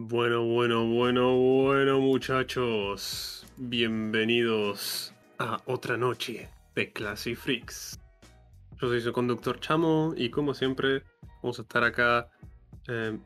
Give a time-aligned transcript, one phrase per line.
[0.00, 3.44] Bueno, bueno, bueno, bueno, muchachos.
[3.56, 7.98] Bienvenidos a otra noche de Classy Freaks.
[8.80, 11.02] Yo soy su conductor Chamo y como siempre
[11.42, 12.28] vamos a estar acá.
[12.86, 13.18] eh,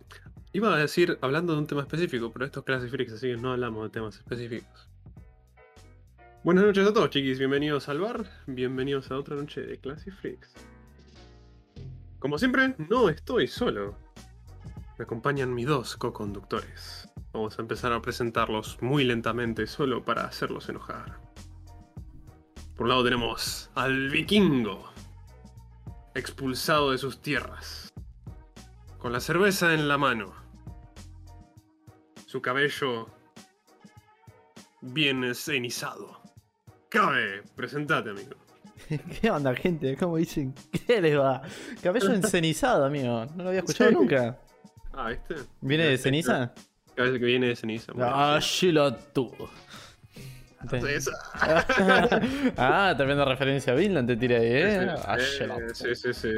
[0.54, 3.36] iba a decir hablando de un tema específico, pero esto es Classy Freaks, así que
[3.36, 4.88] no hablamos de temas específicos.
[6.42, 7.38] Buenas noches a todos, chiquis.
[7.38, 8.24] Bienvenidos al bar.
[8.46, 10.54] Bienvenidos a otra noche de Classy Freaks.
[12.18, 13.94] Como siempre, no estoy solo.
[15.02, 17.08] Me acompañan mis dos co-conductores.
[17.32, 21.18] Vamos a empezar a presentarlos muy lentamente, solo para hacerlos enojar.
[22.76, 24.88] Por un lado tenemos al vikingo,
[26.14, 27.92] expulsado de sus tierras,
[28.98, 30.34] con la cerveza en la mano,
[32.24, 33.08] su cabello
[34.82, 36.20] bien cenizado.
[36.88, 38.36] Cabe, presentate, amigo.
[39.20, 39.96] ¿Qué onda, gente?
[39.96, 40.54] ¿Cómo dicen?
[40.86, 41.42] ¿Qué les va?
[41.82, 43.26] Cabello encenizado, amigo.
[43.34, 43.96] No lo había escuchado Sí.
[43.96, 44.38] nunca.
[44.94, 45.34] Ah, ¿viste?
[45.60, 46.52] ¿Viene de ceniza?
[46.94, 47.92] Cabello que viene de ceniza.
[47.98, 48.38] Ah,
[49.12, 49.32] tú.
[50.88, 51.10] Esa.
[52.56, 54.94] ah, tremenda referencia a Vinland te tiré ahí, ¿eh?
[55.06, 55.74] Ah, Sí, shilo tú.
[55.74, 56.30] sí, sí, sí.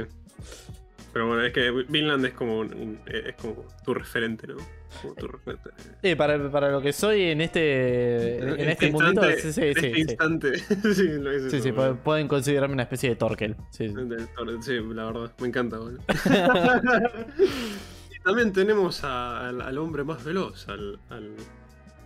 [1.13, 4.57] Pero bueno, es que Vinland es como, un- un- es como tu referente, ¿no?
[5.01, 5.71] Como tu referente.
[6.03, 9.75] Eh, para, para lo que soy en este, en este mundito, instante, sí, sí, en
[9.75, 9.81] sí.
[9.87, 10.01] este sí.
[10.01, 10.59] instante.
[10.95, 13.55] sí, lo hice Sí, sí, pueden considerarme una especie de Torkel.
[13.71, 13.95] Sí, sí.
[14.63, 16.01] Sí, la verdad, me encanta, boludo.
[18.25, 21.35] también tenemos a- al, al hombre más veloz, al, al,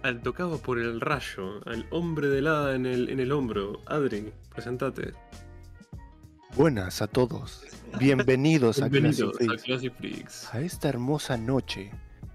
[0.02, 3.80] al tocado por el rayo, al hombre de hada en el, en el hombro.
[3.86, 5.12] Adri, presentate.
[6.56, 7.62] Buenas a todos.
[7.98, 9.62] Bienvenidos, Bienvenidos a Freaks.
[9.62, 10.55] Classy Freaks.
[10.55, 11.91] A esta hermosa noche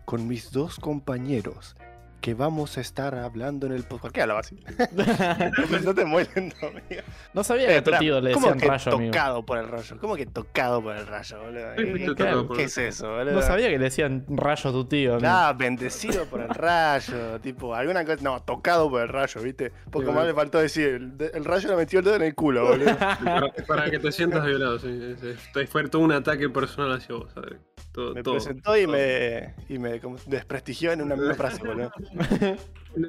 [0.06, 1.76] con mis dos compañeros
[2.24, 4.04] que vamos a estar hablando en el podcast.
[4.04, 4.56] ¿Por qué hablaba así?
[5.84, 7.02] no te muy lento, amigo.
[7.34, 9.12] No sabía que a tu tío le ¿Cómo decían que rayo, amigo.
[9.12, 9.98] tocado por el rayo?
[10.00, 12.56] ¿Cómo que tocado por el rayo, boludo?
[12.56, 13.34] ¿Qué, es eso, boludo?
[13.34, 15.18] No sabía que le decían rayo a tu tío.
[15.22, 18.24] Ah, bendecido por el rayo, tipo, alguna cosa.
[18.24, 19.74] No, tocado por el rayo, ¿viste?
[19.92, 22.68] Poco Sí, más le faltó decir, el, rayo le metió el dedo en el culo,
[22.68, 22.98] boludo.
[22.98, 25.18] Para, para que te sientas violado, sí.
[25.20, 25.68] sí, sí.
[25.68, 27.58] Fue todo un ataque personal hacia vos, Adri.
[27.94, 31.92] Todo, Me todo, presentó y me, y me como desprestigió en una misma frase, boludo.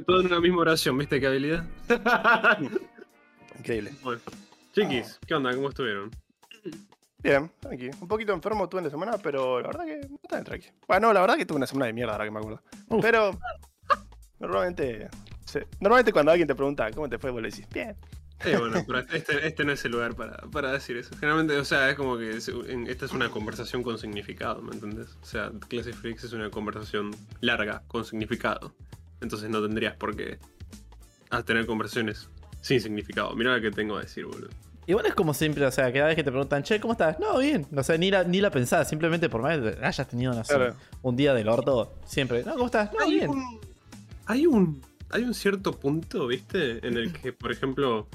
[0.07, 1.65] Todo en una misma oración, ¿viste qué habilidad?
[3.59, 3.93] Increíble.
[4.03, 4.21] bueno.
[4.73, 5.55] Chiquis, ¿qué onda?
[5.55, 6.11] ¿Cómo estuvieron?
[7.23, 7.91] Bien, tranqui.
[8.01, 10.69] Un poquito enfermo tuve en la semana, pero la verdad que está bien tranqui.
[10.87, 12.61] Bueno, no, la verdad que tuve una semana de mierda, ahora que me acuerdo.
[12.89, 13.01] Uf.
[13.03, 13.39] Pero
[14.39, 15.09] normalmente,
[15.47, 17.97] se- normalmente cuando alguien te pregunta cómo te fue, vos le decís, bien.
[18.45, 21.15] Eh, bueno, pero este, este no es el lugar para, para decir eso.
[21.17, 24.73] Generalmente, o sea, es como que es- en- esta es una conversación con significado, ¿me
[24.73, 25.17] entendés?
[25.23, 28.75] O sea, Classic Freaks es una conversación larga, con significado.
[29.21, 30.39] Entonces no tendrías por qué
[31.31, 32.29] a tener conversaciones
[32.61, 33.35] sin significado.
[33.35, 34.51] Mirá lo que tengo a decir, boludo.
[34.87, 37.19] Igual es como siempre, o sea, cada vez que te preguntan, che, ¿cómo estás?
[37.19, 37.67] No, bien.
[37.75, 40.75] O sea, ni la, ni la pensás, simplemente por más que hayas tenido Claro.
[41.01, 42.45] un día del orto, siempre.
[42.45, 42.93] No, ¿cómo estás?
[42.93, 43.31] No, hay bien.
[43.31, 43.61] un,
[44.27, 46.87] hay un hay un cierto punto, ¿viste?
[46.87, 48.09] En el que, por ejemplo,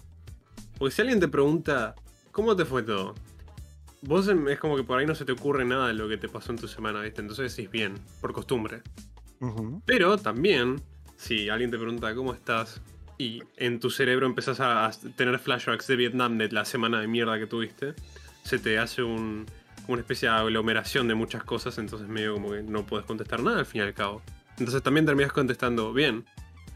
[0.80, 1.94] porque si alguien te pregunta,
[2.32, 3.14] ¿cómo te fue todo?
[4.02, 6.18] Vos em- es como que por ahí no se te ocurre nada de lo que
[6.18, 7.22] te pasó en tu semana, ¿viste?
[7.22, 8.82] Entonces decís bien, por costumbre.
[9.86, 10.82] Pero también,
[11.18, 12.82] si alguien te pregunta cómo estás
[13.18, 17.08] y en tu cerebro empezás a a tener flashbacks de Vietnam de la semana de
[17.08, 17.94] mierda que tuviste,
[18.44, 19.46] se te hace un,
[19.88, 23.60] una especie de aglomeración de muchas cosas, entonces medio como que no puedes contestar nada
[23.60, 24.22] al fin y al cabo.
[24.58, 26.26] Entonces también terminas contestando bien.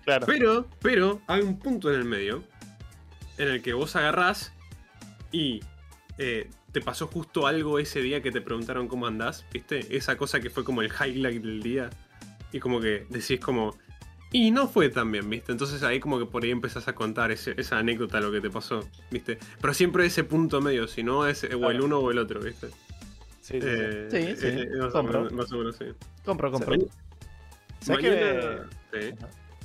[0.04, 0.26] Claro.
[0.26, 2.44] Pero, pero, hay un punto en el medio
[3.38, 4.54] en el que vos agarrás
[5.32, 5.62] y
[6.18, 9.96] eh, te pasó justo algo ese día que te preguntaron cómo andás, ¿viste?
[9.96, 11.90] Esa cosa que fue como el highlight del día.
[12.52, 13.76] Y como que decís como...
[14.32, 15.52] Y no fue tan bien, ¿viste?
[15.52, 18.50] Entonces ahí como que por ahí empezás a contar ese- esa anécdota, lo que te
[18.50, 19.38] pasó, ¿viste?
[19.62, 22.68] Pero siempre ese punto medio, si no es o el uno o el otro, ¿viste?
[23.42, 23.68] Sí, sí, sí.
[23.68, 25.20] Eh, Sí, eh, sí, eh, más, o compro.
[25.20, 25.86] menos, más o menos, sí.
[26.26, 26.76] Compro, compro.
[27.82, 29.14] ¿Sabes mañana- sí.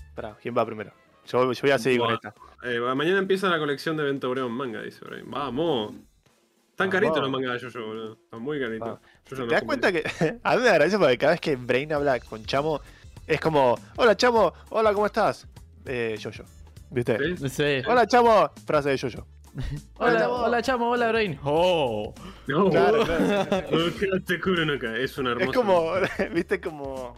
[0.09, 0.93] Espera, ¿quién va primero?
[1.27, 2.35] Yo, yo voy a seguir con esta.
[2.63, 5.31] Eh, mañana empieza la colección de Bento Breon manga, dice Brian.
[5.31, 5.95] Vamos.
[6.71, 8.13] Están caritos los mangas de Jojo, boludo.
[8.25, 9.01] Están muy caritos.
[9.29, 10.03] ¿Te no das cuenta que
[10.43, 12.81] a mí me da gracia porque cada vez que Brain habla con Chamo
[13.27, 15.47] es como, hola Chamo, hola, ¿cómo estás?
[15.85, 16.45] Eh, yo, yo.
[16.91, 17.15] ¿Viste?
[17.17, 17.49] por qué.
[17.49, 17.89] Sí.
[17.89, 19.27] Hola Chamo, frase de yo, yo.
[19.97, 21.39] Hola, hola, chamo, hola, Brain.
[21.45, 22.15] Oh.
[22.47, 23.65] No, Claro, claro.
[23.71, 24.97] no te cubro nunca.
[24.97, 25.51] Es una hermosa.
[25.51, 25.93] Es como,
[26.33, 27.15] viste, como.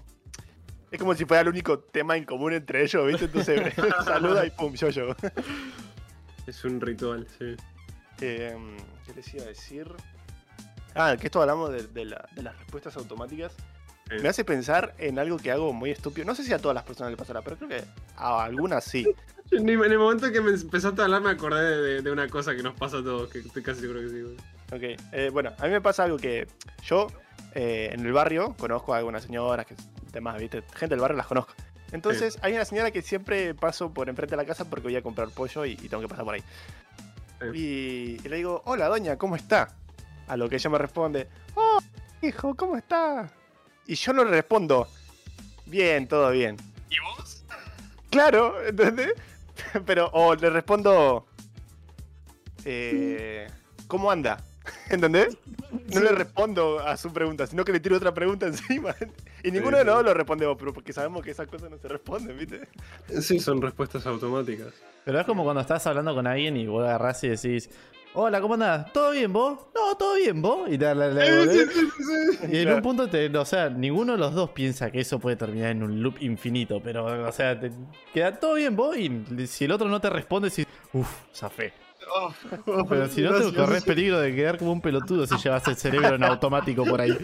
[0.91, 3.27] Es como si fuera el único tema en común entre ellos, ¿viste?
[3.27, 3.73] Entonces
[4.05, 5.15] saluda y pum, yo, yo.
[6.47, 7.55] Es un ritual, sí.
[8.21, 8.57] Eh,
[9.07, 9.87] ¿Qué les iba a decir?
[10.95, 13.53] Ah, que esto hablamos de, de la- de las respuestas automáticas.
[14.09, 14.17] Sí.
[14.21, 16.27] Me hace pensar en algo que hago muy estúpido.
[16.27, 17.85] No sé si a todas las personas le pasará, pero creo que
[18.17, 19.07] a algunas sí.
[19.53, 22.63] En el momento que me empezaste a hablar me acordé de, de una cosa que
[22.63, 24.23] nos pasa a todos, que estoy casi seguro que sí.
[24.73, 26.47] Ok, eh, bueno, a mí me pasa algo que
[26.85, 27.09] yo
[27.55, 29.75] eh, en el barrio conozco a algunas señoras, que
[30.13, 30.63] demás, ¿viste?
[30.75, 31.53] Gente del barrio las conozco.
[31.93, 35.03] Entonces hay una señora que siempre paso por enfrente de la casa porque voy a
[35.03, 36.43] comprar pollo y, y tengo que pasar por ahí.
[37.53, 39.75] Y, y le digo, hola doña, ¿cómo está?
[40.29, 41.79] A lo que ella me responde, oh,
[42.23, 43.33] hijo, ¿cómo está?
[43.87, 44.87] Y yo no le respondo,
[45.67, 46.57] bien, todo bien.
[46.89, 47.45] ¿Y vos?
[48.11, 49.15] Claro, ¿entendés?
[49.87, 51.27] Pero, o le respondo,
[52.65, 53.49] eh,
[53.89, 54.45] ¿cómo anda?
[54.91, 55.37] ¿Entendés?
[55.95, 58.95] No le respondo a su pregunta, sino que le tiro otra pregunta encima.
[59.43, 61.89] Y ninguno de los dos lo respondemos, pero porque sabemos que esas cosas no se
[61.89, 62.69] responden, ¿viste?
[63.21, 64.69] Sí, son respuestas automáticas.
[65.05, 67.71] Pero es como cuando estás hablando con alguien y vos agarrás y decís,
[68.15, 68.93] hola, ¿cómo andás?
[68.93, 69.59] ¿Todo bien vos?
[69.75, 70.69] No, todo bien vos.
[70.71, 71.89] Y, te, la- la- Sí, sí, sí,
[72.41, 72.47] sí.
[72.53, 72.77] y en Claro.
[72.79, 75.83] un punto, te, o sea, ninguno de los dos piensa que eso puede terminar en
[75.85, 76.81] un loop infinito.
[76.83, 77.71] Pero, o sea, te
[78.13, 81.73] queda todo bien vos y si el otro no te responde, decís, uff, zafé.
[82.13, 82.35] Oh,
[82.67, 85.77] oh, Pero si no, te corres peligro de quedar como un pelotudo si llevas el
[85.77, 87.17] cerebro en automático por ahí.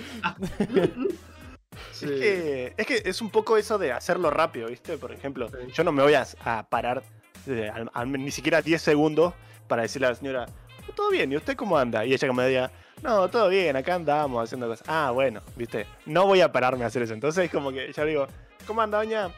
[1.93, 2.07] Sí.
[2.07, 4.97] Es, que, es que es un poco eso de hacerlo rápido, ¿viste?
[4.97, 5.73] Por ejemplo, Sí.
[5.75, 7.03] yo no me voy a, a parar
[7.47, 7.71] eh,
[8.07, 9.35] ni siquiera 10 segundos
[9.69, 10.47] para decirle a la señora,
[10.95, 12.05] todo bien, ¿y usted cómo anda?
[12.05, 12.71] Y ella que me diga,
[13.03, 14.87] no, todo bien, acá andamos haciendo cosas.
[14.89, 15.87] Ah, bueno, ¿viste?
[16.07, 17.13] No voy a pararme a hacer eso.
[17.13, 18.27] Entonces, como que ya digo,
[18.67, 19.31] ¿cómo anda, doña?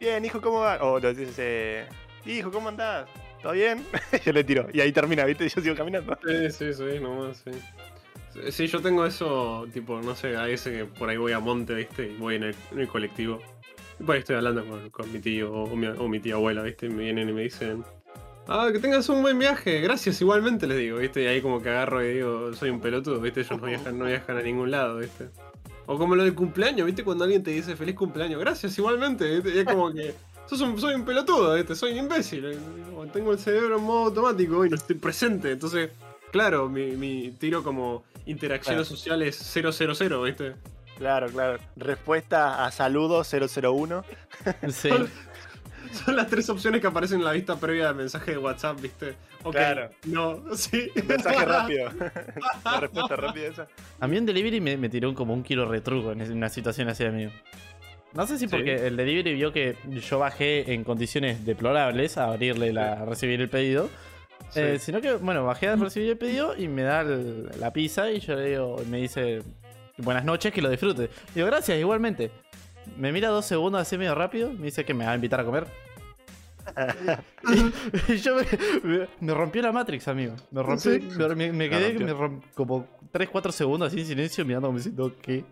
[0.00, 0.82] Bien, hijo, ¿cómo va?
[0.82, 1.86] O le dices, eh,
[2.26, 3.06] hijo, ¿cómo andás?
[3.44, 3.84] ¿Todo bien?
[4.24, 4.66] yo le tiro.
[4.72, 5.46] Y ahí termina, ¿viste?
[5.50, 6.18] Yo sigo caminando.
[6.26, 8.50] Sí, sí, sí, nomás, sí.
[8.50, 11.74] Sí, yo tengo eso, tipo, no sé, a veces que por ahí voy a monte,
[11.74, 12.10] ¿viste?
[12.10, 13.38] Y voy en el, colectivo.
[14.00, 16.62] Y por ahí estoy hablando con, con mi tío o mi, o mi tía abuela,
[16.62, 16.86] ¿viste?
[16.86, 17.84] Y me vienen y me dicen,
[18.48, 21.22] ah, que tengas un buen viaje, gracias igualmente, les digo, ¿viste?
[21.24, 23.42] Y ahí como que agarro y digo, soy un pelotudo, ¿viste?
[23.42, 25.28] Ellos no viajan, no viajan a ningún lado, ¿viste?
[25.84, 27.04] O como lo del cumpleaños, ¿viste?
[27.04, 29.50] Cuando alguien te dice feliz cumpleaños, gracias igualmente, ¿viste?
[29.54, 30.14] Y es como que...
[30.46, 31.74] Sos un, soy un pelotudo, ¿viste?
[31.74, 32.58] soy un imbécil.
[33.12, 35.52] Tengo el cerebro en modo automático y no estoy presente.
[35.52, 35.90] Entonces,
[36.32, 38.96] claro, mi, mi tiro como interacciones Claro.
[38.96, 40.54] sociales 000, ¿viste?
[40.98, 41.58] Claro, claro.
[41.76, 44.04] Respuesta a saludo 001.
[44.70, 44.90] Sí.
[46.04, 49.14] Son las tres opciones que aparecen en la vista previa del mensaje de WhatsApp, ¿viste?
[49.44, 49.90] Ok, Claro.
[50.06, 50.90] no, sí.
[51.06, 51.90] Mensaje rápido.
[52.64, 53.68] La respuesta rápida esa.
[54.00, 57.04] A mí en delivery me, me tiró como un kilo retruco en una situación así,
[57.04, 57.30] amigo.
[58.14, 58.50] No sé si Sí.
[58.50, 63.40] porque el delivery vio que yo bajé en condiciones deplorables a abrirle la, a recibir
[63.40, 63.90] el pedido.
[64.50, 64.60] Sí.
[64.60, 68.10] Eh, sino que, bueno, bajé a recibir el pedido y me da el- la pizza
[68.10, 69.42] y yo le digo, me dice,
[69.98, 71.10] buenas noches, que lo disfrute.
[71.34, 72.30] Digo, gracias, igualmente.
[72.96, 75.44] Me mira dos segundos así medio rápido, me dice que me va a invitar a
[75.44, 75.66] comer.
[78.08, 78.42] y yo me,
[78.82, 80.34] me- me rompió la Matrix, amigo.
[80.50, 81.00] Me rompió, Sí.
[81.00, 82.48] me, me- me quedé rompió.
[82.54, 85.44] como 3-4 segundos así en silencio mirando como diciendo, ¿qué?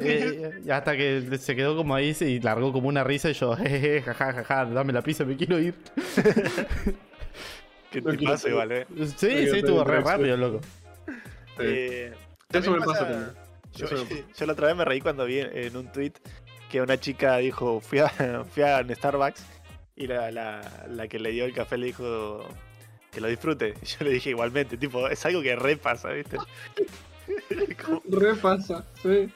[0.00, 3.56] Eh, y hasta que se quedó como ahí y largó como una risa y yo,
[3.56, 5.74] jeje, jaja, jaja, dame la pizza, me quiero ir.
[7.90, 8.86] Que te igual, eh.
[8.96, 10.60] Sí, sí, tengo estuvo re rápido, loco.
[11.06, 11.12] Sí.
[11.60, 12.12] Eh,
[12.52, 13.34] Eso me pasa.
[13.72, 13.86] Yo,
[14.46, 16.12] la otra vez me reí cuando vi en un tweet
[16.70, 18.08] que una chica dijo, fui a,
[18.50, 19.44] fui a un Starbucks
[19.96, 22.44] y la, la, la que le dio el café le dijo
[23.12, 23.74] que lo disfrute.
[23.80, 26.36] Y yo le dije igualmente, tipo, es algo que re pasa, ¿viste?
[28.10, 29.30] Repasa, sí.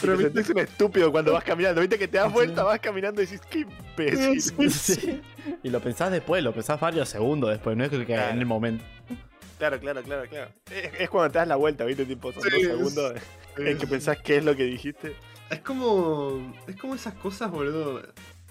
[0.00, 3.20] Pero te sentís un estúpido cuando vas caminando, viste que te das vuelta, vas caminando
[3.20, 3.60] y dices, qué
[3.98, 4.70] imbécil.
[4.70, 4.94] Sí.
[4.94, 5.20] Sí.
[5.64, 8.32] Y lo pensás después, lo pensás varios segundos después, no es que Claro.
[8.32, 8.84] en el momento.
[9.58, 10.50] Claro, claro, claro, claro.
[10.70, 12.04] Es, es cuando te das la vuelta, ¿viste?
[12.06, 13.14] Tipo, son Sí, dos segundos
[13.56, 15.16] en que pensás qué es lo que dijiste.
[15.50, 16.54] Es como.
[16.68, 18.00] Es como esas cosas, boludo.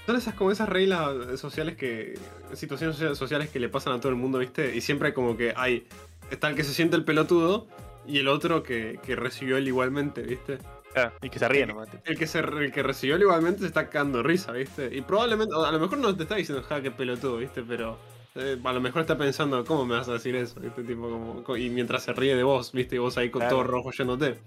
[0.06, 2.16] Son esas como esas reglas sociales que.
[2.56, 4.76] situaciones socia- sociales que le pasan a todo el mundo, ¿viste?
[4.76, 5.88] Y siempre como que hay.
[6.30, 7.68] Está el que se siente el pelotudo
[8.08, 10.58] y el otro que, que recibió él igualmente, ¿viste?
[10.94, 11.90] Claro, y que se ríe nomás.
[12.06, 14.90] El que, se, el que recibió él igualmente se está cagando risa, ¿viste?
[14.96, 15.54] Y probablemente.
[15.56, 17.62] A lo mejor no te está diciendo, ja, qué pelotudo, ¿viste?
[17.62, 17.98] Pero.
[18.36, 20.60] eh, a lo mejor está pensando, ¿cómo me vas a decir eso?
[20.60, 20.84] ¿Viste?
[20.84, 22.96] Tipo, como, co- y mientras se ríe de vos, ¿viste?
[22.96, 23.58] Y vos ahí con Claro.
[23.58, 24.40] todo rojo yéndote.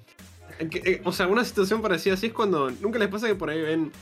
[0.71, 2.71] Que, eh, o sea, una situación parecida así es cuando.
[2.71, 3.93] ¿Nunca les pasa que por ahí ven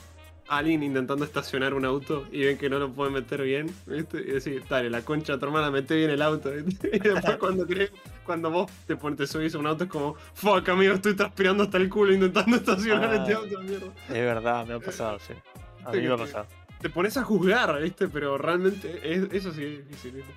[0.49, 3.73] alguien intentando estacionar un auto y ven que no lo pueden meter bien?
[3.85, 4.17] ¿Viste?
[4.19, 6.51] Y decís, dale, la concha de tu hermana, mete bien el auto.
[6.51, 6.89] ¿viste?
[6.93, 7.91] Y después cuando crees,
[8.25, 11.63] cuando vos te, pones, te subís a un auto es como, fuck, amigo, estoy transpirando
[11.63, 13.15] hasta el culo intentando estacionar Ah.
[13.17, 13.87] este auto, mierda.
[14.07, 15.33] Es verdad, me ha pasado, sí.
[15.85, 16.45] A mí me ha pasado.
[16.81, 18.07] Te pones a juzgar, ¿viste?
[18.07, 20.31] Pero realmente es- eso sí es difícil, ¿viste?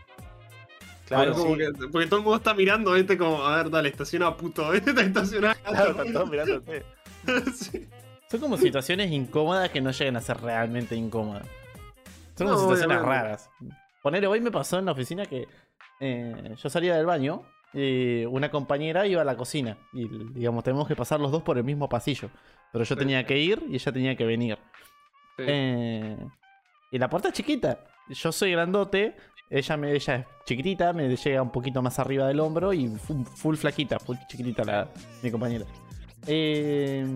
[1.07, 1.43] Claro, sí.
[1.57, 3.19] que- porque todo el mundo está mirando, ¿viste?
[3.19, 4.91] Como, a ver, dale, estaciona puto, ¿viste?
[4.91, 5.55] Está estacionado.
[5.65, 6.85] Claro, están todos mirándote.
[7.55, 7.87] sí.
[8.33, 11.47] Son como situaciones incómodas que no llegan a ser realmente incómodas.
[12.35, 13.23] Son como situaciones obviamente.
[13.23, 13.51] raras.
[14.03, 15.47] Ponele, hoy me pasó en la oficina que
[16.01, 17.43] eh, yo salía del baño
[17.75, 19.77] y una compañera iba a la cocina.
[19.93, 22.31] Y digamos, tenemos que pasar los dos por el mismo pasillo.
[22.73, 22.99] Pero yo Sí.
[22.99, 24.59] tenía que ir y ella tenía que venir.
[25.37, 25.45] Sí.
[25.47, 26.17] Eh,
[26.91, 27.81] y la puerta es chiquita.
[28.09, 29.15] Yo soy grandote
[29.51, 33.25] ella, me, ella es chiquitita, me llega un poquito más arriba del hombro y full,
[33.27, 34.89] full flaquita, full chiquitita la,
[35.23, 35.67] mi compañera.
[36.27, 37.07] Eh,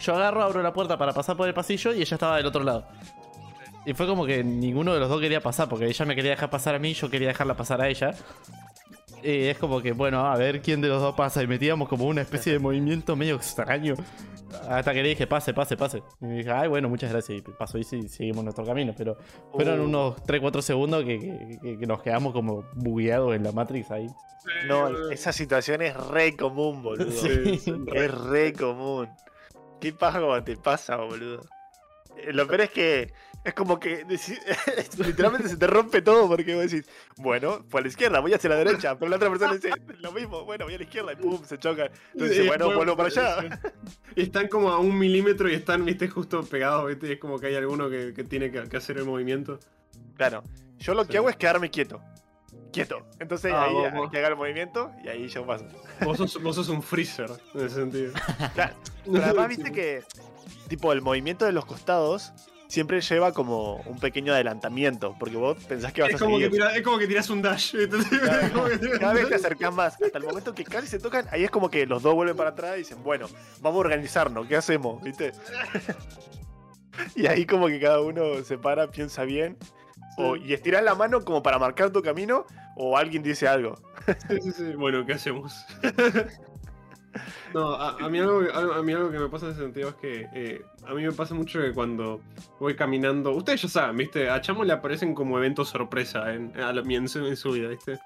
[0.00, 2.62] yo agarro, abro la puerta para pasar por el pasillo y ella estaba del otro
[2.64, 2.86] lado.
[3.86, 6.50] Y fue como que ninguno de los dos quería pasar, porque ella me quería dejar
[6.50, 8.12] pasar a mí, yo quería dejarla pasar a ella.
[9.22, 11.42] Y es como que, bueno, a ver quién de los dos pasa.
[11.42, 13.94] Y metíamos como una especie de movimiento medio extraño.
[14.68, 16.02] Hasta que le dije, pase, pase, pase.
[16.20, 17.38] Y me dije, ay, bueno, muchas gracias.
[17.38, 18.94] Y pasó y sí, seguimos nuestro camino.
[18.96, 19.16] Pero
[19.52, 19.84] fueron Uh.
[19.84, 24.06] unos 3-4 segundos que, que- que- que nos quedamos como bugueados en la Matrix ahí.
[24.66, 27.10] No, esa situación es re común, boludo.
[27.12, 29.08] Sí, sí, Es re común.
[29.80, 31.42] ¿Qué pasa cuando te pasa, boludo?
[32.16, 34.04] Eh, Lo peor es que es como que
[34.98, 38.56] literalmente se te rompe todo porque vos decís, bueno, por la izquierda, voy hacia la
[38.56, 39.70] derecha, pero la otra persona dice
[40.00, 41.90] lo mismo, bueno, voy a la izquierda y pum, se chocan.
[42.12, 43.60] Entonces dice, bueno, vuelvo para allá.
[44.14, 47.08] Están como a un milímetro y están, viste, justo pegados, viste.
[47.08, 49.58] y Es como que hay alguno que, que tiene que, que hacer el movimiento.
[50.16, 50.42] Claro,
[50.78, 52.02] yo lo que hago es quedarme quieto.
[52.72, 53.06] Quieto.
[53.18, 55.66] Entonces Ah, ahí vos- hay que haga el movimiento y ahí yo paso.
[56.04, 58.12] Vos sos, vos sos un freezer, en ese sentido.
[58.54, 58.74] Claro.
[59.10, 60.02] Pero además viste que,
[60.68, 62.32] tipo, el movimiento de los costados
[62.68, 66.48] siempre lleva como un pequeño adelantamiento, porque vos pensás que vas Es a como, que
[66.50, 67.74] tira- es como que tirás un dash.
[67.74, 67.96] ¿viste?
[68.44, 70.86] Es como que tirás Cada un vez te acercás más, hasta el momento que casi
[70.86, 73.26] se tocan, ahí es como que los dos vuelven para atrás y dicen, bueno,
[73.60, 75.02] vamos a organizarnos, ¿qué hacemos?
[75.02, 75.32] ¿Viste?
[77.16, 79.56] y ahí como que cada uno se para, piensa bien,
[80.16, 82.44] o, y estiras la mano como para marcar tu camino,
[82.76, 83.76] o alguien dice algo.
[84.28, 84.72] Sí, sí, sí.
[84.74, 85.64] Bueno, ¿qué hacemos?
[87.52, 89.88] No, a, a mí algo, algo- a mí algo que me pasa en ese sentido
[89.88, 92.20] es que eh, a mí me pasa mucho que cuando
[92.60, 94.30] voy caminando, ustedes ya saben, ¿viste?
[94.30, 97.68] A Chamo le aparecen como eventos sorpresa en, a la- en, su, en su vida,
[97.68, 97.96] ¿viste?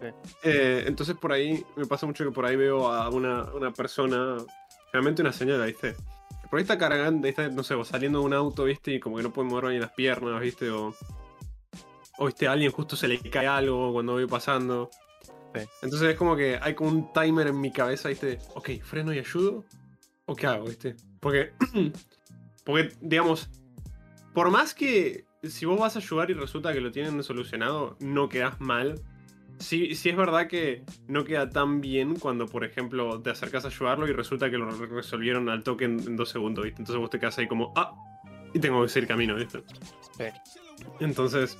[0.00, 0.06] Sí.
[0.42, 4.38] Eh, entonces por ahí, me pasa mucho que por ahí veo a una, una persona,
[4.92, 5.94] realmente una señora, ¿viste?
[6.50, 8.92] Por ahí está cargando, está, no sé, o saliendo de un auto, ¿viste?
[8.94, 10.68] Y como que no puede mover bien las piernas, ¿viste?
[10.70, 10.92] O,
[12.18, 12.46] o ¿viste?
[12.46, 14.90] A alguien justo se le cae algo cuando voy pasando.
[15.54, 15.62] Sí.
[15.82, 18.38] Entonces es como que hay como un timer en mi cabeza, ¿viste?
[18.54, 19.64] Ok, freno y ayudo.
[20.26, 20.94] ¿O qué hago, viste?
[21.20, 21.52] Porque,
[22.64, 23.48] porque, digamos,
[24.34, 28.28] por más que si vos vas a ayudar y resulta que lo tienen solucionado, no
[28.28, 29.00] quedas mal.
[29.58, 33.68] Sí, sí es verdad que no queda tan bien cuando, por ejemplo, te acercas a
[33.68, 36.82] ayudarlo y resulta que lo re- resolvieron al toque en, en dos segundos, ¿viste?
[36.82, 37.92] Entonces vos te quedas ahí como, ah,
[38.54, 39.62] y tengo que seguir camino, ¿viste?
[40.16, 40.24] Sí.
[41.00, 41.58] Entonces,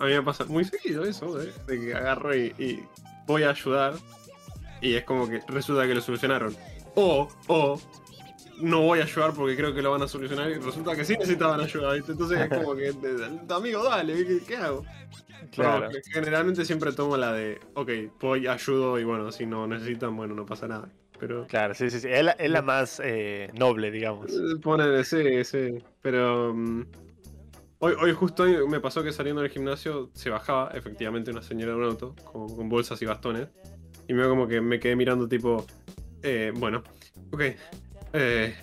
[0.00, 1.52] a mí me pasa muy seguido eso, ¿eh?
[1.66, 2.82] de que agarro y, y
[3.26, 3.94] voy a ayudar
[4.80, 6.56] y es como que resulta que lo solucionaron.
[6.94, 7.80] O, o,
[8.60, 11.14] no voy a ayudar porque creo que lo van a solucionar y resulta que sí
[11.18, 12.12] necesitaban ayuda, ¿viste?
[12.12, 12.92] Entonces es como que,
[13.54, 14.84] amigo, dale, ¿qué, qué hago?
[15.52, 15.88] Claro.
[16.12, 17.90] Generalmente siempre tomo la de, ok,
[18.20, 20.88] voy, ayudo y bueno, si no necesitan, bueno, no pasa nada.
[21.18, 22.08] Pero Claro, sí, sí, sí.
[22.10, 24.32] Es la, es la más eh, noble, digamos.
[24.32, 25.78] eh, ponen, sí, sí.
[26.00, 26.86] Pero mm,
[27.80, 31.78] hoy, hoy justo me pasó que saliendo del gimnasio se bajaba efectivamente una señora de
[31.78, 33.48] un auto con, con bolsas y bastones.
[34.08, 35.66] Y me como que me quedé mirando tipo,
[36.22, 36.82] eh, bueno,
[37.32, 37.42] ok.
[38.12, 38.54] eh,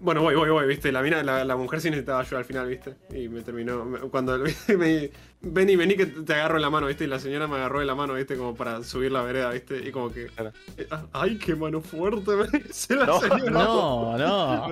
[0.00, 0.92] bueno, voy, voy, voy, viste.
[0.92, 2.94] La, mina, la, la mujer sí necesitaba ayuda al final, viste.
[3.14, 3.84] Y me terminó.
[3.84, 4.38] me- Cuando
[4.78, 5.10] me,
[5.40, 7.04] vení, vení que te agarro en la mano, viste.
[7.04, 9.78] Y la señora me agarró de la mano, viste, como para subir la vereda, viste.
[9.86, 10.26] Y como que.
[10.76, 13.50] Eh, ah, Ay, qué mano fuerte, me dice la No, señora.
[13.50, 14.66] No, no.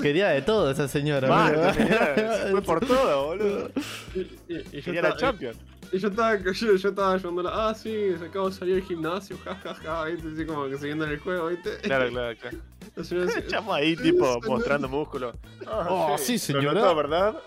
[0.00, 1.28] Quería de todo esa señora.
[2.50, 3.70] Fue por todo, boludo.
[4.14, 5.54] Y, y- y Quería la estaba, Champion.
[5.92, 7.50] y yo estaba, yo, yo estaba ayudándola.
[7.52, 10.28] Ah, sí, se acabo de salir del gimnasio, jajaja, viste.
[10.34, 11.76] Así como que siguiendo en el juego, viste.
[11.82, 12.58] Claro, claro, claro.
[13.02, 15.32] Decía, Chamo ahí, tipo, mostrando músculo.
[15.66, 16.80] Ah, Oh, sí, pero señora.
[16.80, 17.34] no ¿verdad?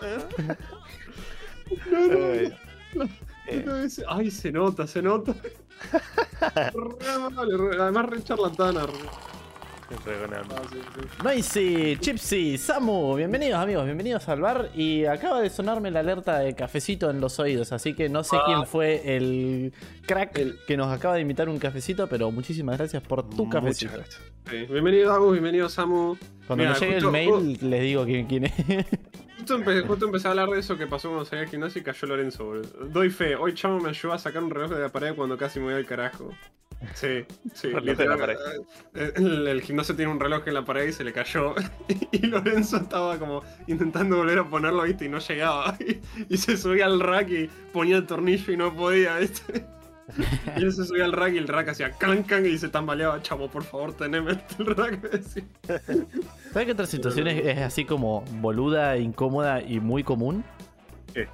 [1.90, 2.54] no, no, Eh,
[2.94, 3.04] no.
[3.46, 5.34] eh, Ay, se nota, se nota.
[6.50, 8.86] Re mal, re- además re charlatana.
[8.86, 8.92] re-
[11.22, 14.70] Noisy, Chipsy, Samu, bienvenidos amigos, bienvenidos al bar.
[14.74, 18.36] Y acaba de sonarme la alerta de cafecito en los oídos, así que no sé
[18.36, 18.42] Ah.
[18.46, 19.72] quién fue el
[20.06, 23.62] crack El- que nos acaba de invitar un cafecito, pero muchísimas gracias por tu Muchas
[23.62, 23.92] cafecito.
[23.94, 24.20] gracias.
[24.50, 26.16] Sí, Bienvenido Agus, bienvenido Samu.
[26.46, 28.52] Cuando Mira, me llegue justo- el mail, les digo quién, quién es.
[29.38, 31.84] Justo, empe- justo empecé a hablar de eso que pasó cuando salí al gimnasio y
[31.84, 32.68] cayó Lorenzo, boludo.
[32.86, 35.58] Doy fe, hoy Chamo me ayudó a sacar un reloj de la pared cuando casi
[35.60, 36.30] me voy al carajo.
[36.94, 37.24] Sí,
[37.54, 38.36] sí, literal,
[38.94, 41.54] eh, El, el gimnasio tiene un reloj en la pared y se le cayó.
[42.12, 45.76] Y Lorenzo estaba como intentando volver a ponerlo, viste, y no llegaba.
[45.80, 46.00] Y,
[46.34, 49.66] y se subía al rack y ponía el tornillo y no podía, viste.
[50.56, 53.22] Y él se subía al rack y el rack hacía clan clan y se tambaleaba.
[53.22, 55.02] Chamo, por favor, teneme el rack.
[55.02, 55.44] me decía.
[56.52, 60.44] ¿Sabes qué otra situación es, es así como boluda, incómoda y muy común?
[61.14, 61.28] ¿Qué?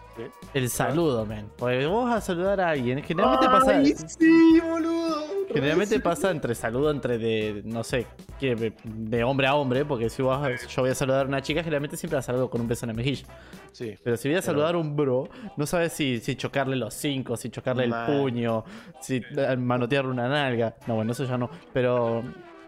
[0.54, 1.48] El saludo, men.
[1.56, 3.70] Porque vos vas a saludar a alguien, generalmente pasa.
[3.78, 5.24] Ay, sí, boludo.
[5.52, 8.06] Generalmente pasa entre saludo entre de, no sé,
[8.38, 11.60] que de, hombre a hombre, porque si vos- yo voy a saludar a una chica,
[11.62, 13.24] generalmente siempre la saludo con un beso en la mejilla.
[13.72, 13.96] Sí.
[14.04, 17.36] Pero si voy a saludar a un bro, no sabes si, si chocarle los cinco,
[17.36, 18.64] si chocarle el puño,
[19.00, 20.76] si eh, manotearle una nalga.
[20.86, 21.50] No, bueno, eso ya no.
[21.72, 22.22] Pero.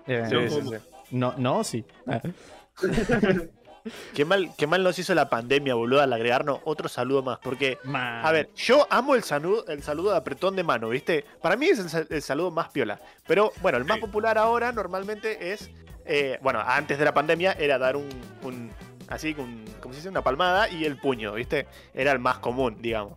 [0.07, 0.71] eh, Sí, No, sí, ¿cómo?
[0.71, 0.77] sí.
[1.13, 1.85] no, no, sí.
[3.85, 3.91] Ah.
[4.15, 7.39] Qué mal, qué mal nos hizo la pandemia, boludo, al agregarnos otro saludo más.
[7.39, 11.25] Porque, a ver, yo amo el saludo, el saludo de apretón de mano, ¿viste?
[11.41, 13.01] Para mí es el, sa- el saludo más piola.
[13.27, 14.01] Pero, bueno, el más Sí.
[14.03, 15.71] popular ahora normalmente es.
[16.05, 18.09] eh, bueno, antes de la pandemia era dar un.
[18.43, 18.71] un-
[19.09, 21.67] así, un, como se dice, una palmada y el puño, ¿viste?
[21.95, 23.13] Era el más común, digamos.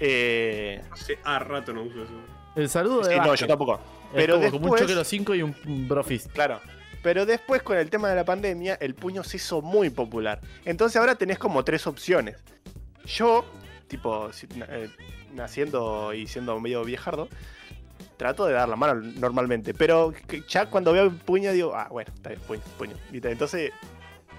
[0.00, 2.12] Eh, Hace a rato no uso eso.
[2.56, 3.14] El saludo de.
[3.14, 3.80] sí, no, yo tampoco.
[4.14, 6.30] Pero como, como un después- choque de los cinco y un, un bro fist.
[6.32, 6.60] Claro.
[7.02, 10.40] Pero después, con el tema de la pandemia, el puño se hizo muy popular.
[10.64, 12.36] Entonces ahora tenés como tres opciones.
[13.06, 13.44] Yo,
[13.88, 14.30] tipo,
[14.68, 14.90] eh,
[15.32, 17.28] naciendo y siendo medio viejardo,
[18.16, 19.72] trato de dar la mano normalmente.
[19.72, 20.12] Pero
[20.46, 22.96] ya cuando veo el puño digo, ah, bueno, está bien, puño, puño.
[23.12, 23.72] Entonces,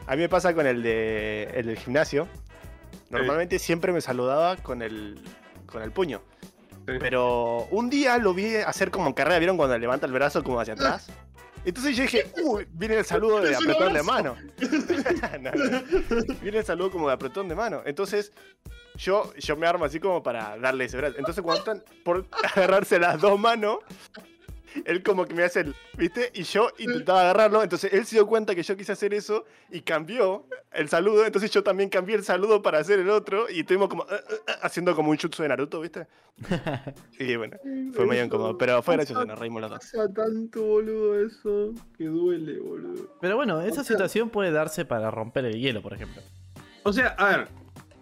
[0.06, 2.28] a mí me pasa con el, de, el del gimnasio.
[3.10, 5.20] Normalmente siempre me saludaba con el,
[5.66, 6.22] con el puño.
[6.88, 6.94] Sí.
[7.00, 10.60] Pero un día lo vi hacer como en carrera, ¿vieron cuando levanta el brazo como
[10.60, 11.12] hacia atrás?
[11.64, 14.36] Entonces yo dije, uy, viene el saludo de apretón de mano.
[15.42, 16.36] No, no.
[16.42, 17.82] Viene el saludo como de apretón de mano.
[17.86, 18.32] Entonces
[18.96, 21.16] yo, yo me armo así como para darle ese brazo.
[21.18, 22.26] Entonces cuando están por
[22.56, 23.80] agarrarse las dos manos,
[24.86, 26.32] él como que me hace el, ¿viste?
[26.34, 27.64] Y yo intentaba agarrarlo.
[27.64, 31.26] Entonces él se dio cuenta que yo quise hacer eso y cambió el saludo.
[31.26, 33.50] Entonces yo también cambié el saludo para hacer el otro.
[33.50, 36.08] Y estuvimos como eh, eh, eh, haciendo como un jutsu de Naruto, ¿viste?
[37.20, 37.58] Y bueno,
[37.94, 38.58] fue medio incómodo.
[38.58, 39.80] Pero fue gracioso, nos reímos los dos.
[39.80, 41.74] Pasa tanto, boludo, eso.
[41.98, 43.18] Que duele, boludo.
[43.22, 46.22] Pero bueno, esa sea- situación puede darse para romper el hielo, por ejemplo.
[46.84, 47.48] O sea, a ver,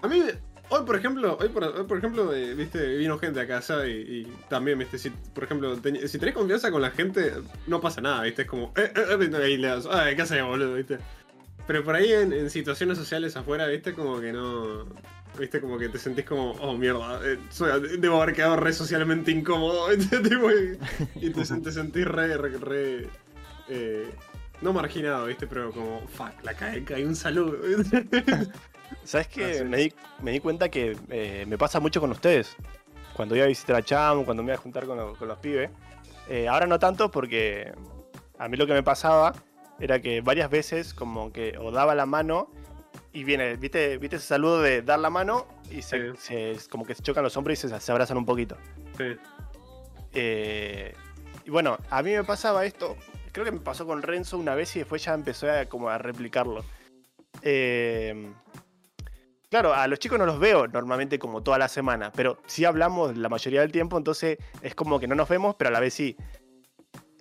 [0.02, 0.22] a mí,
[0.70, 3.92] hoy por ejemplo, hoy por, hoy, por ejemplo, eh, viste, vino gente a casa y,
[3.92, 7.34] y también, viste, si, por ejemplo, si tenés confianza con la gente,
[7.68, 10.44] no pasa nada, viste, es como, eh, eh, eh, ahí le das, ay, ¿qué haces,
[10.44, 10.98] boludo, viste?
[11.68, 14.86] Pero por ahí en, en situaciones sociales afuera, viste, como que no,
[15.38, 19.32] viste, como que te sentís como, oh, mierda, eh, soy- debo haber quedado re socialmente
[19.32, 20.18] incómodo, ¿viste?
[21.16, 23.08] Y, y te, te sentís re, re, re,
[23.70, 24.10] eh,
[24.62, 27.58] no marginado, viste, pero como, fuck, la cae, cae un saludo.
[29.04, 29.64] ¿Sabes qué?
[29.64, 32.56] Me, di, me di cuenta que eh, me pasa mucho con ustedes.
[33.14, 35.38] Cuando iba a visitar a Cham, cuando me iba a juntar con, lo- con los
[35.40, 35.70] pibes.
[36.28, 37.72] Eh, ahora no tanto porque
[38.38, 39.34] a mí lo que me pasaba
[39.80, 42.52] era que varias veces como que o daba la mano
[43.14, 46.94] y viene, ¿viste, viste ese saludo de dar la mano y se, se- como que
[46.96, 48.58] se chocan los hombros y se, se abrazan un poquito.
[48.98, 49.16] Sí.
[50.14, 50.94] Eh,
[51.46, 52.96] y bueno, a mí me pasaba esto,
[53.32, 55.98] creo que me pasó con Renzo una vez y después ya empezó a, como a
[55.98, 56.64] replicarlo.
[57.42, 58.32] Eh,
[59.50, 63.18] claro, a los chicos no los veo normalmente como toda la semana, pero sí hablamos
[63.18, 65.94] la mayoría del tiempo, entonces es como que no nos vemos, pero a la vez
[65.94, 66.16] sí.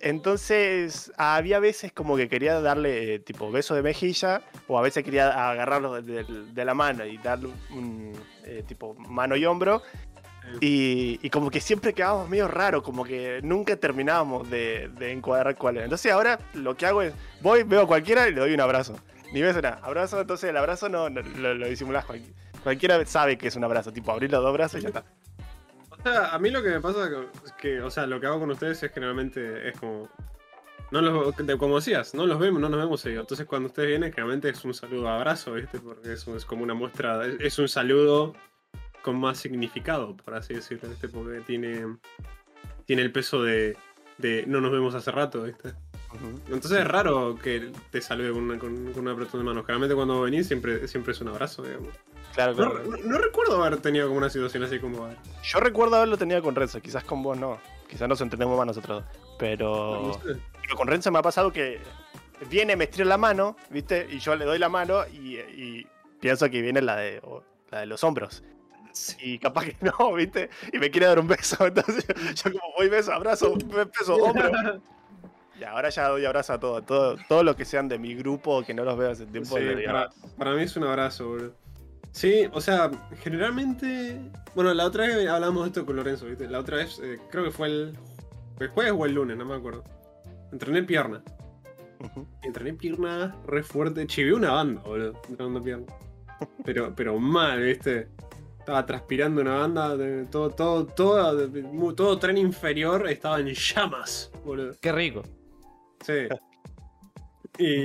[0.01, 5.03] Entonces, había veces como que quería darle eh, tipo beso de mejilla, o a veces
[5.03, 8.13] quería agarrarlo de, de- de la mano y darle un
[8.45, 9.81] eh, tipo mano y hombro,
[10.61, 15.85] y, como que siempre quedábamos medio raro, como que nunca terminábamos de, encuadrar cuál era.
[15.85, 18.95] Entonces ahora lo que hago es, voy, veo a cualquiera y le doy un abrazo.
[19.31, 19.79] Ni beso nada.
[19.83, 22.05] Abrazo, entonces el abrazo no, lo, lo disimulás.
[22.05, 22.23] cual-
[22.63, 25.03] cualquiera sabe que es un abrazo, tipo abrir los dos brazos y ya está.
[25.91, 27.09] O sea, a mí lo que me pasa
[27.45, 30.09] es que, o sea, lo que hago con ustedes es generalmente es como.
[30.91, 33.21] No los, como decías, no los vemos, no nos vemos seguido.
[33.21, 35.79] Entonces cuando ustedes vienen, generalmente es un saludo abrazo, ¿viste?
[35.79, 38.33] Porque eso es como una muestra, es, es un saludo
[39.01, 41.07] con más significado, por así decirlo, ¿viste?
[41.09, 41.97] Porque tiene,
[42.85, 43.77] tiene el peso de,
[44.17, 45.73] de no nos vemos hace rato, ¿viste?
[46.47, 49.61] Entonces es raro que te salude con, una, con, con un apretón de mano.
[49.63, 51.93] Generalmente cuando venís siempre, siempre es un abrazo, digamos.
[52.33, 52.83] Claro, No, claro.
[52.89, 55.07] no- no recuerdo haber tenido como una situación así como...
[55.43, 57.59] Yo recuerdo haberlo tenido con Renzo, quizás con vos no.
[57.87, 59.03] Quizás nos entendemos más nosotros.
[59.37, 60.39] Pero, No sé.
[60.61, 61.79] pero con Renzo me ha pasado que
[62.49, 64.07] viene, me estira la mano, ¿viste?
[64.09, 65.87] Y yo le doy la mano y, y
[66.19, 67.21] pienso que viene la de,
[67.71, 68.43] la de los hombros.
[69.21, 70.49] Y capaz que no, ¿viste?
[70.71, 71.57] Y me quiere dar un beso.
[71.67, 74.51] Entonces yo como voy beso, abrazo, beso, hombro.
[75.59, 78.63] Y ahora ya doy abrazo a todo, todo, todo lo que sean de mi grupo
[78.63, 79.57] que no los veo hace tiempo.
[79.57, 81.53] Sí, para, para mí es un abrazo, boludo.
[82.11, 82.89] Sí, o sea,
[83.21, 84.19] generalmente.
[84.55, 86.47] Bueno, la otra vez hablamos de esto con Lorenzo, ¿viste?
[86.47, 87.97] La otra vez, eh, creo que fue el,
[88.59, 89.83] el jueves o el lunes, no me acuerdo.
[90.51, 91.21] Entrené pierna.
[92.43, 94.07] Entrené pierna re fuerte.
[94.07, 95.85] Chivé una banda, boludo, entrenando pierna.
[96.63, 98.07] Pero, pero mal, ¿viste?
[98.69, 101.49] Estaba transpirando una banda, de- todo, todo, todo,
[101.95, 104.75] todo tren inferior estaba en llamas, boludo.
[104.79, 105.23] Qué rico.
[106.05, 106.27] Sí.
[107.57, 107.83] Y,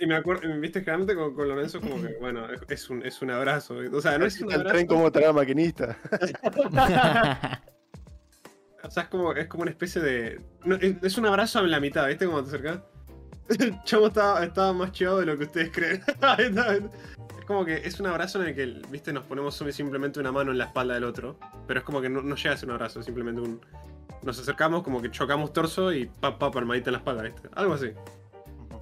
[0.00, 3.30] y me acuerdo, viste, generalmente con, con Lorenzo como que, bueno, es- un, es un
[3.30, 3.74] abrazo.
[3.92, 4.72] O sea, no es un el abrazo.
[4.76, 5.94] tren como traer maquinista.
[8.84, 10.40] O sea, es como, es como una especie de.
[10.64, 12.24] no, es, es un abrazo en la mitad, ¿viste?
[12.26, 12.80] Cuando te acercas.
[13.48, 16.02] El chamo estaba, más chivado de lo que ustedes creen.
[17.38, 20.52] es como que es un abrazo en el que, viste, nos ponemos simplemente una mano
[20.52, 21.38] en la espalda del otro.
[21.66, 23.60] Pero es como que no, no llega a ser un abrazo, simplemente un.
[24.22, 27.48] Nos acercamos, como que chocamos torso y pa, pa, palmadita en la espalda, ¿viste?
[27.54, 27.92] Algo así.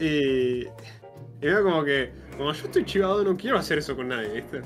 [0.01, 0.67] Y.
[0.67, 2.13] Y veo como que.
[2.37, 4.63] Como yo estoy chivado, no quiero hacer eso con nadie, ¿viste?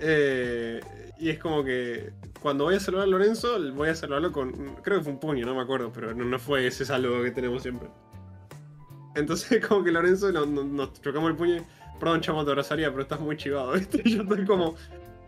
[0.00, 0.80] Eh,
[1.18, 4.52] y es como que cuando voy a saludar a Lorenzo, voy a saludarlo con.
[4.82, 7.30] Creo que fue un puño, no me acuerdo, pero no, no fue ese saludo que
[7.30, 7.88] tenemos siempre.
[9.14, 11.62] Entonces, como que Lorenzo no- no- nos chocamos el puño y.
[12.00, 14.02] Perdón, chamo, te abrazaría, pero estás muy chivado, ¿viste?
[14.04, 14.74] Y yo estoy como.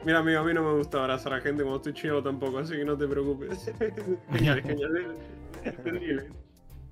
[0.05, 2.75] Mira, amigo, a mí no me gusta abrazar a gente cuando estoy chivado tampoco, así
[2.75, 3.73] que no te preocupes.
[4.33, 5.17] genial, genial.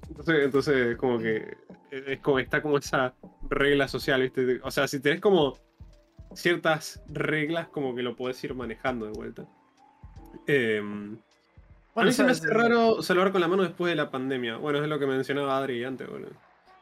[0.09, 1.57] Entonces, entonces, como que.
[1.91, 3.15] Es como, está como esa
[3.49, 4.61] regla social, ¿viste?
[4.65, 5.57] O sea, si tenés como
[6.35, 9.47] ciertas reglas, como que lo podés ir manejando de vuelta.
[10.49, 10.83] Eh,
[11.95, 14.57] a mí se me hace raro saludar con la mano después de la pandemia.
[14.57, 16.33] Bueno, es lo que mencionaba Adri antes, boludo.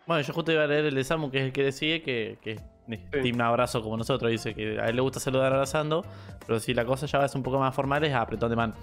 [0.06, 2.38] Bueno, yo justo iba a leer el de Samu, que es el que sigue, que,
[2.42, 2.62] que es
[3.22, 4.30] team abrazo como nosotros.
[4.30, 6.04] Dice que a él le gusta saludar abrazando,
[6.46, 8.74] pero si la cosa ya es un poco más formal, es apretón de mano.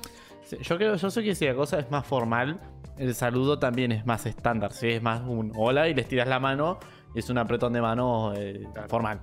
[0.43, 2.59] Sí, Yo creo, yo sé que si la cosa es más formal,
[2.97, 4.71] el saludo también es más estándar.
[4.71, 6.79] Si es más un hola y les tiras la mano,
[7.13, 9.19] y es un apretón de mano eh, formal.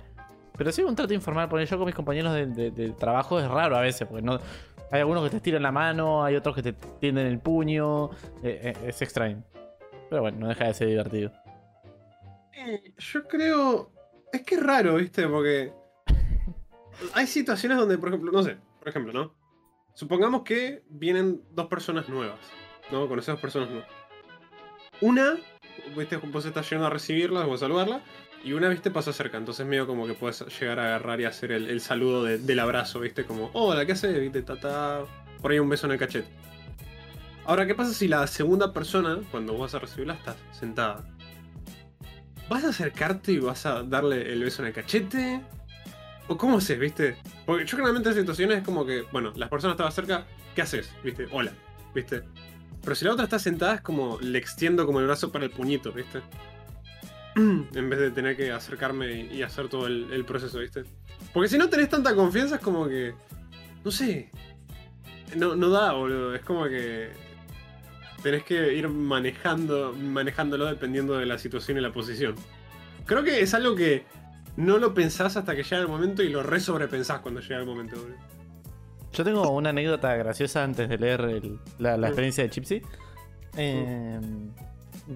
[0.55, 3.47] Pero si un trato informal, porque yo con mis compañeros de, de- de trabajo es
[3.47, 4.39] raro a veces, porque no.
[4.91, 8.11] Hay algunos que te estiran la mano, hay otros que te tienden el puño.
[8.43, 9.43] eh, eh, es extraño.
[10.09, 11.31] Pero bueno, no deja de ser divertido.
[12.57, 13.91] Eh, Yo creo.
[14.33, 15.27] Es que es raro, ¿viste?
[15.27, 15.71] Porque.
[17.13, 19.35] Hay situaciones donde, por ejemplo, no sé, por ejemplo, ¿no?
[19.93, 22.39] Supongamos que vienen dos personas nuevas,
[22.91, 23.07] ¿no?
[23.07, 23.87] Conoces dos personas nuevas.
[25.01, 25.37] Una,
[25.95, 26.17] ¿viste?
[26.17, 28.01] Vos estás yendo a recibirla o a saludarla,
[28.43, 28.89] y una, ¿viste?
[28.89, 29.37] Pasa cerca.
[29.37, 32.59] Entonces, medio como que puedes llegar a agarrar y hacer el, el saludo de- del
[32.59, 33.25] abrazo, ¿viste?
[33.25, 34.19] Como, hola, ¿qué haces?
[34.19, 34.41] ¿Viste?
[34.41, 35.03] Tata.
[35.41, 36.27] Por ahí un beso en el cachete.
[37.45, 41.07] Ahora, ¿qué pasa si la segunda persona, cuando vos vas a recibirla, estás sentada?
[42.49, 45.41] ¿Vas a acercarte y vas a darle el beso en el cachete?
[46.27, 47.17] ¿O cómo haces, viste?
[47.45, 50.91] Porque yo generalmente en situaciones es como que, bueno, las personas estaban cerca, ¿qué haces?
[51.03, 51.27] ¿Viste?
[51.31, 51.51] Hola,
[51.93, 52.23] ¿viste?
[52.81, 55.51] Pero si la otra está sentada es como le extiendo como el brazo para el
[55.51, 56.21] puñito, ¿viste?
[57.35, 60.83] en vez de tener que acercarme y hacer todo el, el proceso, ¿viste?
[61.33, 63.13] Porque si no tenés tanta confianza es como que,
[63.83, 64.31] no sé,
[65.35, 66.35] no, no da, boludo.
[66.35, 67.11] Es como que
[68.23, 72.35] tenés que ir manejando, manejándolo dependiendo de la situación y la posición.
[73.05, 74.03] Creo que es algo que
[74.55, 77.65] no lo pensás hasta que llega el momento y lo re sobrepensás cuando llega el
[77.65, 77.95] momento.
[79.13, 82.09] Yo tengo una anécdota graciosa antes de leer el- la, la Mm.
[82.09, 82.81] experiencia de Chipsy.
[83.55, 84.19] Eh,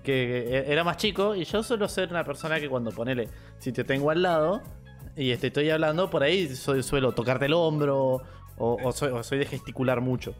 [0.03, 3.27] que era más chico y yo suelo ser una persona que cuando ponele,
[3.59, 4.61] si te tengo al lado
[5.17, 8.21] y estoy hablando, por ahí soy- suelo tocarte el hombro
[8.57, 10.33] o, o soy, o soy de gesticular mucho.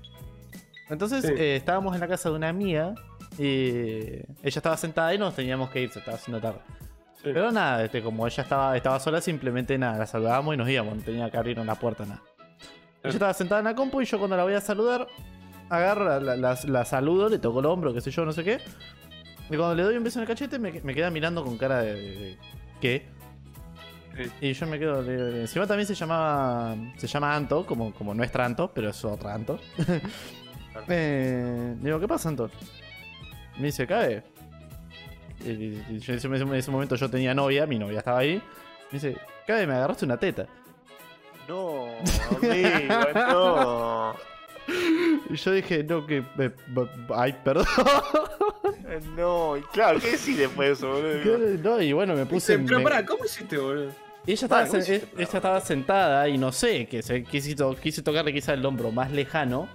[0.92, 1.34] Entonces Sí.
[1.36, 2.94] eh, estábamos en la casa de una amiga
[3.40, 6.60] y ella estaba sentada y nos teníamos que ir, se estaba haciendo tarde.
[7.16, 7.22] Sí.
[7.34, 10.98] Pero nada, este, como ella estaba, estaba sola, simplemente nada, la saludábamos y nos íbamos,
[10.98, 12.22] no tenía que abrirnos la puerta, nada.
[13.04, 15.08] Ella estaba sentada en la compu y yo cuando la voy a saludar,
[15.70, 18.44] agarro, la, la- la- la saludo, le toco el hombro, qué sé yo, no sé
[18.44, 18.60] qué.
[19.50, 21.80] Y cuando le doy un beso en el cachete, me, me queda mirando con cara
[21.82, 21.94] de.
[21.94, 22.38] de- de-
[22.80, 23.06] ¿Qué?
[24.16, 24.32] Sí.
[24.50, 25.02] Y yo me quedo.
[25.42, 26.76] encima también se llamaba.
[26.98, 29.60] Se llama Anto, como, como nuestra Anto, pero es otra Anto.
[30.88, 32.50] Eh, digo, ¿qué pasa, Anto?
[33.58, 34.24] Me dice, cae.
[35.46, 38.20] Y, y- y yo en ese, en ese momento yo tenía novia, mi novia estaba
[38.20, 38.36] ahí.
[38.92, 40.46] Me dice, cae, me agarraste una teta.
[41.48, 41.86] No,
[42.38, 44.16] amigo, no.
[45.30, 46.24] Y yo dije, no, que.
[46.40, 46.52] eh,
[47.16, 47.66] ay, perdón.
[49.18, 51.58] No, y claro, ¿qué decís después de eso, boludo?
[51.64, 52.60] no, y bueno, me puse.
[52.60, 53.90] Pero me- pará, ¿cómo hiciste, boludo?
[54.28, 57.56] Ella estaba, Ah, ¿cómo sen- hiciste, ella estaba sentada y no sé, que se, quise,
[57.56, 59.68] to- quise tocarle quizá el hombro más lejano.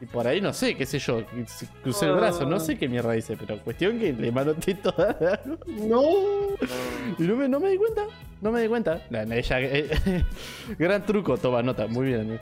[0.00, 1.22] Y por ahí no sé, qué sé yo,
[1.82, 5.16] crucé el brazo, no sé qué mierda hice, pero cuestión que le manoteé toda.
[5.66, 6.02] No.
[7.18, 8.02] Y no me, no me di cuenta,
[8.40, 9.02] no me di cuenta.
[9.10, 10.24] La- la- ella, eh,
[10.78, 12.20] gran truco, toma nota, muy bien.
[12.20, 12.38] amigo.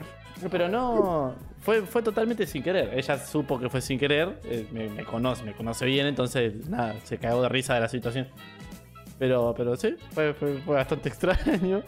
[0.51, 2.91] Pero no, fue, fue totalmente sin querer.
[2.93, 6.95] Ella supo que fue sin querer, eh, me, me conoce, me conoce bien, entonces nada,
[7.05, 8.27] se cagó de risa de la situación.
[9.17, 11.81] Pero, pero sí, fue, fue, fue bastante extraño.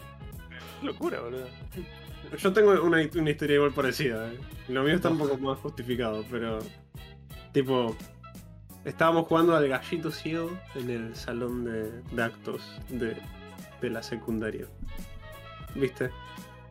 [0.81, 1.45] Locura, boludo.
[2.37, 4.31] Yo tengo una, una historia igual parecida.
[4.31, 4.37] ¿eh?
[4.67, 6.59] Lo mío está un poco más justificado, pero.
[7.51, 7.95] Tipo.
[8.85, 13.17] Estábamos jugando al gallito ciego en el salón de, de actos de,
[13.81, 14.67] de la secundaria.
[15.75, 16.11] ¿Viste?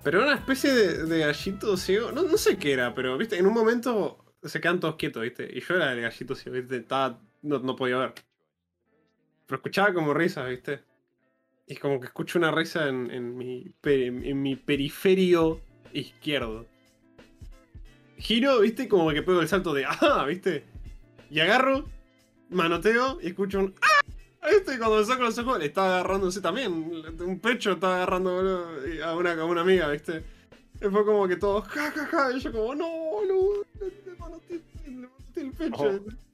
[0.02, 2.10] Pero era una especie de, de gallito ciego.
[2.10, 3.36] No, no sé qué era, pero, ¿viste?
[3.36, 5.50] En un momento se quedan todos quietos, ¿viste?
[5.52, 6.78] Y yo era el gallito ciego, ¿viste?
[6.78, 8.14] Estaba, no, no podía ver.
[9.46, 10.80] Pero escuchaba como risas, ¿viste?
[11.68, 15.60] Y como que escucho una risa en, en mi, en mi periferio
[15.92, 16.66] izquierdo.
[18.16, 18.88] giro, ¿viste?
[18.88, 20.24] Como que pego el salto de ¡ah!
[20.26, 20.64] ¿viste?
[21.30, 21.84] Y agarro,
[22.48, 24.48] manoteo y escucho un ¡ah!
[24.50, 24.78] ¿Viste?
[24.78, 26.72] Cuando me saco los ojos, le estaba agarrándose también.
[26.72, 30.24] Un pecho estaba agarrando boludo, a una, a una amiga, ¿viste?
[30.80, 32.32] Y fue como que todos, ja, ja, ja.
[32.32, 34.62] Y yo como, no, boludo, le manoteé
[35.36, 36.00] el pecho.
[36.06, 36.27] Oh.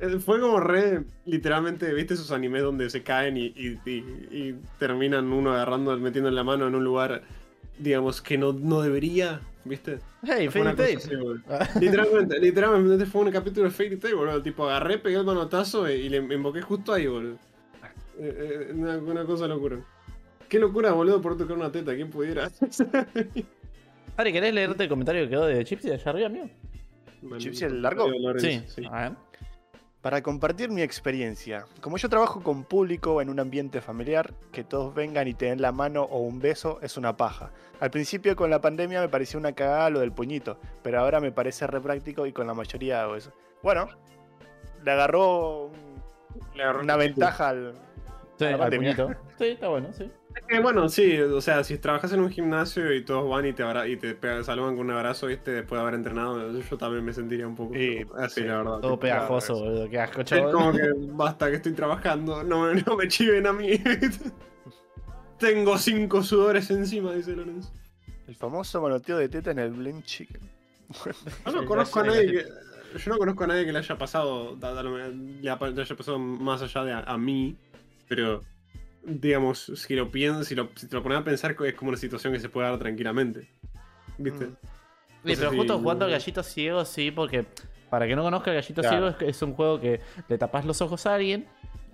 [0.00, 4.54] Eh, Fue como re, literalmente, ¿viste esos animes donde se caen y, y- y- y
[4.78, 7.22] terminan uno agarrando, metiendo la mano en un lugar,
[7.78, 9.98] digamos, que no, no debería, ¿viste?
[10.22, 11.80] Hey, Fue una Fairy cosa Tail.
[11.80, 14.42] Literalmente, literalmente fue un capítulo de Fairy Tail, boludo.
[14.42, 17.34] Tipo, agarré, pegué el manotazo y, y le invoqué justo ahí, boludo.
[18.18, 19.78] Eh, eh, una, una cosa locura.
[20.48, 22.50] Qué locura, boludo, por tocar una teta, ¿quién pudiera?
[24.16, 26.50] Ari, ¿querés leerte el comentario que quedó de Chipsy allá arriba, amigo?
[27.38, 28.06] ¿Gypsy el largo?
[28.38, 28.62] Sí.
[28.66, 28.82] sí.
[28.90, 29.12] A ver.
[30.02, 34.94] Para compartir mi experiencia, como yo trabajo con público en un ambiente familiar, que todos
[34.94, 37.50] vengan y te den la mano o un beso es una paja.
[37.80, 41.32] Al principio con la pandemia me parecía una cagada lo del puñito, pero ahora me
[41.32, 43.30] parece re práctico y con la mayoría hago eso.
[43.62, 43.88] Bueno,
[44.82, 46.00] le agarró un-
[46.54, 47.74] Le agarró una un- ventaja al...
[48.38, 49.10] Sí, la al puñito.
[49.38, 50.10] Sí, está bueno, sí.
[50.48, 53.62] Eh, bueno, sí, o sea, si trabajas en un gimnasio y todos van y te,
[53.62, 55.50] abra y te saludan con un abrazo, ¿viste?
[55.52, 58.80] Después de haber entrenado, yo también me sentiría un poco Y- así, sí, la verdad.
[58.80, 59.88] Todo pegajoso, boludo.
[59.88, 63.52] Qué asco, Es como que basta que estoy trabajando, no, me- no me chiven a
[63.52, 63.80] mí.
[65.38, 67.72] Tengo cinco sudores encima, dice Lorenzo.
[68.28, 70.40] El famoso manoteo de teta en el blend chicken.
[71.46, 72.44] Yo no Sí, conozco a nadie que.
[72.98, 74.56] Yo no conozco a nadie que le haya pasado.
[74.60, 74.82] Le haya
[75.70, 77.56] le haya pasado más allá de a, a mí.
[78.08, 78.42] Pero.
[79.02, 81.98] Digamos, si lo piensas, si, lo, si te lo pones a pensar, es como una
[81.98, 83.48] situación que se puede dar tranquilamente.
[84.18, 84.46] ¿Viste?
[84.46, 84.56] Mm.
[85.24, 87.44] Sí, No pero si- justo jugando al gallito ciego, sí, porque
[87.88, 89.12] para que no conozca el gallito Claro.
[89.12, 91.46] ciego, es, un juego que le tapas los ojos a alguien,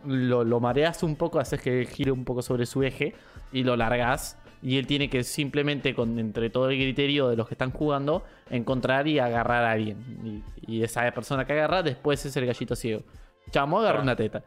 [0.05, 3.15] lo, lo mareas un poco, haces que gire un poco sobre su eje
[3.53, 4.39] y lo largas.
[4.63, 8.25] Y él tiene que simplemente, con entre todo el criterio de los que están jugando,
[8.51, 10.43] encontrar y agarrar a alguien.
[10.67, 13.03] Y, y esa persona que agarra, después es el gallito ciego.
[13.51, 14.03] Chamo, agarra Claro.
[14.05, 14.43] una teta.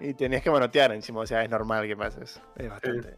[0.00, 2.40] Y tenés que manotear encima, o sea, es normal que pase eso.
[2.56, 3.16] Es bastante.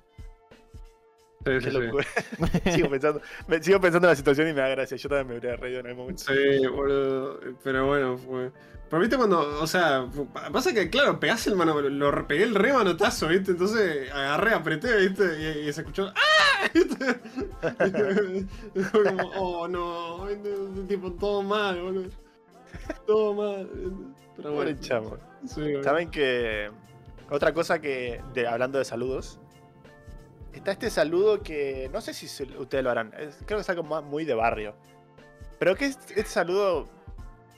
[1.45, 2.71] Sí, sí, sí.
[2.73, 4.97] sigo, pensando, me, sigo pensando en la situación y me da gracia.
[4.97, 6.25] Yo también me hubiera reído en el momento.
[6.25, 7.39] Sí, boludo.
[7.63, 8.51] Pero bueno, fue.
[8.89, 10.09] Pero viste cuando, o sea,
[10.53, 13.53] pasa que, claro, pegás el mano, lo pegué el re manotazo, ¿viste?
[13.53, 15.25] Entonces agarré, apreté, ¿viste?
[15.41, 16.69] Y, y se escuchó, ¡ah!
[16.75, 17.19] ¿viste?
[18.91, 20.29] Fue como, oh no,
[20.87, 22.24] tipo, todo mal, boludo.
[23.07, 23.69] Todo mal.
[24.37, 24.81] Pero Pobre bueno.
[24.81, 25.17] chamo.
[25.47, 25.83] Sí.
[25.83, 26.71] Saben que.
[27.31, 28.21] Otra cosa que.
[28.35, 29.39] de- hablando de saludos.
[30.53, 31.89] Está este saludo que.
[31.93, 33.13] No sé si se- ustedes lo harán.
[33.19, 34.75] es- creo que es algo más- muy de barrio.
[35.59, 36.87] Pero que es- este saludo.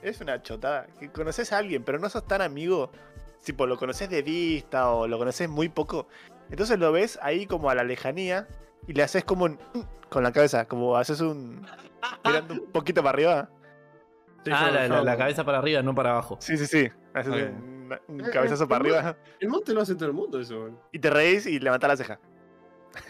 [0.03, 0.87] Es una chotada.
[1.01, 2.91] Que conoces a alguien, pero no sos tan amigo.
[3.45, 6.07] Tipo, lo conoces de vista o lo conoces muy poco.
[6.51, 8.47] Entonces lo ves ahí como a la lejanía.
[8.87, 9.59] Y le haces como un.
[10.09, 10.67] con la cabeza.
[10.67, 11.67] Como haces un.
[12.25, 13.51] mirando un poquito para arriba.
[14.55, 16.37] Ah, la, yo- la- la cabeza para arriba, no para abajo.
[16.41, 16.89] Sí, sí, sí.
[17.15, 17.39] Haces Ok.
[17.59, 19.17] un, un cabezazo eh, para arriba.
[19.41, 20.83] El monte lo hace todo el mundo, eso, boludo.
[20.93, 22.21] Y te reís y levantás la ceja.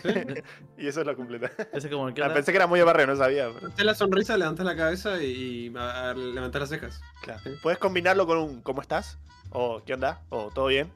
[0.03, 0.09] ¿Sí?
[0.79, 1.51] Y eso es lo completa.
[1.72, 3.46] Ese es como el que Ah, pensé que era muy de barrio, no sabía.
[3.46, 7.01] pero- Levantás la sonrisa, levantás la cabeza y, y a- a- levantás las cejas.
[7.22, 7.40] claro.
[7.44, 7.51] Sí.
[7.62, 9.18] Puedes combinarlo con un ¿cómo estás?
[9.51, 10.20] O ¿qué onda?
[10.29, 10.90] O ¿todo bien?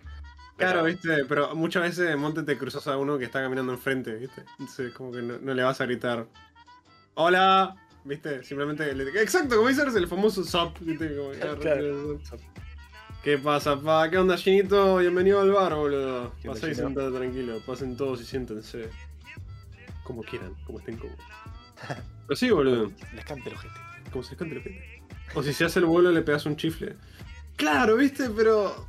[0.56, 3.72] Pero- Claro, viste, pero muchas veces en Monte te cruzas a uno que está caminando
[3.72, 4.42] enfrente, viste.
[4.58, 6.26] Entonces, como que no, no le vas a gritar.
[7.14, 7.76] ¡Hola!
[8.04, 8.42] ¿Viste?
[8.44, 8.94] Simplemente.
[8.94, 11.16] le- Exacto, como dices, el famoso SUP, ¿viste?
[11.16, 12.18] Como, Claro.
[12.24, 12.40] sup.
[13.22, 14.08] ¿Qué pasa, pa?
[14.08, 14.96] ¿Qué onda, Ginito?
[14.96, 16.32] Bienvenido al bar, boludo.
[16.40, 17.60] ¿Qué onda, Pasá y sentate tranquilo.
[17.66, 18.88] Pasen todos y siéntense.
[20.04, 21.20] Como quieran, como estén cómodos.
[22.26, 22.90] Pero sí, boludo.
[23.14, 23.74] Les cante el ojete.
[24.10, 25.02] Como se cante la gente.
[25.34, 26.96] O si se hace el vuelo le pegas un chifle.
[27.56, 28.86] Claro, viste, pero.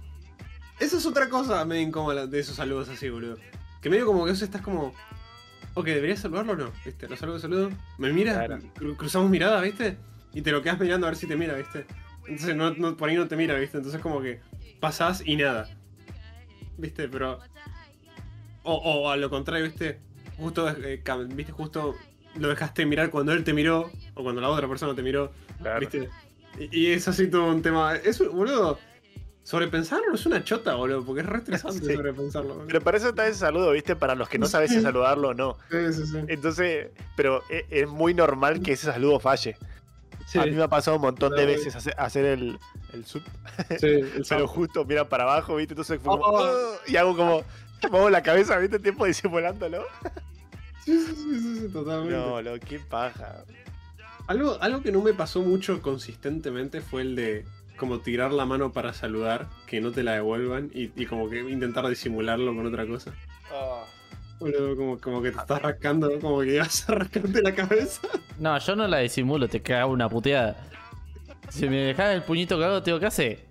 [0.79, 3.37] Esa es otra cosa medio incómoda de esos saludos así, boludo.
[3.81, 4.93] Que medio como que vos estás como.
[5.73, 6.71] Ok, ¿deberías saludarlo o no?
[6.85, 7.07] ¿Viste?
[7.07, 7.69] Lo saludo, saludo.
[7.97, 8.59] Me mira, Claro.
[8.75, 9.97] cru- cruzamos mirada, ¿viste?
[10.33, 11.85] Y te lo quedas mirando a ver si te mira, ¿viste?
[12.27, 13.77] Entonces no, no- por ahí no te mira, ¿viste?
[13.77, 14.41] Entonces como que
[14.79, 15.69] pasás y nada.
[16.77, 17.07] ¿Viste?
[17.07, 17.39] Pero.
[18.63, 19.99] O, o a lo contrario, ¿viste?
[20.37, 21.01] Justo, eh,
[21.33, 21.51] ¿viste?
[21.51, 21.95] Justo
[22.35, 25.31] lo dejaste mirar cuando él te miró, o cuando la otra persona te miró,
[25.61, 25.79] Claro.
[25.79, 26.09] ¿viste?
[26.59, 27.95] Y, y es así todo un tema.
[27.95, 28.77] Es, un- boludo,
[29.43, 31.93] sobrepensarlo es una chota, boludo, porque es re estresante Sí.
[31.95, 32.49] sobrepensarlo.
[32.53, 32.67] boludo.
[32.67, 33.95] Pero para eso está ese saludo, ¿viste?
[33.95, 35.57] Para los que no sabes si saludarlo o no.
[35.69, 36.17] Sí, sí, sí.
[36.27, 39.57] Entonces, pero e- es, muy normal que ese saludo falle.
[40.27, 42.57] Sí, A mí me ha pasado un montón de veces hacer, el,
[42.93, 43.21] el sub,
[43.79, 45.73] sí, el pero justo mira para abajo, ¿viste?
[45.73, 46.43] Entonces fue como, Oh.
[46.43, 47.43] "Ugh", y hago como,
[47.89, 48.79] muevo la cabeza, ¿viste?
[48.79, 49.83] Tiempo disimulándolo.
[50.85, 52.15] Sí, sí, sí, sí, sí, totalmente.
[52.15, 53.43] No, lo, qué paja.
[54.27, 57.45] Algo, algo que no me pasó mucho consistentemente fue el de
[57.81, 61.39] como tirar la mano para saludar, que no te la devuelvan y, y como que
[61.39, 63.11] intentar disimularlo con otra cosa.
[64.39, 68.07] Boludo, como, como que te estás rascando, como que ibas a rascarte la cabeza.
[68.37, 70.63] No, yo no la disimulo, te cago una puteada.
[71.49, 73.47] Si me dejas el puñito cagado, tengo que hacer.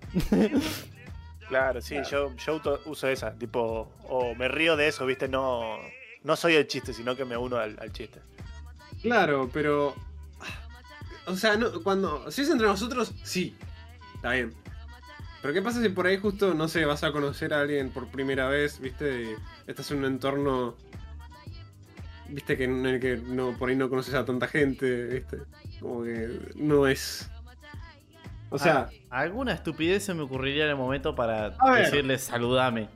[1.49, 5.27] Claro, sí, yo, yo uso esa, tipo, o me río de eso, ¿viste?
[5.27, 5.75] No,
[6.23, 8.21] no soy el chiste, sino que me uno al, al chiste.
[9.01, 9.93] Claro, pero.
[11.25, 12.31] O sea, no, cuando.
[12.31, 13.57] Si es entre nosotros, sí.
[14.21, 14.53] Está bien.
[15.41, 18.07] Pero ¿qué pasa si por ahí justo, no sé, vas a conocer a alguien por
[18.07, 19.23] primera vez, viste?
[19.23, 20.75] Y estás en un entorno.
[22.29, 25.37] Viste que en el que no, por ahí no conoces a tanta gente, viste.
[25.79, 27.27] Como que no es.
[28.51, 32.89] O sea, Ah, alguna estupidez se me ocurriría en el momento para decirle saludame.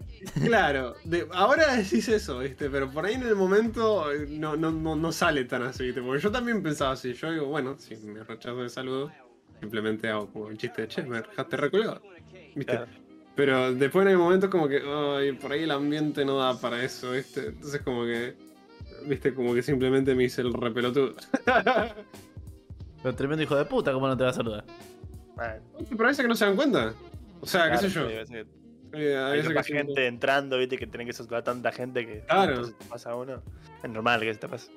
[0.44, 4.72] claro, de- ahora decís eso, viste, pero por ahí en el momento eh, no, no,
[4.72, 6.02] no, no sale tan así, viste.
[6.02, 9.12] Porque yo también pensaba así, yo digo, bueno, si me rechazo de saludo,
[9.60, 12.02] simplemente hago como el chiste de che, me dejaste recolgado.
[12.56, 12.64] ¿Viste?
[12.74, 12.88] Claro.
[13.36, 16.82] Pero después en el momento como que, ay, por ahí el ambiente no da para
[16.84, 17.48] eso, ¿viste?
[17.48, 18.36] Entonces como que,
[19.06, 19.34] ¿viste?
[19.34, 21.16] Como que simplemente me hice el repelotudo.
[23.04, 24.64] Pero tremendo hijo de puta, ¿cómo no te va a saludar?
[25.36, 25.56] Bueno,
[25.90, 26.94] Pero a veces que no se dan cuenta.
[27.42, 28.08] O sea, claro, qué sé yo.
[28.08, 28.48] sí, a veces
[28.94, 30.78] Eh, a Hay veces que gente entrando, ¿viste?
[30.78, 32.52] Que tienen que saludar a tanta gente que Claro.
[32.54, 33.44] entonces te pasa a uno.
[33.84, 34.72] Es normal que se te pase.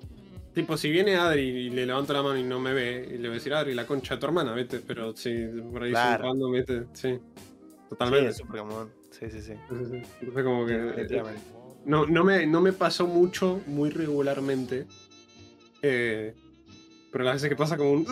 [0.59, 3.29] Tipo, si viene Adri y le levanto la mano y no me ve, y le
[3.29, 4.81] voy a decir Adri, la concha de tu hermana, ¿viste?
[4.85, 5.33] Pero si
[5.73, 6.25] por ahí Claro.
[6.25, 6.83] son random, ¿viste?
[6.95, 7.19] Sí.
[7.89, 8.33] Totalmente.
[8.33, 9.31] Sí, sí, sí.
[9.31, 9.53] Sí, sí, sí.
[10.21, 10.73] Entonces como que...
[10.73, 11.41] Definitivamente.
[11.85, 14.87] No, no, me, no me pasó mucho, muy regularmente.
[15.81, 16.35] Eh,
[17.13, 18.07] pero las veces que pasa como un...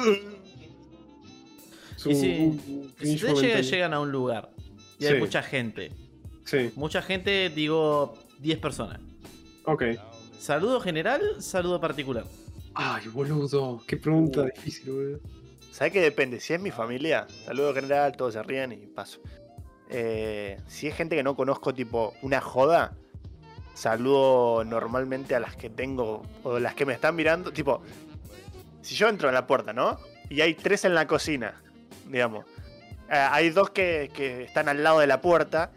[2.05, 2.61] Y si- un
[3.01, 4.51] Si cringe ustedes llegan, a un lugar
[5.01, 5.91] y hay mucha gente,
[6.45, 9.01] Sí, mucha gente, digo 10 personas.
[9.65, 9.83] ok.
[10.39, 12.25] Saludo general, saludo particular.
[12.75, 14.45] Ay, boludo, qué pregunta Uh.
[14.55, 15.21] difícil, boludo.
[15.73, 16.41] ¿Sabes qué depende?
[16.41, 19.21] Si es mi familia, saludo general, todos se ríen y paso.
[19.89, 22.95] Eh, si es gente que no conozco, tipo una joda,
[23.75, 27.53] saludo normalmente a las que tengo o las que me están mirando.
[27.53, 27.83] Tipo,
[28.83, 29.99] si yo entro en la puerta, ¿no?
[30.31, 31.63] Y hay tres en la cocina,
[32.09, 32.47] digamos.
[33.11, 35.71] Eh, hay dos que, que están al lado de la puerta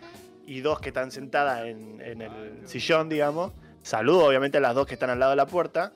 [0.48, 3.52] y dos que están sentadas en, en el sillón, digamos.
[3.90, 5.94] Saludo obviamente a las dos que están al lado de la puerta.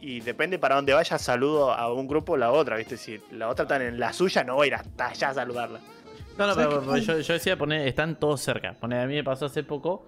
[0.00, 2.96] Y depende para dónde vaya, saludo a un grupo o la otra, ¿viste?
[2.96, 5.80] Si la otra está en la suya, no voy a ir hasta allá a saludarla.
[6.38, 8.72] No, no, ¿Sabes pero, yo, yo decía poner, están todos cerca.
[8.80, 10.06] Poner, a mí me pasó hace poco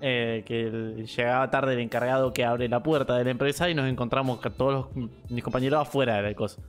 [0.00, 3.74] eh, que el- llegaba tarde el encargado que abre la puerta de la empresa y
[3.74, 6.60] nos encontramos con todos los- mis compañeros afuera de la cosa.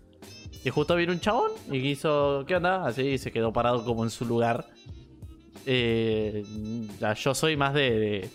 [0.63, 2.85] Y justo vino un chabón y quiso, ¿qué onda?
[2.85, 4.65] Así y se quedó parado como en su lugar.
[5.65, 6.43] Eh,
[6.99, 8.29] ya, yo soy más de, de,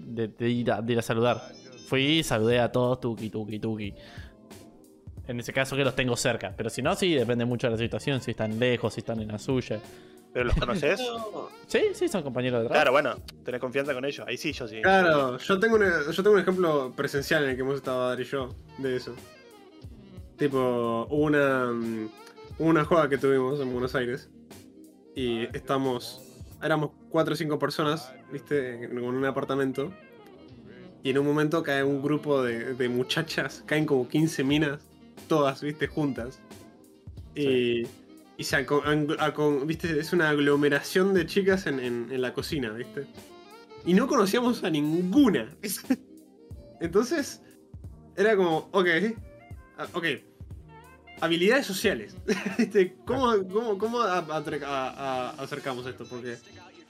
[0.00, 1.40] de- de ir a, de ir a saludar.
[1.86, 3.94] Fui, saludé a todos, tuki, tuki, tuki.
[5.28, 6.52] En ese caso que los tengo cerca.
[6.56, 8.20] Pero si no, sí, depende mucho de la situación.
[8.20, 9.78] Si están lejos, si están en la suya.
[10.32, 11.00] ¿Pero los conoces?
[11.66, 12.74] Sí, sí, son compañeros de trabajo.
[12.84, 14.26] claro, bueno, tenés confianza con ellos.
[14.28, 14.82] Ahí sí, yo sí.
[14.82, 18.24] Claro, yo tengo, un, yo tengo un ejemplo presencial en el que hemos estado Adri
[18.24, 19.14] y yo de eso.
[20.36, 22.08] Tipo, hubo una, mm,
[22.58, 24.28] hubo una joda que tuvimos en Buenos Aires
[25.14, 26.31] y estamos,
[26.62, 29.92] éramos cuatro o cinco personas, viste, en un apartamento
[31.02, 34.80] y en un momento cae un grupo de, de muchachas, caen como 15 minas,
[35.28, 36.40] todas, viste, juntas.
[37.34, 37.82] Y,
[38.36, 38.56] y se
[39.66, 43.06] viste, es una aglomeración de chicas en, en- en la cocina, viste.
[43.84, 45.48] Y no conocíamos a ninguna.
[46.80, 47.42] Entonces,
[48.16, 48.86] era como, ok,
[49.78, 50.04] ah, ok.
[51.22, 52.16] Habilidades sociales.
[52.58, 56.04] Este, ¿Cómo, cómo, cómo a- atre- a- a- acercamos esto?
[56.04, 56.36] Porque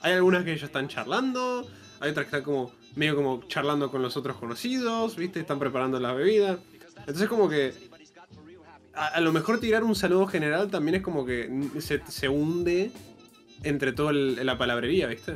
[0.01, 1.67] hay algunas que ya están charlando,
[1.99, 5.39] hay otras que están como medio como charlando con los otros conocidos, ¿viste?
[5.39, 6.57] Están preparando la bebida.
[6.99, 7.73] Entonces como que
[8.95, 12.91] a, lo mejor tirar un saludo general también es como que se, se hunde
[13.63, 15.35] entre toda la palabrería, ¿viste?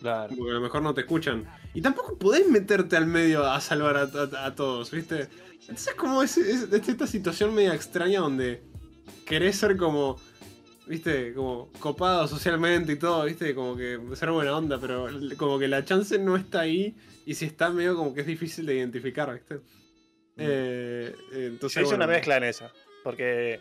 [0.00, 0.34] Claro.
[0.36, 1.44] Porque a lo mejor no te escuchan.
[1.74, 5.28] Y tampoco podés meterte al medio a salvar a, a- a todos, ¿viste?
[5.60, 8.62] Entonces como es, es- es esta situación media extraña donde
[9.24, 10.20] querés ser como,
[10.86, 11.34] ¿viste?
[11.34, 13.54] Como copado socialmente y todo, ¿viste?
[13.54, 17.44] Como que ser buena onda, pero como que la chance no está ahí y si
[17.46, 19.60] está medio como que es difícil de identificar, ¿viste?
[20.38, 22.70] Eh, eh, entonces, Yo hice bueno, una mezcla en esa.
[23.02, 23.60] Porque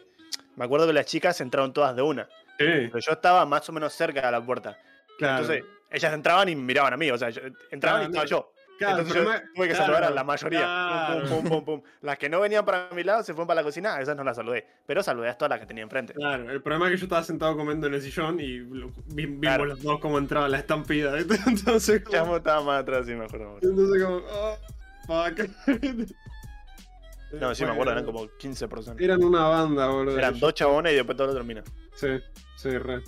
[0.55, 2.23] me acuerdo que las chicas entraron todas de una.
[2.57, 4.77] Sí, Pero yo estaba más o menos cerca de la puerta.
[5.17, 5.41] claro.
[5.43, 7.09] Entonces, ellas entraban y miraban a mí.
[7.11, 8.51] O sea, yo- entraban y Claro, estaba yo.
[8.77, 9.23] Claro, Entonces yo
[9.55, 10.59] tuve que claro, saludar a la mayoría.
[10.59, 11.25] claro.
[11.27, 11.89] Pum, pum, pum, pum, pum.
[12.01, 14.23] Las que no venían para mi lado se fueron para la cocina, a esas no
[14.23, 14.67] las saludé.
[14.85, 16.13] Pero saludé a todas las que tenía enfrente.
[16.13, 19.67] Claro, el problema es que yo estaba sentado comiendo en el sillón y lo- vimos
[19.67, 21.13] los dos cómo entraba la estampida.
[21.47, 23.57] Entonces, como, Chamo estaba más atrás, sí, me acuerdo.
[23.61, 24.57] entonces como, oh,
[25.07, 25.49] fuck.
[27.39, 29.01] No, sí, me acuerdo, eran como 15 personas.
[29.01, 30.17] Eran una banda, boludo.
[30.17, 31.63] Eran dos chabones y después todo lo termina.
[31.95, 32.07] Sí,
[32.55, 33.01] sí, re.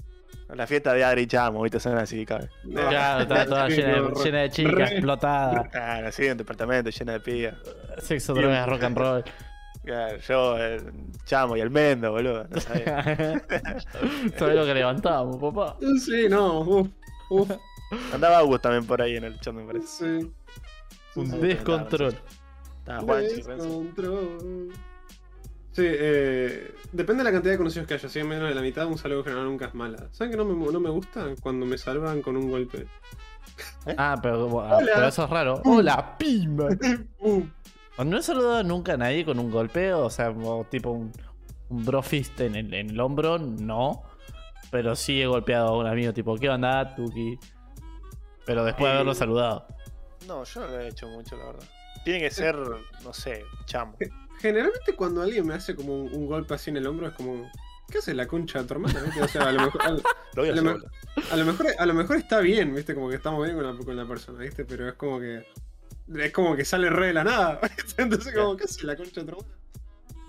[0.56, 1.80] La fiesta de Adri Chamo, ¿viste?
[1.80, 2.50] Son así, cabrón.
[2.72, 5.70] Claro, está toda Sí, llena de, llena de chicas, re- explotada.
[5.70, 7.56] Claro, así, un departamento lleno de pibas.
[8.00, 9.24] Sexo, drogas, rock and roll.
[9.84, 10.82] Claro, yo, el
[11.24, 12.46] Chamo y el Mendo, boludo.
[12.50, 13.02] No sabía.
[14.38, 15.78] ¿Sabes lo que levantamos, papá?
[16.04, 16.88] Sí, no, uf,
[17.30, 17.52] uf,
[18.14, 19.88] Andaba Agus también por ahí en el chat, me parece.
[19.88, 20.32] sí.
[21.16, 22.16] Un Sí, descontrol.
[22.80, 23.36] Estaba Juanchi.
[23.44, 24.74] Descontrol.
[25.78, 28.10] Sí, eh, depende de la cantidad de conocidos que haya.
[28.10, 30.08] Si hay menos de la mitad, un saludo general nunca es mala.
[30.12, 31.28] ¿Saben que no me, no me gusta?
[31.40, 32.88] Cuando me salvan con un golpe.
[33.96, 35.62] Ah, pero, ah, pero eso es raro.
[35.66, 36.70] ¡Hola, pimba!
[37.20, 41.12] Uh, No he saludado nunca a nadie con un golpe, o sea, o tipo un,
[41.70, 44.02] un bro fist en el, en el hombro, no.
[44.72, 47.38] Pero sí he golpeado a un amigo, tipo, ¿qué onda, Tuki?
[48.48, 48.96] Pero después de Eh.
[48.96, 49.68] haberlo saludado.
[50.28, 51.64] No, yo no lo he hecho mucho, la verdad.
[52.04, 52.56] Tiene que ser,
[53.04, 53.96] no sé, Chamo.
[54.40, 57.50] Generalmente cuando alguien me hace como un, un golpe así en el hombro es como...
[57.90, 59.00] ¿Qué hace la concha de tu hermana?
[59.02, 59.22] ¿viste?
[59.22, 59.82] O sea, a lo mejor...
[59.82, 59.90] a-
[60.36, 60.90] Lo voy a A lo hacer, me- boludo.
[61.32, 62.94] A lo mejor, a lo mejor está bien, ¿viste?
[62.94, 64.66] Como que estamos bien con la, con la persona, ¿viste?
[64.66, 65.46] Pero es como que.
[66.16, 67.60] Es como que sale re de la nada.
[67.78, 68.02] ¿viste?
[68.02, 69.56] Entonces, como, ¿qué hace la concha de tu hermana?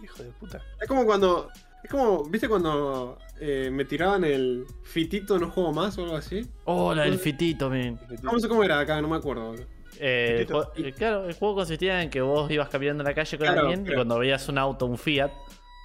[0.03, 0.63] Hijo de puta.
[0.81, 1.51] Es como cuando.
[1.83, 6.49] Es como, ¿viste cuando eh, me tiraban el fitito no juego más o algo así?
[6.65, 7.99] Hola, el fitito, men.
[8.23, 9.55] No sé cómo era acá, no me acuerdo.
[10.01, 10.55] Eh, el Fitito.
[10.65, 13.47] juego- eh, claro, el juego consistía en que vos ibas caminando en la calle con
[13.47, 15.31] Claro, alguien y cuando veías un auto, un Fiat,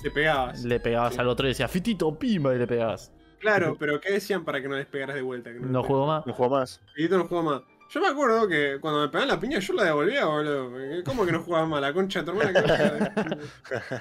[0.04, 0.64] Le pegabas.
[0.64, 1.20] le pegabas Sí.
[1.20, 3.12] al otro y decías, fitito, pimba, y le pegabas.
[3.40, 5.52] Claro, pero ¿qué decían para que no les pegaras de vuelta?
[5.52, 6.26] Que No juego más.
[6.26, 6.80] No juego más.
[6.96, 7.62] Fitito no juego más.
[7.90, 10.72] Yo me acuerdo que cuando me pegaban la piña yo la devolvía, boludo.
[11.06, 11.82] ¿Cómo que no jugabas más?
[11.82, 13.14] La concha de tu hermana.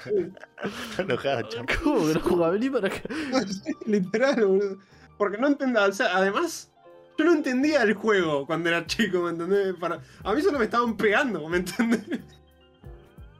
[0.07, 1.01] ¿qué?
[1.01, 1.65] Enojado, Chamo.
[1.83, 2.51] ¿Cómo que no jugaba?
[2.53, 3.01] Vení para acá.
[3.85, 4.77] Literal, boludo.
[5.17, 6.71] Porque no entendía, o sea, además,
[7.17, 9.73] yo no entendía el juego cuando era chico, ¿me entendés?
[9.75, 10.01] Para...
[10.23, 12.21] A mí solo me estaban pegando, ¿me entendés?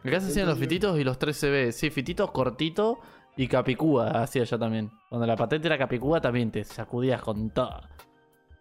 [0.03, 1.71] Acá se hacían los fititos y los 3CB.
[1.71, 2.99] Sí, fititos cortito
[3.37, 4.91] y capicúa hacía yo también.
[5.09, 7.81] Cuando la patente era capicúa también te sacudías con todo.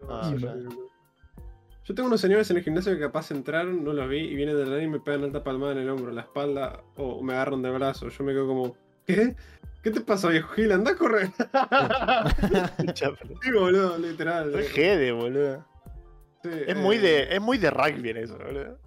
[0.08, 0.32] Ah.
[1.84, 4.56] Yo tengo unos señores en el gimnasio que capaz entraron, no los vi, y vienen
[4.56, 7.60] de la y me pegan alta palmada en el hombro, la espalda, o me agarran
[7.60, 8.08] del brazo.
[8.08, 9.34] Yo me quedo como, ¿qué?
[9.82, 10.70] ¿Qué te pasa, viejo Gil?
[10.72, 11.30] Anda a correr.
[12.92, 13.16] Chamo.
[13.42, 14.52] Sí, boludo, literal.
[14.52, 15.64] Re jede, boludo.
[16.42, 18.78] Sí, Es muy eh, de, es muy de rugby en eso, boludo.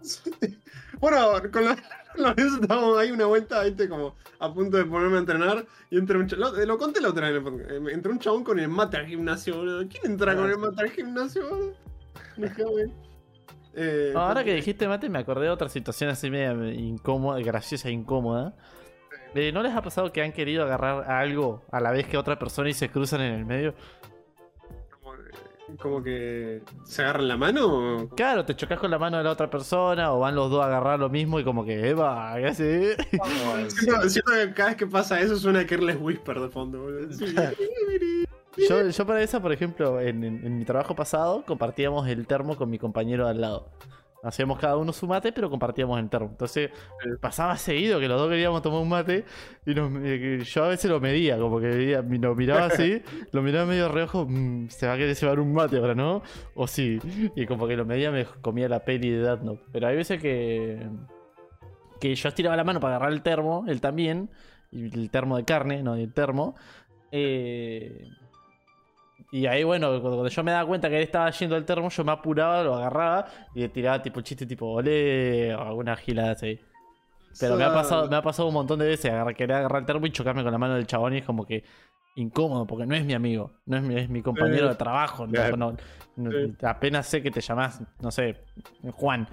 [0.99, 1.75] Bueno, con los,
[2.37, 5.65] Nets estábamos ahí una vuelta, viste, como a punto de ponerme a entrenar.
[5.89, 6.53] Y entra un chabón.
[6.57, 7.71] Lo, lo conté la otra vez en el podcast.
[7.71, 9.87] eh, Entró un chabón con el mate al gimnasio, boludo.
[9.89, 10.59] ¿Quién entra Ah, con el sí.
[10.61, 11.73] mate al gimnasio, boludo?
[12.37, 12.93] Me cago en-
[13.77, 17.91] Eh, ahora que dijiste mate, me acordé de otra situación así media incómoda, graciosa e
[17.91, 18.55] incómoda.
[19.35, 22.39] Eh, ¿No les ha pasado que han querido agarrar algo a la vez que otra
[22.39, 23.73] persona y se cruzan en el medio?
[25.81, 27.65] Como, que se agarran la mano.
[27.65, 30.61] o- Claro, te chocas con la mano de la otra persona o van los dos
[30.63, 32.95] a agarrar lo mismo y como que, Eva, ¿qué hace?
[33.69, 37.09] Siento, siento que cada vez que pasa eso suena Careless Whisper de fondo, boludo.
[38.69, 42.55] Yo, yo para eso, por ejemplo, en, en- en mi trabajo pasado compartíamos el termo
[42.55, 43.67] con mi compañero de al lado.
[44.25, 46.27] Hacíamos cada uno su mate, pero compartíamos el termo.
[46.31, 46.71] Entonces
[47.21, 49.23] pasaba seguido que los dos queríamos tomar un mate
[49.65, 53.01] y nos- eh, yo a veces lo medía, como que veía- lo miraba así,
[53.31, 56.23] lo miraba medio reojo, "Mm, se va a querer llevar un mate ahora, ¿no?
[56.55, 56.99] O sí.
[57.35, 59.63] Y como que lo medía me comía la peli de Death Note.
[59.71, 60.87] Pero hay veces que,
[62.01, 64.29] que yo estiraba la mano para agarrar el termo, él también,
[64.71, 66.55] y el termo de carne, no el termo.
[67.11, 68.09] Eh,
[69.31, 72.03] y ahí, bueno, cuando yo me daba cuenta que él estaba yendo al termo, yo
[72.03, 76.59] me apuraba, lo agarraba y le tiraba tipo chiste tipo olé o alguna gilada así.
[77.39, 79.85] Pero me ha pasado, me ha pasado un montón de veces agarrar, querer agarrar el
[79.85, 81.63] termo y chocarme con la mano del chabón y es como que
[82.15, 85.25] incómodo, porque no es mi amigo, no es mi, es mi compañero Eh, de trabajo.
[85.27, 85.57] no- claro.
[85.57, 85.75] no-
[86.15, 86.55] no- Sí.
[86.63, 88.37] apenas sé que te llamás, no sé,
[88.93, 89.27] Juan.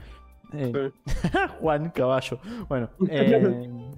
[0.53, 0.91] Eh.
[1.61, 2.41] Juan Caballo.
[2.69, 3.92] Bueno, eh,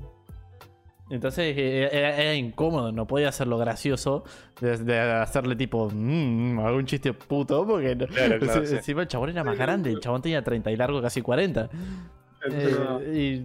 [1.10, 4.24] entonces eh, era, era incómodo, no podía hacerlo gracioso
[4.60, 8.74] de, de hacerle tipo "Mm, algún chiste puto, porque no- Claro, claro, enci- sí.
[8.76, 11.68] encima el chabón era más grande, el chabón tenía 30 y largo, casi 40.
[12.50, 13.40] Eh, y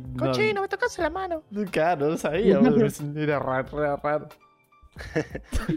[0.54, 1.44] no- me tocaste la mano.
[1.72, 4.30] Claro, no sabía, boludo, era raro, raro, raro.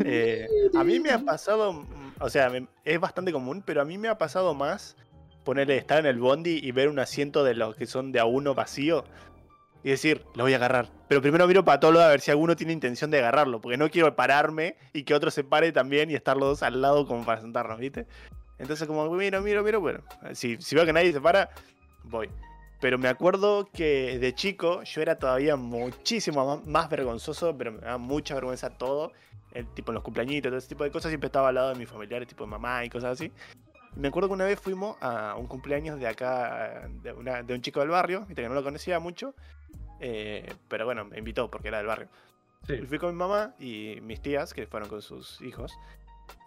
[0.05, 1.87] Eh, a mí me ha pasado,
[2.21, 4.97] o sea, me- es bastante común, pero a mí me ha pasado más
[5.45, 8.25] ponerle estar en el bondi y ver un asiento de los que son de a
[8.25, 9.05] uno vacío
[9.85, 10.91] y decir, lo voy a agarrar.
[11.09, 13.77] Pero primero miro para todos lados a ver si alguno tiene intención de agarrarlo, porque
[13.77, 17.07] no quiero pararme y que otro se pare también y estar los dos al lado
[17.07, 18.07] como para sentarnos, ¿viste?
[18.59, 20.01] Entonces como miro, miro, miro, bueno,
[20.35, 21.51] si, si veo que nadie se para,
[22.05, 22.31] voy.
[22.81, 27.99] Pero me acuerdo que de chico yo era todavía muchísimo más, vergonzoso, pero me daba
[27.99, 29.13] mucha vergüenza todo.
[29.53, 31.75] El, tipo en los cumpleañitos, todo ese tipo de cosas, siempre estaba al lado de
[31.77, 33.31] mis familiares, tipo mamá y cosas así.
[33.97, 37.55] Y me acuerdo que una vez fuimos a un cumpleaños de acá, de, una- de
[37.55, 39.35] un chico del barrio, que no lo conocía mucho,
[40.03, 42.09] eh, pero bueno, me invitó porque era del barrio.
[42.67, 42.77] Sí.
[42.87, 45.73] Fui con mi mamá y mis tías, que fueron con sus hijos.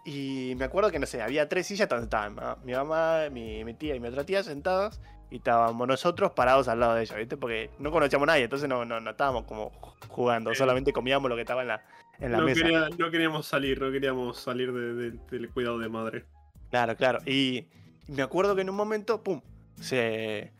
[0.04, 3.74] Y me acuerdo que, no sé, había tres sillas donde estaban mi mamá, mi, mi
[3.74, 5.00] tía y mi otra tía sentadas.
[5.30, 7.36] Y estábamos nosotros parados al lado de ellos, ¿viste?
[7.36, 9.72] Porque no conocíamos a nadie, entonces no, no, no estábamos como
[10.08, 10.58] jugando, Sí.
[10.58, 11.82] solamente comíamos lo que estaba en la,
[12.20, 12.62] en la no, mesa.
[12.62, 16.24] quería- no queríamos salir, no queríamos salir de- de- del cuidado de madre.
[16.70, 17.18] Claro, claro.
[17.26, 17.66] Y
[18.06, 19.40] me acuerdo que en un momento, pum,
[19.80, 20.52] se...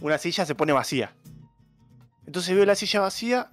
[0.00, 1.12] una silla se pone vacía.
[2.26, 3.50] Entonces veo la silla vacía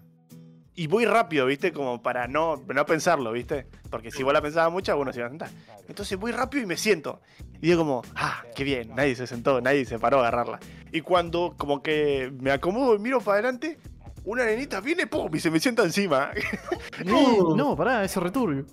[0.75, 1.71] y voy rápido, ¿viste?
[1.71, 3.67] Como para no, no pensarlo, ¿viste?
[3.89, 5.49] Porque si vos la pensabas mucho, uno se iba a sentar.
[5.87, 7.21] Entonces voy rápido y me siento.
[7.61, 10.59] Y digo como, ah, qué bien, nadie se sentó, nadie se paró a agarrarla.
[10.91, 13.77] Y cuando como que me acomodo y miro para adelante,
[14.25, 16.31] una nenita viene, pum, y se me sienta encima.
[17.05, 18.65] No, no, pará, eso returbio.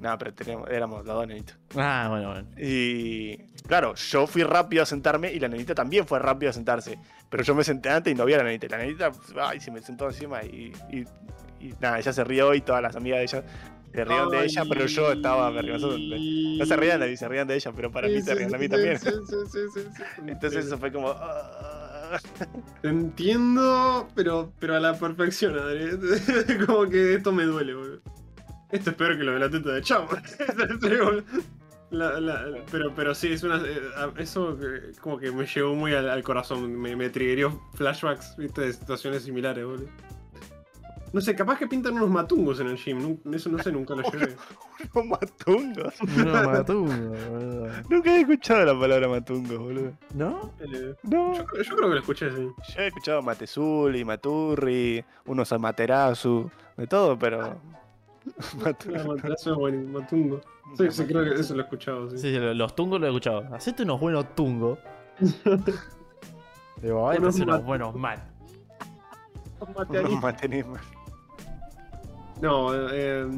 [0.00, 1.56] No, pero teníamos- éramos los dos nenitos.
[1.76, 2.48] Ah, bueno, bueno.
[2.58, 3.36] Y
[3.66, 6.98] claro, yo fui rápido a sentarme y la nenita también fue rápido a sentarse.
[7.28, 8.66] Pero yo me senté antes y no vi a la nenita.
[8.66, 11.04] Y La nenita, ay, se me sentó encima y, y-
[11.60, 13.44] y nada, ella se rió y todas las amigas de ella
[13.92, 15.98] se rieron de ella, pero yo estaba vergonzoso.
[15.98, 18.58] No se rían de mí, se rían de ella, pero para mí se rían de
[18.58, 18.98] mí también.
[18.98, 19.08] Sí,
[19.74, 19.80] sí.
[20.26, 21.10] Entonces eso fue como...
[21.10, 22.18] ah.
[22.82, 25.90] Te entiendo, pero, pero a la perfección, Adri.
[26.66, 28.00] como que esto me duele, boludo.
[28.72, 30.08] Esto es peor que lo de la teta de Chavo.
[31.90, 33.56] La- la- pero, pero sí, es una.
[33.66, 33.80] eh,
[34.18, 36.72] Eso que- como que me llegó muy al, al corazón.
[36.80, 39.86] Me, me triggerió flashbacks, viste, de situaciones similares, boludo.
[41.12, 43.18] No sé, capaz que pintan unos matungos en el gym.
[43.32, 44.36] Eso no sé, nunca lo llevé.
[44.94, 45.94] Unos matungos.
[46.16, 46.92] No, matungo,
[47.28, 47.68] boludo.
[47.88, 49.92] Nunca he escuchado la palabra matungos, boludo.
[50.14, 50.54] ¿No?
[50.60, 51.34] Eh, No.
[51.34, 52.48] yo, creo- yo creo que lo escuché, sí.
[52.76, 57.60] Yo he escuchado Matezuli, Maturri, unos Amaterasu, de todo, pero.
[58.64, 60.40] Matungo.
[60.76, 62.18] Sí, sí, creo que eso lo he escuchado, sí.
[62.18, 63.44] Sí, sí, lo- los tungos lo he escuchado.
[63.54, 64.78] Hacete unos buenos tungos.
[66.82, 68.22] Digo, ay, Unos unos, buenos mal.
[69.60, 70.80] Unos materismos.
[72.40, 73.28] No, eh,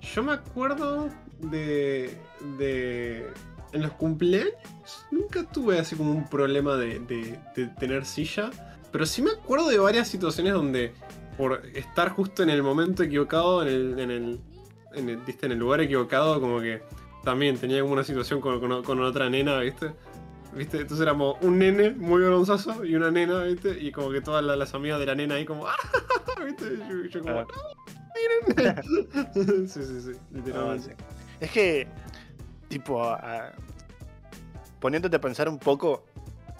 [0.00, 1.08] yo me acuerdo
[1.40, 2.16] de,
[2.58, 3.30] de...
[3.72, 4.52] En los cumpleaños
[5.10, 8.50] nunca tuve así como un problema de, de- de tener silla,
[8.90, 10.94] pero sí me acuerdo de varias situaciones donde
[11.36, 14.40] por estar justo en el momento equivocado, en el, en el,
[14.94, 15.46] en el, ¿viste?
[15.46, 16.82] en el lugar equivocado, como que
[17.24, 19.92] también tenía como una situación con, con- con otra nena, ¿viste?
[20.54, 20.80] ¿Viste?
[20.80, 23.78] Entonces éramos un nene muy vergonzoso y una nena, ¿viste?
[23.80, 25.74] Y como que todas la- las amigas de la nena ahí como, ¡ah!
[26.44, 26.78] ¿viste?
[26.90, 27.46] Yo, yo como, Ah.
[28.54, 28.82] miren.
[29.68, 30.90] sí, sí, sí, Ah, sí.
[31.40, 31.88] Es que,
[32.68, 33.16] tipo,
[34.80, 36.04] poniéndote a pensar un poco,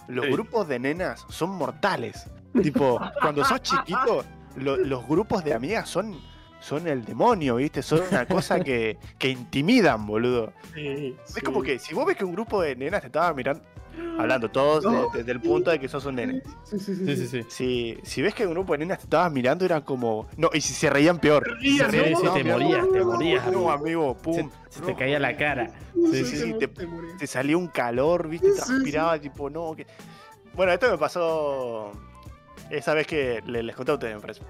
[0.07, 0.31] los Sí.
[0.31, 2.25] grupos de nenas son mortales.
[2.61, 4.23] tipo, cuando sos chiquito,
[4.55, 6.19] lo- los grupos de amigas son,
[6.59, 7.81] son el demonio, ¿viste?
[7.81, 10.53] Son una cosa que, que intimidan, boludo.
[10.73, 11.41] Sí, Es sí.
[11.41, 13.63] como que si vos ves que un grupo de nenas te estaba mirando,
[14.17, 15.09] hablando todos No.
[15.09, 16.41] de- desde el punto de que sos un nene.
[16.63, 17.05] Sí, sí, sí.
[17.05, 17.45] Sí, sí, sí.
[17.49, 20.27] Si, si ves que un grupo de nenas te estaba mirando, era como.
[20.37, 21.45] No, y si se reían peor.
[21.61, 24.15] Si se reían, reían, sí, sí, no, te no, morías, te morías, No, amigo.
[24.17, 24.49] pum.
[24.69, 25.71] Se, se te caía la cara.
[26.11, 28.65] Sí, sí, sí, te- te salía un calor, viste, Sí, sí.
[28.65, 29.75] transpiraba, tipo, no.
[29.75, 29.85] Que...
[30.55, 31.91] Bueno, esto me pasó
[32.77, 34.41] esa vez que le- les conté a ustedes, me parece.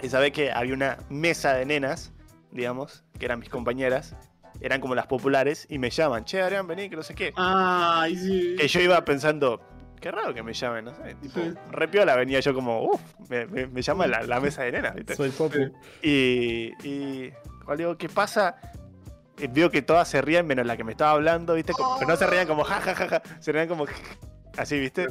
[0.00, 2.12] Esa vez que había una mesa de nenas,
[2.50, 4.16] digamos, que eran mis compañeras,
[4.60, 7.32] eran como las populares, y me llaman, che, Adrián, vení, que no sé qué.
[7.36, 8.56] Ay, sí.
[8.58, 9.60] Que yo iba pensando,
[10.00, 11.52] qué raro que me llamen, no sé, tipo, Sí.
[11.70, 14.94] re piola venía yo como, uff, me, me- me llama la, la mesa de nenas,
[14.94, 15.14] ¿viste?
[15.16, 15.58] Soy popu.
[16.02, 17.30] Y, y
[17.64, 18.56] cuando digo, ¿qué pasa?
[19.38, 21.72] Eh, Veo que todas se ríen menos la que me estaba hablando, ¿viste?
[21.72, 23.86] Como- pero no se rían como ja, ja, ja, ja, se rían como
[24.58, 25.06] así, ¿viste?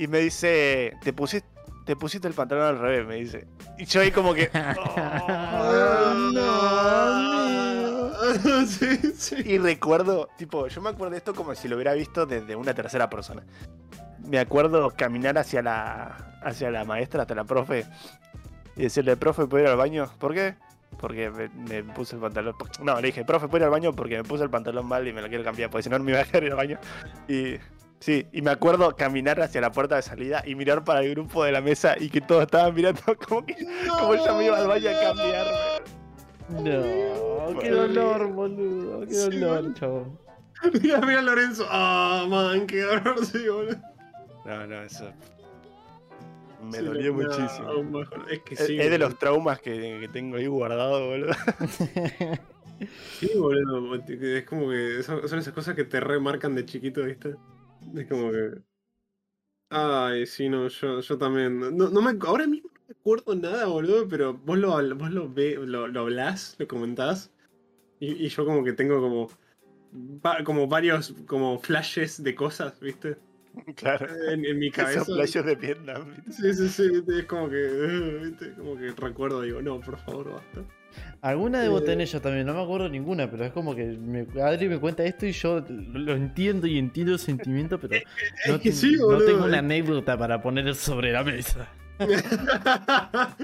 [0.00, 1.46] Y me dice, te pusiste,
[1.84, 3.46] te pusiste el pantalón al revés, me dice.
[3.76, 4.50] Y yo ahí como que...
[5.62, 6.14] Ah,
[8.42, 9.36] no, sí, sí.
[9.44, 12.72] Y recuerdo, tipo, yo me acuerdo de esto como si lo hubiera visto desde una
[12.72, 13.42] tercera persona.
[14.26, 17.84] Me acuerdo caminar hacia la, hacia la maestra, hasta la profe,
[18.76, 20.10] y decirle, profe, ¿puedo ir al baño?
[20.18, 20.54] ¿Por qué?
[20.98, 22.54] Porque me, me puse el pantalón.
[22.82, 23.92] No, le dije, profe, ¿puedo ir al baño?
[23.92, 26.04] Porque me puse el pantalón mal y me lo quiero cambiar, porque si no, no
[26.04, 26.78] me iba a dejar ir al baño.
[27.28, 27.58] Y
[28.00, 31.44] sí, y me acuerdo caminar hacia la puerta de salida y mirar para el grupo
[31.44, 33.56] de la mesa y que todos estaban mirando como que
[33.88, 35.52] como yo me iba al baño a cambiarme.
[36.48, 39.06] No, qué dolor, boludo.
[39.06, 39.74] Qué Sí, dolor, boludo.
[39.74, 40.18] chabón.
[40.82, 41.66] Mira, mira Lorenzo.
[41.70, 43.76] Ah, man, qué dolor, sí, boludo.
[44.44, 45.10] No, no, eso.
[46.62, 48.02] Me Sí, dolió no, muchísimo.
[48.30, 48.78] Es que sí.
[48.80, 51.32] es de los traumas que, que tengo ahí guardado, boludo.
[53.18, 53.94] Sí, boludo.
[54.08, 57.36] Es como que son, son esas cosas que te remarcan de chiquito, ¿viste?
[57.94, 58.62] Es como que.
[59.70, 61.60] Ay, sí, no, yo, yo también.
[61.76, 65.32] No, no me, ahora mismo no me acuerdo nada, boludo, pero vos lo, vos lo,
[65.32, 67.30] ve, lo, lo hablás, lo comentás.
[68.00, 69.30] Y, y yo como que tengo como.
[70.24, 73.18] va- como varios como flashes de cosas, ¿viste?
[73.76, 74.06] Claro.
[74.28, 75.02] En, en mi cabeza.
[75.02, 76.14] Esos playos de Vietnam.
[76.26, 76.32] ¿viste?
[76.32, 77.56] Sí, sí, sí, es como que,
[78.24, 78.54] ¿viste?
[78.54, 80.64] Como que recuerdo, digo, no, por favor, basta.
[81.22, 81.82] Alguna debo Eh.
[81.82, 85.04] tener yo también, no me acuerdo ninguna, pero es como que me, Adri me cuenta
[85.04, 87.96] esto y yo lo entiendo y entiendo el sentimiento, pero
[88.48, 91.68] no, Es que te- sí, no boludo, tengo una anécdota para poner sobre la mesa.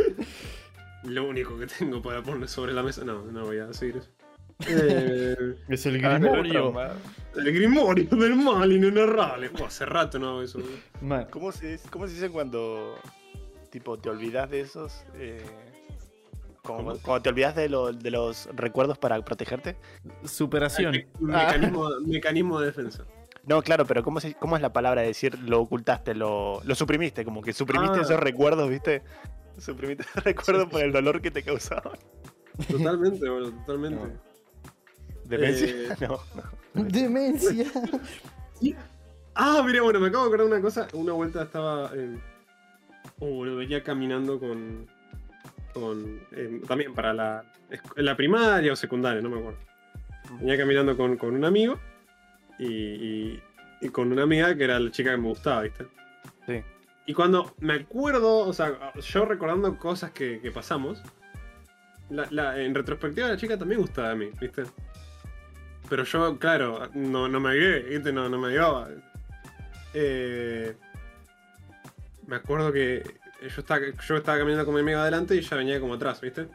[1.05, 3.05] Lo único que tengo para poner sobre la mesa.
[3.05, 4.09] No, no voy a decir eso.
[4.69, 6.73] Eh, Es el Ah, grimorio.
[7.37, 9.51] el grimorio del mal inenarrable.
[9.61, 10.61] Oh, hace rato no hago eso.
[11.31, 12.99] ¿Cómo se, ¿Cómo se dice cuando
[13.71, 15.05] tipo te olvidas de esos?
[15.17, 15.45] eh,
[16.67, 19.77] como- cuando te olvidas de, lo- de los recuerdos para protegerte.
[20.25, 20.95] superación.
[21.21, 21.47] Un Ah.
[21.47, 23.05] mecanismo, mecanismo de defensa.
[23.45, 26.75] No, claro, pero ¿cómo, se- cómo es la palabra de decir lo ocultaste, lo, lo
[26.75, 27.25] suprimiste?
[27.25, 28.03] Como que suprimiste Ah.
[28.03, 29.03] esos recuerdos, ¿viste?
[29.59, 31.97] Suprimiste esos recuerdos por el dolor que te causaban.
[32.69, 34.01] Totalmente, boludo, totalmente.
[34.05, 34.27] No.
[35.25, 35.69] ¿Demencia?
[35.69, 36.19] Eh, No,
[36.75, 36.85] no.
[36.85, 37.67] Demencia.
[39.35, 40.89] Ah, mira, bueno, me acabo de acordar una cosa.
[40.95, 41.93] Una vuelta estaba.
[41.95, 42.21] en
[43.21, 44.89] oh, boludo, venía caminando con.
[45.81, 47.45] Con eh, también para la,
[47.97, 49.59] la primaria o secundaria, no me acuerdo.
[50.41, 51.79] Venía caminando con, con un amigo
[52.59, 53.43] y, y-
[53.83, 55.87] y con una amiga que era la chica que me gustaba, ¿viste?
[56.47, 56.63] Sí.
[57.05, 61.03] Y cuando me acuerdo, o sea, yo recordando cosas que, que pasamos,
[62.09, 64.65] la- la- en retrospectiva la chica también gustaba de mí, ¿viste?
[65.91, 68.13] Pero yo, claro, no, no me agué, ¿viste?
[68.13, 68.89] No, no me ayudaba.
[69.95, 70.75] Eh,
[72.27, 73.03] me acuerdo que
[73.43, 76.49] yo estaba, yo estaba caminando con mi amigo adelante y ella venía como atrás, ¿viste?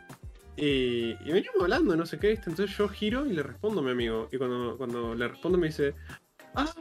[0.58, 2.50] Y, y veníamos hablando, no sé qué, ¿viste?
[2.50, 4.28] Entonces yo giro y le respondo a mi amigo.
[4.32, 5.94] Y cuando, cuando le respondo me dice,
[6.56, 6.72] ¡Ah!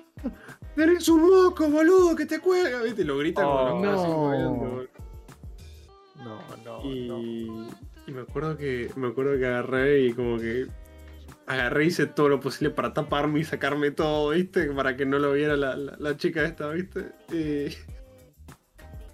[0.77, 2.83] ¡Eres un moco, boludo, que te cuelga!
[2.83, 3.03] ¿Viste?
[3.03, 4.83] Y lo grita como Oh, así, no.
[6.25, 7.69] No, no, Y, no.
[8.07, 10.67] y me acuerdo que me acuerdo que agarré y como que
[11.47, 14.67] agarré y hice todo lo posible para taparme y sacarme todo, ¿viste?
[14.73, 17.13] Para que no lo viera la, la- la chica esta, ¿viste?
[17.33, 17.75] Y,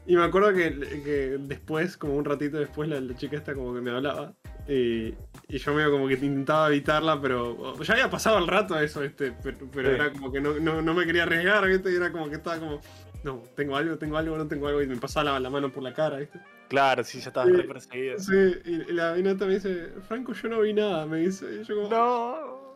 [0.06, 3.74] y me acuerdo que, que después, como un ratito después, la, la chica esta como
[3.74, 4.32] que me hablaba.
[4.68, 5.14] Y,
[5.48, 9.32] y yo medio como que intentaba evitarla, pero ya había pasado el rato eso, ¿viste?
[9.42, 9.94] Pero, pero Sí.
[9.94, 11.92] era como que no, no, no me quería arriesgar, ¿viste?
[11.92, 12.80] Y era como que estaba como,
[13.22, 14.82] no, tengo algo, tengo algo, no tengo algo.
[14.82, 16.40] Y me pasaba la, la mano por la cara, ¿viste?
[16.68, 17.56] Claro, sí, ya estabas Sí.
[17.56, 18.18] re perseguido.
[18.18, 21.46] Sí, y la vinata me dice, Franco, yo no vi nada, me dice.
[21.60, 22.66] Y yo como, No.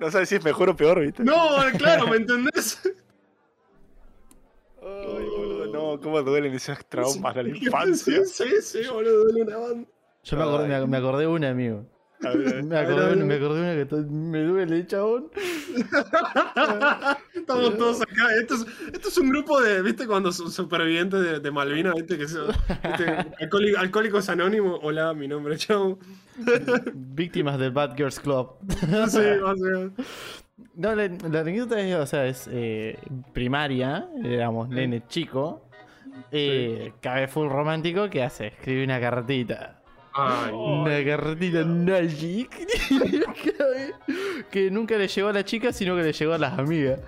[0.00, 1.22] No sabes si es mejor o peor, ¿viste?
[1.24, 1.34] no,
[1.78, 2.82] claro, ¿me entendés?
[4.82, 5.25] Ay,
[5.94, 8.22] no, cómo duelen esos traumas de la infancia.
[8.24, 9.88] Sí, sí, sí, boludo, duele una banda.
[10.24, 11.86] Yo me acordé, me, me acordé de una, amigo.
[12.24, 13.24] A ver, Me A ver, a acordé, ver.
[13.26, 15.30] me acordé de una que me duele, chabón.
[17.34, 18.34] Estamos todos acá.
[18.40, 20.06] Esto es, esto es un grupo de, ¿viste?
[20.06, 22.18] Cuando son supervivientes de, de Malvinas, ¿viste?
[22.18, 23.04] Que son, ¿viste?
[23.40, 24.80] Alcohóli- Alcohólicos Anónimos.
[24.82, 25.98] Hola, mi nombre es Chavo.
[26.94, 28.48] Víctimas del Bad Girls Club.
[28.70, 29.92] Sí, más o menos.
[30.74, 32.98] No, la, la anécdota es, o sea, es eh,
[33.34, 35.65] primaria, éramos nene chico.
[36.32, 38.48] Eh, Cabe full romántico, ¿qué hace?
[38.48, 39.80] Escribe una cartita.
[40.14, 42.50] Ay, Una cartita Magic.
[44.50, 47.00] que nunca le llegó a la chica, sino que le llegó a las amigas.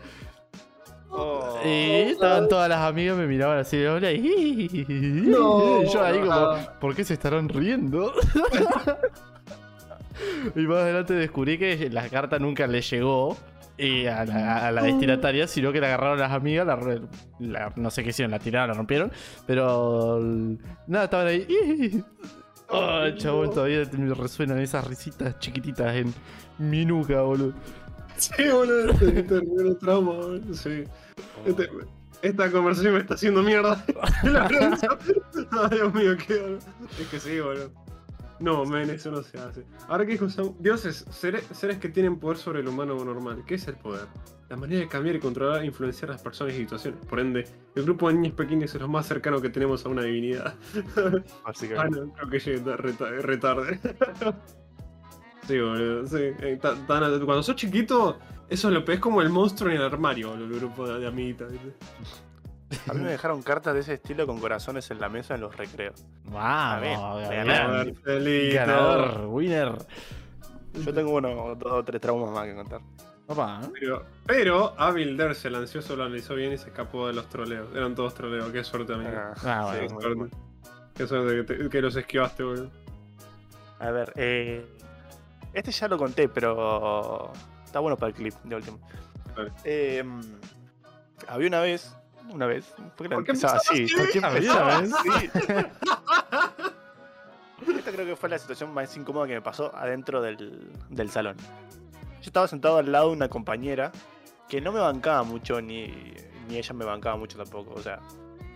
[1.10, 1.58] Oh.
[1.64, 4.84] Y estaban todas las amigas, me miraban así de hola y
[5.26, 5.82] No.
[5.82, 8.12] y yo ahí como, ¿por qué se estarán riendo?
[10.54, 13.36] y más adelante descubrí que la carta nunca le llegó
[13.78, 17.00] y a, la, a la destinataria, sino que la agarraron las amigas, la,
[17.38, 19.12] la- no sé qué hicieron, la tiraron, la rompieron,
[19.46, 20.18] pero
[20.86, 21.46] nada, estaban ahí.
[22.70, 26.12] Oh, chabón, todavía me resuenan esas risitas chiquititas en
[26.58, 27.54] mi nuca, boludo.
[28.18, 28.90] Sí, boludo.
[28.90, 30.52] Este, este recuerdo trauma, boludo.
[30.54, 30.84] Sí.
[31.46, 31.70] Este-
[32.20, 33.82] esta conversación me está haciendo mierda.
[34.24, 34.48] La
[35.70, 36.58] Dios mío, qué boludo.
[37.00, 37.70] Es que sí, boludo.
[38.40, 39.64] No, men, eso no se hace.
[39.88, 43.42] Ahora que dijo Sam, dioses, seres, seres que tienen poder sobre el humano normal.
[43.46, 44.06] ¿Qué es el poder?
[44.48, 47.04] La manera de cambiar y controlar e influenciar a las personas y situaciones.
[47.06, 50.02] Por ende, el grupo de niños pequeños es lo más cercano que tenemos a una
[50.02, 50.54] divinidad.
[50.96, 52.00] Ah, Básicamente.
[52.00, 53.80] no, creo que llegué ta- re, tarde.
[55.46, 56.16] sí, boludo, sí.
[56.40, 58.18] Eh, cuando sos chiquito,
[58.48, 61.06] eso es lo que es como el monstruo en el armario, el grupo de, de
[61.08, 61.52] amiguitas.
[62.88, 65.56] A mí me dejaron cartas de ese estilo con corazones en la mesa en los
[65.56, 66.04] recreos.
[66.24, 68.54] Marcelito.
[68.54, 69.72] Ganador, winner.
[70.74, 72.80] Yo tengo uno, dos o tres traumas más que contar.
[73.26, 73.68] Papá, ¿eh?
[73.78, 77.68] Pero, pero Abilder se lanzó, se lo analizó bien y se escapó de los troleos.
[77.74, 79.10] Eran todos troleos, qué suerte, amigo.
[79.14, 79.94] Ah, Ah, sí, bueno.
[79.94, 80.36] muy Suerte.
[80.94, 82.70] Qué suerte que, te- que los esquivaste, boludo.
[83.80, 84.66] A ver, eh,
[85.52, 87.32] este ya lo conté, pero
[87.64, 88.78] está bueno para el clip de último.
[89.36, 89.52] Dale.
[89.64, 90.02] Eh,
[91.28, 91.94] había una vez,
[92.32, 92.66] una vez,
[92.96, 93.86] ¿por qué ¿Por qué empezaba así?
[93.94, 95.30] ¿Por qué empezaba así?
[97.76, 101.36] Esta creo que fue la situación más incómoda que me pasó adentro del, del salón.
[102.20, 103.92] Yo estaba sentado al lado de una compañera
[104.48, 105.88] que no me bancaba mucho, ni,
[106.48, 107.74] ni ella me bancaba mucho tampoco.
[107.74, 108.00] O sea,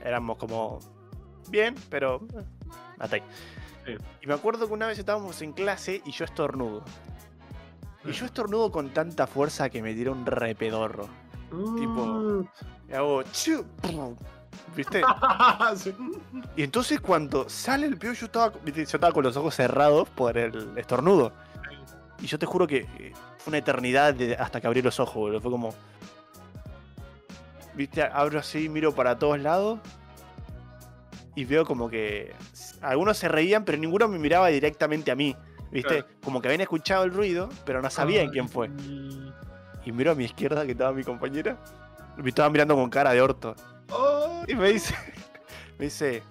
[0.02, 0.80] éramos como
[1.48, 2.44] bien, pero eh,
[2.98, 3.22] hasta ahí.
[3.86, 3.92] Sí.
[4.22, 6.82] Y me acuerdo que una vez estábamos en clase y yo estornudo.
[8.04, 11.08] Y yo estornudo con tanta fuerza que me tiró un repedorro.
[11.52, 12.46] Tipo-
[12.88, 14.16] Y hago chu, pum,
[14.76, 15.02] ¿Viste?
[15.76, 15.94] Sí.
[16.56, 20.08] Y entonces cuando sale el pío, yo estaba, viste, yo estaba con los ojos cerrados
[20.10, 21.32] por el estornudo.
[22.20, 25.14] Y yo te juro que eh, fue una eternidad de- hasta que abrí los ojos,
[25.16, 25.40] boludo.
[25.40, 25.74] Fue como.
[27.74, 29.80] Viste, abro así, miro para todos lados.
[31.34, 32.34] Y veo como que.
[32.82, 35.34] Algunos se reían, pero ninguno me miraba directamente a mí.
[35.70, 36.02] ¿Viste?
[36.02, 36.06] Claro.
[36.22, 38.70] Como que habían escuchado el ruido, pero no sabían quién fue.
[39.84, 41.56] Y miro a mi izquierda que estaba mi compañera.
[42.16, 43.54] Me estaba mirando con cara de orto.
[43.88, 44.44] Ay.
[44.52, 44.94] Y me dice,
[45.78, 46.22] me dice,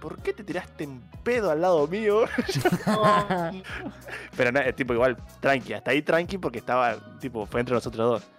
[0.00, 2.24] ¿por qué te tiraste en pedo al lado mío?
[4.36, 8.30] Pero no, tipo igual, tranqui, hasta ahí tranqui porque estaba, tipo, fue entre nosotros dos.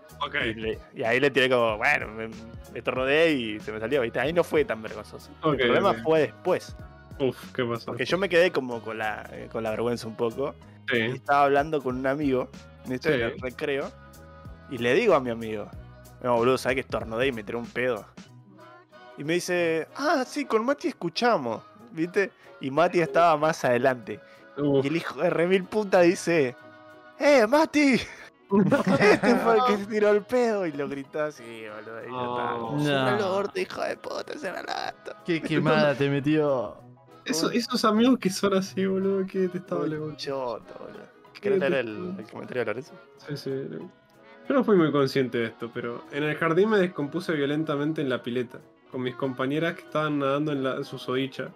[0.46, 4.20] Y, le- y ahí le tiré como, bueno, me, me y se me salió, ¿viste?
[4.20, 5.32] Ahí no fue tan vergonzoso.
[5.44, 6.76] El problema fue después,
[7.20, 7.86] Uf, ¿qué pasó?
[7.88, 10.54] porque yo me quedé como con la, eh, con la vergüenza un poco.
[10.94, 12.50] Y estaba hablando con un amigo.
[12.86, 13.10] En Sí.
[13.42, 13.92] recreo,
[14.72, 15.70] y le digo a mi amigo,
[16.24, 18.06] no, boludo, ¿sabes que estornudé y me tiré un pedo?
[19.18, 21.62] Y me dice, ah, sí, con Mati escuchamos,
[21.92, 22.32] ¿viste?
[22.60, 24.20] Y Mati estaba más adelante.
[24.58, 24.84] Uf.
[24.84, 26.56] Y el hijo de remil puta dice,
[27.20, 28.00] ¡Eh, Mati!
[29.00, 32.04] Este fue el que se tiró el pedo y lo gritó así, boludo.
[32.04, 32.80] Y como, No.
[32.84, 35.16] "Cierra el orto, hijo de puta, orto".
[35.26, 36.76] Qué quemada te metió.
[37.24, 39.86] Eso- esos amigos que son así, boludo, que te estaba
[40.18, 41.06] choto, boludo.
[41.34, 42.94] Qué ¿Querés leer el, el comentario de Lorenzo?
[43.26, 43.52] Sí, sí.
[44.52, 48.10] Yo no fui muy consciente de esto, pero en el jardín me descompuse violentamente en
[48.10, 48.60] la pileta,
[48.92, 51.52] con mis compañeras que estaban nadando en, la, en su sodicha.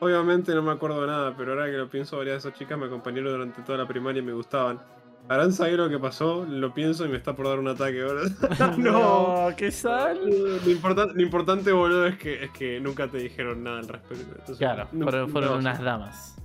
[0.00, 2.86] Obviamente no me acuerdo nada, pero ahora que lo pienso, varias de esas chicas me
[2.86, 4.80] acompañaron durante toda la primaria y me gustaban.
[5.28, 8.22] Habrán sabido lo que pasó, lo pienso y me está por dar un ataque ahora.
[8.78, 9.46] no.
[9.56, 10.18] qué sal.
[10.28, 14.24] Lo, importan- lo importante, boludo, es que, es que nunca te dijeron nada al respecto.
[14.28, 16.36] Entonces, Claro, no- fueron, fueron no, unas damas.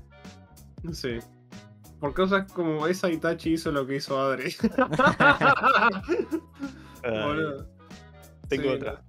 [0.93, 1.17] Sí.
[2.05, 4.53] Por cosas como esa Itachi hizo lo que hizo Adri.
[7.03, 7.67] Boludo.
[8.47, 8.69] tengo Sí.
[8.69, 9.01] otra.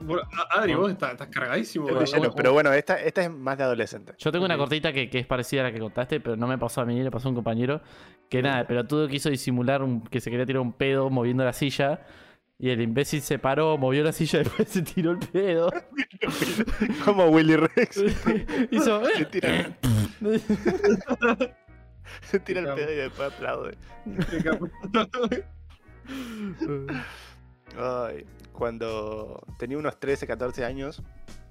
[0.00, 1.86] Bueno, Adri, vos estás, estás cargadísimo.
[1.86, 2.16] Estoy boludo.
[2.16, 4.14] lleno, pero bueno, esta, esta es más de adolescente.
[4.16, 6.56] Yo tengo una cortita que, que es parecida a la que contaste, pero no me
[6.56, 7.82] pasó a mí, le pasó a un compañero.
[8.30, 11.52] Que nada, pero todo quiso disimular un- que se quería tirar un pedo moviendo la
[11.52, 12.00] silla.
[12.58, 15.70] Y el imbécil se paró, movió la silla y después se tiró el pedo.
[17.04, 18.02] Como Willy Rex.
[18.70, 19.02] Hizo.
[22.22, 23.76] Se tira, el pedo y después aplaude.
[27.78, 31.02] Ay, cuando tenía unos 13, 14 años,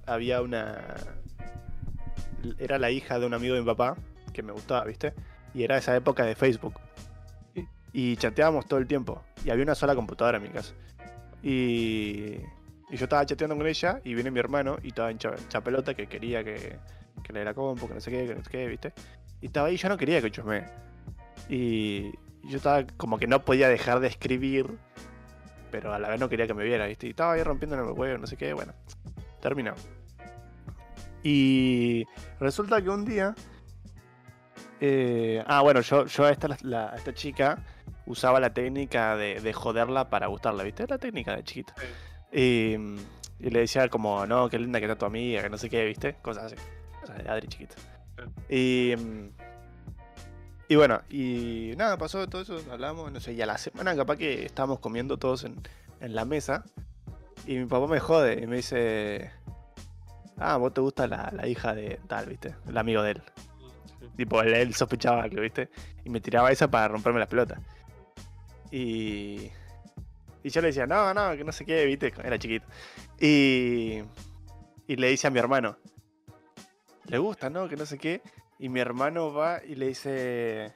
[0.05, 0.95] había una.
[2.57, 3.95] Era la hija de un amigo de mi papá,
[4.33, 5.13] que me gustaba, ¿viste?
[5.53, 6.79] Y era esa época de Facebook.
[7.93, 9.21] Y chateábamos todo el tiempo.
[9.43, 10.73] Y había una sola computadora en mi casa.
[11.43, 12.37] Y,
[12.91, 15.93] y yo estaba chateando con ella y viene mi hermano y estaba en cha, pelota
[15.93, 16.77] que quería que,
[17.23, 18.93] que le la compu, que no sé qué, que no sé qué, ¿viste?
[19.41, 20.65] Y estaba ahí, yo no quería que chusme.
[21.49, 22.11] Y,
[22.43, 24.77] y yo estaba como que no podía dejar de escribir
[25.71, 27.07] pero a la vez no quería que me viera, ¿viste?
[27.07, 28.73] Y estaba ahí rompiéndome el huevo, no sé qué, bueno,
[29.39, 29.73] terminó.
[31.23, 32.05] Y
[32.41, 33.33] resulta que un día.
[34.79, 37.63] eh, ah, bueno, yo, yo a, esta, la- a esta chica
[38.05, 40.85] usaba la técnica de, de joderla para gustarla, ¿viste?
[40.87, 41.73] La técnica de chiquita.
[42.33, 42.73] Y,
[43.39, 45.85] y le decía como, no, qué linda que está tu amiga, que no sé qué,
[45.85, 46.15] ¿viste?
[46.21, 46.55] Cosas así.
[46.99, 47.75] Cosas de Adri chiquita.
[48.49, 48.93] Y.
[50.67, 54.17] y bueno, y nada, pasó todo eso, hablamos, no sé, y a la semana capaz
[54.17, 55.61] que estábamos comiendo todos en,
[55.99, 56.63] en la mesa,
[57.45, 59.31] y mi papá me jode y me dice,
[60.37, 62.55] ah, vos te gusta la, la hija de tal, ¿viste?
[62.67, 63.23] El amigo de él.
[64.17, 65.69] Tipo, él, él sospechaba que, ¿viste?
[66.03, 67.59] Y me tiraba esa para romperme las pelotas.
[68.71, 69.51] Y...
[70.43, 72.13] Y yo le decía, no, no, que no sé qué, ¿viste?
[72.23, 72.65] Era chiquito.
[73.19, 74.01] Y...
[74.87, 75.77] Y le dice a mi hermano,
[77.11, 77.67] le gusta, ¿no?
[77.69, 78.21] Que no sé qué.
[78.57, 80.73] Y mi hermano va y le dice,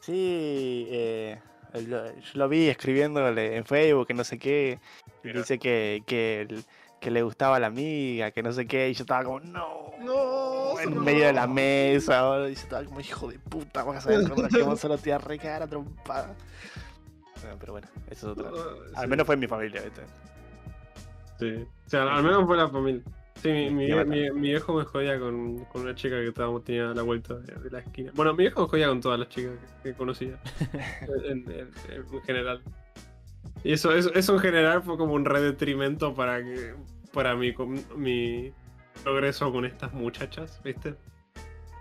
[0.00, 1.38] sí, eh,
[1.86, 4.78] lo- yo lo vi escribiéndole en Facebook, que no sé qué.
[5.24, 8.88] Y dice que, que, le gustaba la amiga, que no sé qué.
[8.90, 9.90] Y yo estaba como, no.
[10.00, 11.00] No, En no.
[11.02, 14.20] medio de la mesa, boludo, y yo estaba como, hijo de puta, vas a ver
[14.50, 16.34] que vos solo te iba a recagar a trompada.
[17.42, 18.50] Bueno, pero bueno, eso es otra.
[18.96, 19.10] Al Sí.
[19.10, 20.02] menos fue en mi familia, ¿viste?
[21.38, 21.66] Sí.
[21.86, 23.02] O sea, al menos fue la familia.
[23.42, 27.02] Sí, mi, mi, viejo me jodía con, con una chica que estábamos, tenía a la
[27.02, 28.12] vuelta de, de la esquina.
[28.14, 30.38] Bueno, mi viejo me jodía con todas las chicas que, que conocía.
[31.24, 32.62] en, en- en general.
[33.64, 36.74] Y eso, eso, eso en general fue como un re detrimento para que
[37.14, 37.54] para mi,
[37.96, 38.52] mi
[39.02, 40.94] progreso con estas muchachas, ¿viste?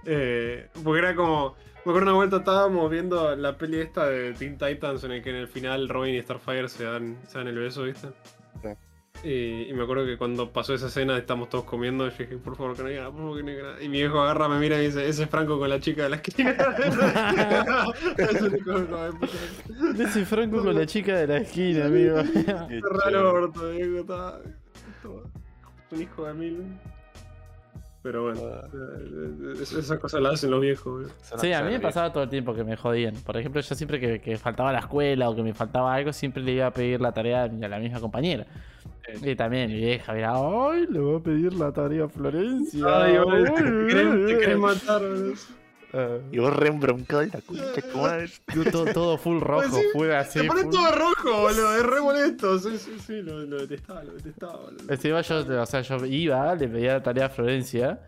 [0.05, 1.55] Eh, porque era como.
[1.86, 5.30] Me acuerdo una vuelta estábamos viendo la peli esta de Teen Titans en el que
[5.32, 8.10] en el final Robin y Starfire se dan, se dan el beso, ¿viste?
[9.24, 12.56] Y, y me acuerdo que cuando pasó esa escena, estamos todos comiendo, yo dije, por
[12.56, 13.84] favor que no diga nada, por favor que no diga nada.
[13.84, 16.10] Y mi viejo agarra, me mira y dice, ese es Franco con la chica de
[16.10, 16.52] la esquina.
[18.18, 20.00] es.
[20.00, 22.22] Ese Franco con la chica de la esquina, amigo.
[22.34, 23.18] Chévere.
[23.18, 24.40] orto, Diego, está-
[25.92, 26.64] Un hijo de mil.
[28.02, 28.66] Pero bueno, Ah.
[29.62, 31.12] es- esas cosas las hacen los viejos.
[31.42, 33.16] Sí, a mí me pasaba todo el tiempo que me jodían.
[33.26, 36.14] Por ejemplo, yo siempre que, que faltaba a la escuela o que me faltaba algo,
[36.14, 38.48] siempre le iba a pedir la tarea a la misma compañera.
[39.22, 40.86] Y también mi vieja, mira, ¡ay!
[40.89, 42.84] Le voy a pedir la tarea a Florencia.
[43.03, 44.55] Ay, boludo, te Ay, querés- te ay, querés ay".
[44.57, 45.34] matar, boludo.
[45.91, 47.64] Ah, Y vos re embroncado y la concha
[48.53, 50.39] yo todo, todo full rojo, Pues sí, full así.
[50.39, 52.60] Se pone full- todo rojo, boludo, es re molesto.
[52.60, 54.84] Sí, sí, sí, lo, lo detestaba, lo detestaba, boludo.
[54.93, 57.99] Encima yo, o sea, yo iba, le pedía la tarea a Florencia.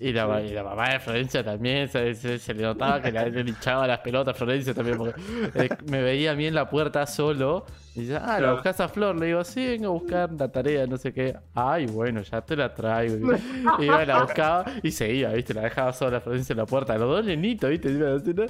[0.00, 3.30] Y la, y la mamá de Florencia también se, se- se le notaba que le,
[3.30, 4.96] le hinchaba las pelotas a Florencia también.
[4.96, 5.20] Porque
[5.54, 7.66] eh, me veía a mí en la puerta solo.
[7.96, 9.16] Y dice, ah, ¿la buscas a Flor?
[9.18, 11.34] Le digo, sí, vengo a buscar la tarea, no sé qué.
[11.52, 13.34] Ay, bueno, ya te la traigo.
[13.80, 15.52] Y iba, la buscaba y se iba, ¿viste?
[15.52, 16.96] La dejaba sola a Florencia en la puerta.
[16.96, 17.90] Los dos nenitos, ¿viste?
[17.90, 18.46] ¿no?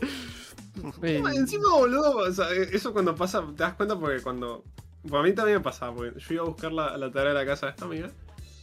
[1.02, 4.64] Encima, boludo, o sea, eso cuando pasa, te das cuenta porque cuando.
[5.08, 7.46] Por mí también me pasaba, porque yo iba a buscar la, la tarea de la
[7.46, 8.10] casa de esta amiga.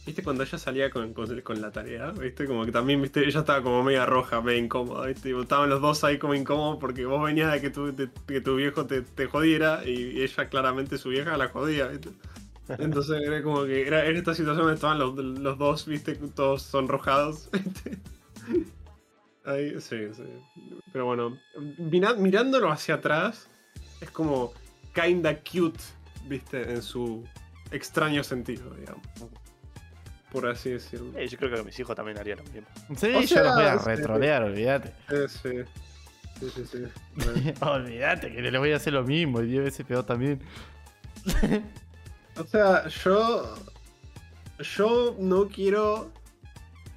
[0.06, 0.22] ¿Viste?
[0.22, 2.46] Cuando ella salía con, con, la tarea, ¿viste?
[2.46, 3.26] Como que también, ¿viste?
[3.26, 5.36] Ella estaba como media roja, media incómoda, ¿viste?
[5.36, 7.92] Estaban los dos ahí como incómodos porque vos venías de que tu,
[8.26, 12.10] que tu viejo te, te jodiera y ella claramente su vieja la jodía, ¿viste?
[12.68, 16.14] Entonces era como que era, era esta situación donde estaban los, los dos, ¿viste?
[16.14, 17.98] Todos sonrojados, ¿viste?
[19.44, 20.22] Ahí, sí, sí.
[20.92, 21.36] Pero bueno,
[21.78, 23.48] mirándolo hacia atrás,
[24.00, 24.52] es como
[24.94, 25.80] kinda cute,
[26.28, 26.62] ¿viste?
[26.72, 27.24] En su
[27.72, 29.04] extraño sentido, digamos.
[30.32, 31.16] Por así decirlo.
[31.18, 32.66] Eh, yo creo que mis hijos también harían lo mismo.
[32.96, 33.84] Sí, O yo los voy a sí.
[33.86, 34.92] retrolear, olvídate.
[35.10, 35.50] Eh, sí.
[36.40, 36.84] Sí, sí, sí.
[37.14, 37.52] Bueno.
[37.72, 40.40] olvídate que les voy a hacer lo mismo y 10 veces peor también.
[42.36, 43.54] O sea, yo.
[44.76, 46.10] Yo no quiero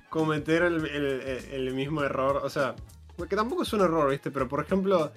[0.09, 2.41] cometer el, el- el- el mismo error.
[2.43, 2.73] O sea,
[3.17, 4.31] porque tampoco es un error, ¿viste?
[4.31, 5.11] Pero por ejemplo,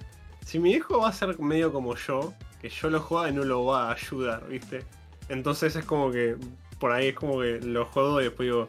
[0.44, 3.44] si mi hijo va a ser medio como yo, que yo lo juega y no
[3.44, 4.84] lo va a ayudar, ¿viste?
[5.28, 6.36] Entonces es como que.
[6.82, 8.68] Por ahí es como que lo jodo y después digo.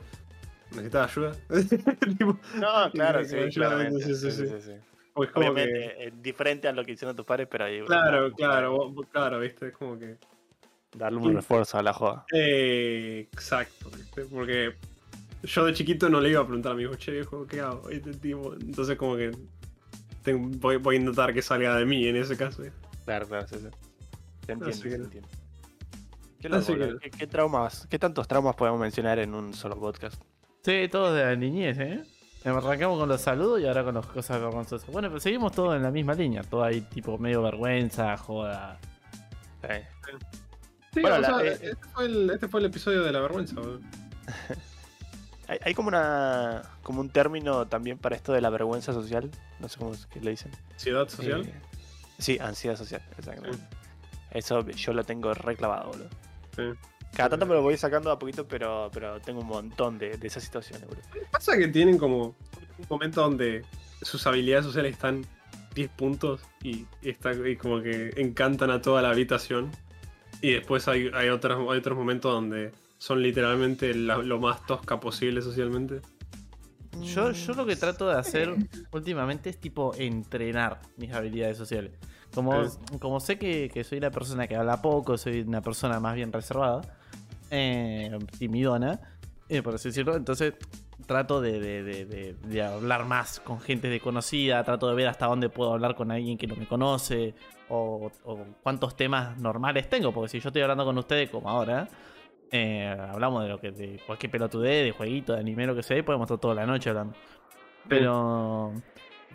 [0.70, 1.36] ¿Necesitas ayuda?
[2.60, 4.04] No, claro, Sí, claramente.
[4.04, 4.48] sí, sí, Sí, sí.
[4.50, 4.72] sí, sí.
[5.16, 7.82] o es como que- Obviamente, eh, diferente a lo que hicieron tus padres, pero ahí.
[7.86, 9.70] Claro, claro, vos- claro, ¿viste?
[9.70, 10.18] Es como que.
[10.96, 12.24] Darle un refuerzo a la joda.
[12.32, 14.26] Eh, exacto, ¿viste?
[14.26, 14.76] Porque
[15.42, 17.90] yo de chiquito no le iba a preguntar a mi hijo, che viejo, ¿qué hago?
[17.90, 19.32] Este tipo, entonces como que
[20.22, 22.62] tengo- voy, voy a intentar que salga de mí en ese caso.
[23.06, 23.68] Claro, claro, sí, sí.
[24.46, 25.30] Te entiendo, Así que- te entiendo.
[26.50, 30.22] Qué, que- ¿Qué, qué traumas, qué tantos traumas podemos mencionar en un solo podcast?
[30.64, 32.04] Sí, todos de la niñez, ¿eh?
[32.46, 34.90] Arrancamos con los saludos y ahora con las cosas vergonzosas.
[34.92, 36.44] Bueno, pero seguimos todos en la misma línea.
[36.44, 38.78] Todo ahí, tipo, medio vergüenza, joda.
[39.62, 39.76] Sí.
[40.94, 43.20] Sí, Bueno, o la- sea, eh, este, fue el, este fue el episodio de la
[43.22, 43.80] vergüenza, boludo.
[45.48, 49.30] Hay, hay como una como un término también para esto de la vergüenza social.
[49.60, 50.52] No sé cómo es que le dicen.
[50.72, 51.42] Ansiedad social.
[51.46, 51.54] Eh,
[52.18, 53.60] sí, ansiedad social, exactamente.
[54.32, 56.08] Eso yo lo tengo reclavado, boludo.
[56.56, 56.64] Sí.
[57.16, 60.28] Cada tanto me lo voy sacando a poquito, pero, pero tengo un montón de, de
[60.28, 61.04] esas situaciones, boludo.
[61.32, 62.24] Pasa que tienen como
[62.78, 63.64] un momento donde
[64.02, 65.24] sus habilidades sociales están
[65.76, 69.70] 10 puntos y, está, y como que encantan a toda la habitación.
[70.42, 75.00] Y después hay, hay, otros, hay otros momentos donde son literalmente la- lo más tosca
[75.00, 76.02] posible socialmente.
[77.02, 78.54] Yo, yo lo que trato de hacer
[78.92, 81.92] últimamente es tipo entrenar mis habilidades sociales.
[82.34, 82.78] Como, Sí.
[83.00, 86.32] como sé que, que soy una persona que habla poco, soy una persona más bien
[86.32, 86.82] reservada,
[87.52, 89.00] eh, timidona,
[89.50, 90.54] eh, por así decirlo, entonces
[91.06, 95.28] trato de, de- de- de- de hablar más con gente desconocida, trato de ver hasta
[95.28, 97.36] dónde puedo hablar con alguien que no me conoce,
[97.70, 101.88] o, o cuántos temas normales tengo, porque si yo estoy hablando con ustedes como ahora,
[102.52, 105.98] eh, hablamos de lo que de cualquier pelotudez, de jueguito, de anime, lo que sea,
[105.98, 107.16] y podemos estar toda la noche hablando.
[107.88, 108.74] Pero,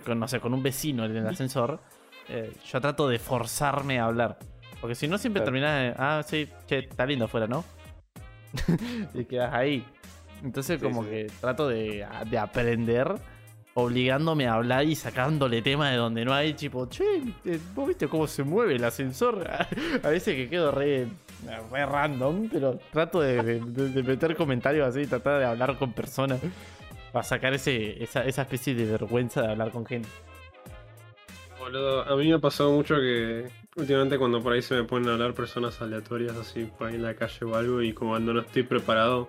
[0.06, 1.80] con, no sé, con un vecino en el ascensor,
[2.28, 4.38] eh, yo trato de forzarme a hablar.
[4.80, 5.52] Porque si no, siempre Claro.
[5.52, 7.64] terminás, de, ah, sí, che, está lindo afuera, ¿no?
[9.14, 9.84] y quedas ahí.
[10.42, 11.10] Entonces, Sí, como sí.
[11.10, 13.12] que trato de, de aprender,
[13.74, 17.04] obligándome a hablar y sacándole temas de donde no hay, tipo, che,
[17.44, 19.44] eh, ¿vos viste cómo se mueve el ascensor?
[20.02, 21.08] a veces que quedo re,
[21.72, 26.40] re random, pero trato de, de- de meter comentarios así, tratar de hablar con personas.
[27.12, 30.08] Para sacar ese, esa, esa especie de vergüenza de hablar con gente.
[31.68, 33.46] Boludo, a mí me ha pasado mucho que
[33.76, 37.02] últimamente cuando por ahí se me ponen a hablar personas aleatorias así por ahí en
[37.02, 39.28] la calle o algo y como cuando no estoy preparado,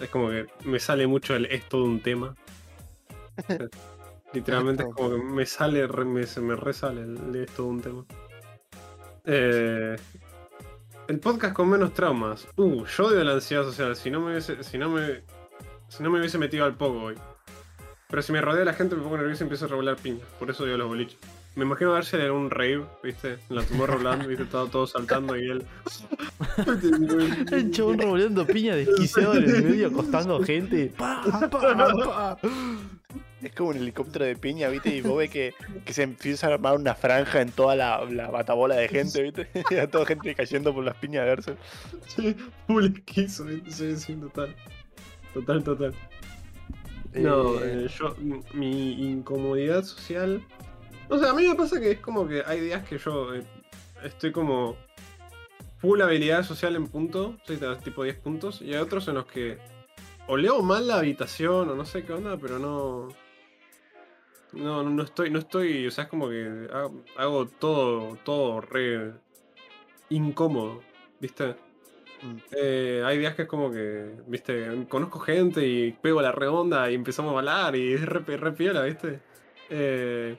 [0.00, 2.34] es como que me sale mucho el es todo un tema.
[4.32, 8.04] Literalmente es como que me sale, me, se me resale el, es todo un tema.
[9.24, 9.96] Eh,
[11.06, 12.48] El podcast con menos traumas.
[12.56, 13.94] Uh, yo odio la ansiedad social.
[13.94, 15.22] Si no me hubiese, si no me,
[15.86, 17.14] si no me hubiese metido al poco hoy.
[18.08, 20.26] Pero si me rodea la gente me pongo nervioso y empiezo a regular piñas.
[20.40, 21.20] Por eso odio los boliches.
[21.54, 23.38] Me imagino verse en un rave, ¿viste?
[23.50, 24.46] En la Tomorrowland, ¿viste?
[24.46, 25.64] Todo, todo saltando y él.
[27.52, 30.92] El chabón revolviendo piña desquiciado en el medio, acostando gente.
[30.96, 32.38] Pa, pa, pa.
[33.42, 34.94] Es como un helicóptero de piña, ¿viste?
[34.96, 35.52] Y vos ves que,
[35.84, 39.48] que se empieza a armar una franja en toda la, la batabola de gente, ¿viste?
[39.70, 41.56] Y a toda gente cayendo por las piñas de verse.
[42.06, 42.36] Sí,
[42.66, 43.70] full esquizo, ¿viste?
[43.72, 44.54] Sí, sí, total.
[45.34, 45.94] Total, total.
[47.14, 48.16] No, Eh, eh, yo,
[48.54, 50.40] mi incomodidad social.
[51.12, 53.42] O sea, a mí me pasa que es como que hay días que yo eh,
[54.02, 54.78] estoy como
[55.76, 59.58] full habilidad social en punto, soy tipo 10 puntos, y hay otros en los que
[60.26, 63.10] o leo mal la habitación o no sé qué onda, pero no.
[64.52, 68.62] No, no, no estoy, no estoy, o sea, es como que hago, hago todo, todo
[68.62, 69.12] re
[70.08, 70.80] incómodo,
[71.20, 71.56] ¿viste?
[72.22, 72.36] Mm.
[72.52, 76.94] Eh, hay días que es como que, viste, conozco gente y pego la redonda y
[76.94, 79.20] empezamos a hablar y es re, re piola, viste.
[79.68, 80.38] Eh,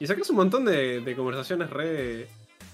[0.00, 2.26] y sacas un montón de, de conversaciones re,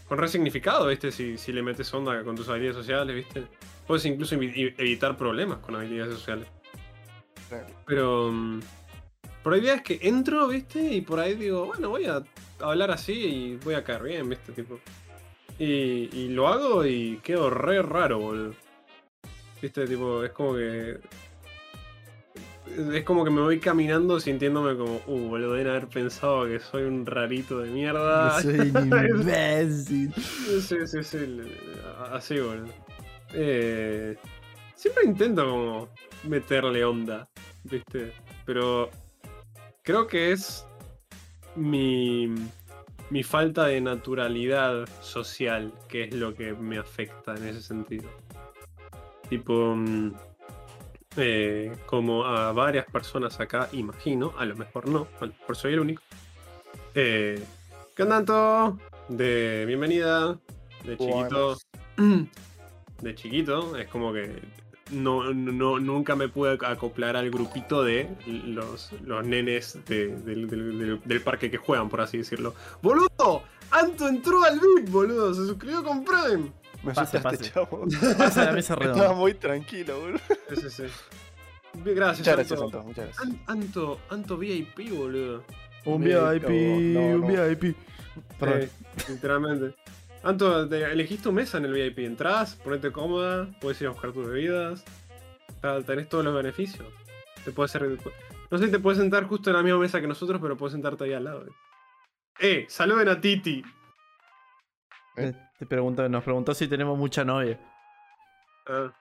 [0.09, 3.45] con re significado, viste, si, si le metes onda con tus habilidades sociales, viste.
[3.87, 6.49] Puedes incluso evi- evitar problemas con habilidades sociales.
[7.49, 7.67] Claro.
[7.87, 8.61] Pero mm,
[9.43, 12.23] por ahí días que entro, viste, y por ahí digo, bueno, voy a
[12.61, 14.81] hablar así y voy a caer bien, viste, tipo.
[15.59, 18.55] Y, y lo hago y quedo re raro, boludo.
[19.61, 20.99] Viste, tipo, es como que.
[22.93, 26.85] Es como que me voy caminando sintiéndome como, uh, boludo, deben haber pensado que soy
[26.85, 28.41] un rarito de mierda.
[28.43, 28.77] Soy un
[29.21, 30.13] imbécil.
[30.15, 31.19] Sí, sí, sí,
[32.13, 32.73] así, boludo.
[33.33, 34.17] Eh,
[34.75, 35.89] siempre intento como
[36.25, 37.29] meterle onda,
[37.65, 38.13] ¿viste?
[38.45, 38.91] Pero
[39.83, 40.67] creo que es
[41.55, 42.35] mi,
[43.11, 48.11] mi falta de naturalidad social que es lo que me afecta en ese sentido.
[49.29, 50.13] Tipo, mm,
[51.17, 55.73] eh, como a varias personas acá, imagino, a lo mejor no, a lo mejor soy
[55.75, 56.03] el único.
[56.95, 57.43] Eh,
[57.95, 58.79] ¿Qué onda, Anto?
[59.09, 60.39] De bienvenida,
[60.85, 61.57] de chiquito.
[63.03, 64.41] De chiquito, es como que
[64.91, 70.79] no, no, nunca me pude acoplar al grupito de los, los nenes de- del, del-
[70.79, 72.55] del- del parque que juegan, por así decirlo.
[72.81, 73.43] ¡Boludo!
[73.71, 75.35] ¡Anto entró al VIP, boludo!
[75.35, 76.51] Se suscribió con Prime.
[76.87, 77.51] Me Pase, pase.
[77.51, 77.85] chavo.
[78.19, 79.13] Pasa la mesa Estaba redonda.
[79.15, 80.21] muy tranquilo, boludo.
[80.51, 80.83] Sí, sí, sí.
[81.85, 82.83] Gracias, Muchas gracias, Anto.
[82.85, 83.27] Muchas gracias.
[83.27, 85.45] An- Anto, Anto VIP, boludo.
[85.85, 87.49] Un VIP, no, no, un no.
[87.49, 87.77] VIP.
[88.39, 88.61] Perdón.
[88.63, 88.69] Eh,
[89.09, 89.75] literalmente.
[90.23, 91.99] Anto, te- elegís tu mesa en el VIP.
[92.01, 94.85] Entrás, ponete cómoda, puedes ir a buscar tus bebidas.
[95.87, 96.87] Tenés todos los beneficios.
[97.45, 97.99] Te puedes hacer.
[98.51, 100.73] No sé si te puedes sentar justo en la misma mesa que nosotros, pero puedes
[100.73, 101.45] sentarte ahí al lado.
[102.39, 103.63] Eh, saluden a Titi.
[105.17, 107.59] Eh, Te pregunto, nos preguntó si tenemos mucha novia.
[108.69, 108.93] Ah,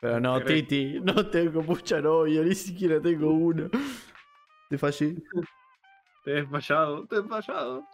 [0.00, 0.42] Pero no.
[0.42, 3.68] Titi, no tengo mucha novia, ni siquiera tengo una.
[4.68, 5.14] Te fallé.
[6.24, 7.84] te he fallado, te he fallado.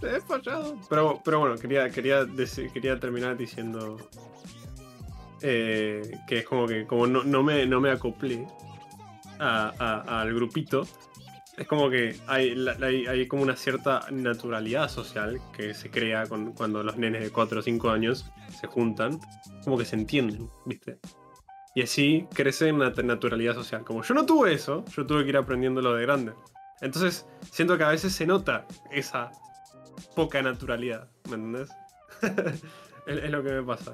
[0.00, 0.78] Te he fallado.
[0.90, 2.26] Pero, pero bueno, quería, quería,
[2.72, 3.96] quería terminar diciendo.
[5.46, 8.46] eh, que es como que como no, no, me, no me acoplé
[9.38, 10.86] a- a- al grupito.
[11.56, 12.66] Es como que hay,
[13.06, 17.60] hay, como una cierta naturalidad social que se crea con, cuando los nenes de 4
[17.60, 18.30] o 5 años
[18.60, 19.20] se juntan.
[19.62, 20.98] Como que se entienden, ¿viste?
[21.76, 23.84] Y así crece una nat- naturalidad social.
[23.84, 26.32] Como yo no tuve eso, yo tuve que ir aprendiéndolo de grande.
[26.80, 29.30] Entonces, siento que a veces se nota esa
[30.16, 31.70] poca naturalidad, ¿me entendés?
[33.06, 33.92] es, lo que me pasa.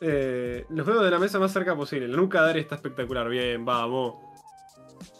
[0.00, 2.08] Eh, los veo de la mesa más cerca posible.
[2.08, 3.28] La nuca de espectacular.
[3.28, 4.25] Bien, vamos.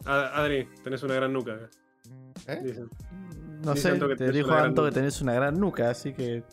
[0.07, 1.53] Adri, tenés una gran nuca.
[1.55, 1.69] acá,
[2.53, 2.61] ¿Eh?
[2.63, 2.89] dicen.
[3.65, 6.45] No sé, Anto que te dijo Anto que tenés una gran nuca, así que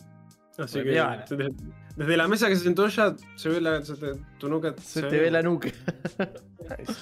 [0.56, 1.54] Así Pues que desde,
[1.96, 4.72] desde la mesa que se sentó ella, se ve la, se te- tu nuca.
[4.80, 5.68] se te ve la nuca.
[5.68, 6.92] Nice.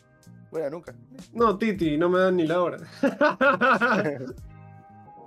[0.50, 0.94] Buena nuca.
[1.34, 2.78] No, Titi, no me dan ni la hora.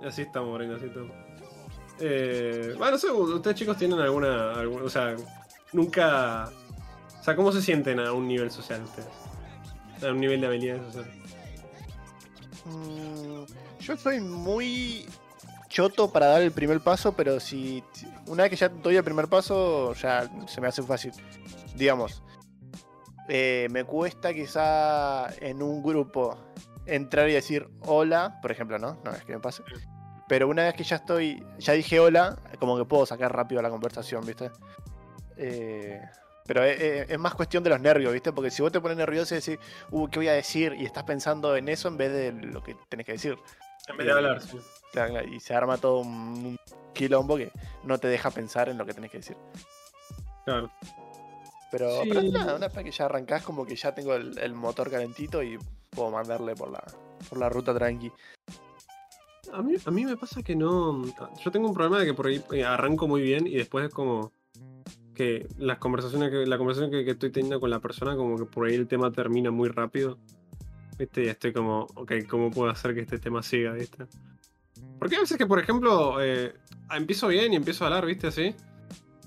[0.06, 1.10] así estamos, Morena, así estamos.
[2.00, 5.14] Eh, bueno, no sé, ustedes chicos tienen alguna, alguna- O sea,
[5.72, 6.48] nunca.
[7.20, 9.08] O sea, ¿cómo se sienten a un nivel social ustedes?
[10.02, 10.96] A un nivel de habilidades.
[12.64, 13.44] Mm,
[13.80, 15.06] yo soy muy
[15.68, 19.04] choto para dar el primer paso, pero si si- una vez que ya doy el
[19.04, 21.12] primer paso, ya se me hace fácil.
[21.76, 22.22] Digamos,
[23.28, 26.36] eh, me cuesta quizá en un grupo
[26.86, 28.98] entrar y decir hola, por ejemplo, ¿no?
[29.04, 29.62] No es que me pase.
[30.28, 33.70] Pero una vez que ya estoy, ya dije hola, como que puedo sacar rápido la
[33.70, 34.50] conversación, ¿viste?
[35.36, 36.00] Eh,
[36.46, 38.32] pero es, es- es más cuestión de los nervios, ¿viste?
[38.32, 39.58] Porque si vos te pones nervioso y decís,
[39.90, 40.74] uh, ¿qué voy a decir?
[40.78, 43.36] Y estás pensando en eso en vez de lo que tenés que decir.
[43.88, 44.58] En vez de hablar, sí.
[45.30, 46.56] Y se arma todo un
[46.94, 47.50] quilombo que
[47.84, 49.36] no te deja pensar en lo que tenés que decir.
[50.44, 50.70] Claro.
[51.70, 52.08] Pero, Sí.
[52.08, 55.42] pero nada, una vez que ya arrancás, como que ya tengo el, el motor calentito
[55.42, 55.58] y
[55.90, 56.82] puedo mandarle por la,
[57.28, 58.10] por la ruta tranqui.
[59.52, 61.04] A mí, a mí me pasa que no.
[61.44, 63.92] Yo tengo un problema de que por ahí eh, arranco muy bien y después es
[63.94, 64.32] como
[65.16, 68.66] que las conversaciones que, la conversación que, estoy teniendo con la persona, como que por
[68.68, 70.18] ahí el tema termina muy rápido.
[70.98, 71.24] ¿Viste?
[71.24, 74.06] Y estoy como, ok, ¿cómo puedo hacer que este tema siga, viste?
[74.98, 76.54] Porque hay veces que, por ejemplo, eh,
[76.90, 78.28] empiezo bien y empiezo a hablar, ¿viste?
[78.28, 78.54] Así.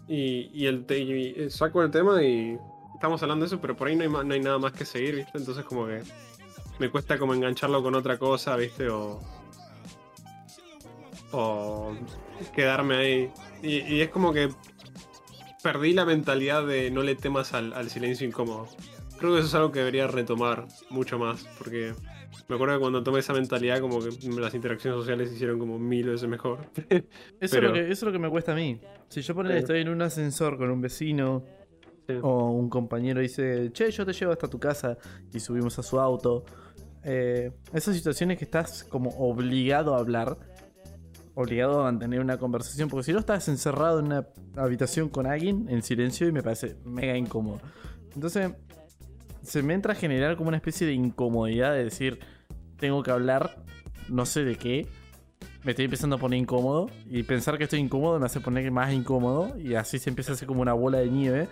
[0.07, 2.57] Y, y el eh, saco el tema y
[2.95, 5.15] estamos hablando de eso, pero por ahí no hay, no hay nada más que seguir,
[5.15, 5.37] ¿viste?
[5.37, 6.01] Entonces como que
[6.79, 8.89] me cuesta como engancharlo con otra cosa, ¿viste?
[8.89, 9.19] O,
[11.31, 11.95] o
[12.55, 13.31] quedarme ahí.
[13.61, 14.49] Y es como que
[15.64, 18.68] perdí la mentalidad de no le temas al, al silencio incómodo.
[19.18, 21.93] Creo que eso es algo que debería retomar mucho más, porque
[22.47, 25.78] me acuerdo que cuando tomé esa mentalidad como que las interacciones sociales se hicieron como
[25.78, 26.60] mil veces mejor.
[27.39, 28.80] Eso, Pero- lo que, eso es lo que me cuesta a mí.
[29.10, 29.60] Si yo ponele, Sí.
[29.60, 31.43] estoy en un ascensor con un vecino
[32.07, 32.16] Sí.
[32.24, 34.97] o un compañero dice, che, yo te llevo hasta tu casa
[35.34, 36.43] y subimos a su auto.
[37.03, 40.36] eh, esas situaciones que estás como obligado a hablar,
[41.41, 44.27] obligado a mantener una conversación, porque si no estás encerrado en una
[44.57, 47.61] habitación con alguien en silencio y me parece mega incómodo.
[48.13, 48.51] Entonces,
[49.41, 52.19] se me entra a generar como una especie de incomodidad de decir,
[52.77, 53.63] tengo que hablar,
[54.09, 54.87] no sé de qué,
[55.63, 58.93] me estoy empezando a poner incómodo y pensar que estoy incómodo me hace poner más
[58.93, 61.49] incómodo y así se empieza a hacer como una bola de nieve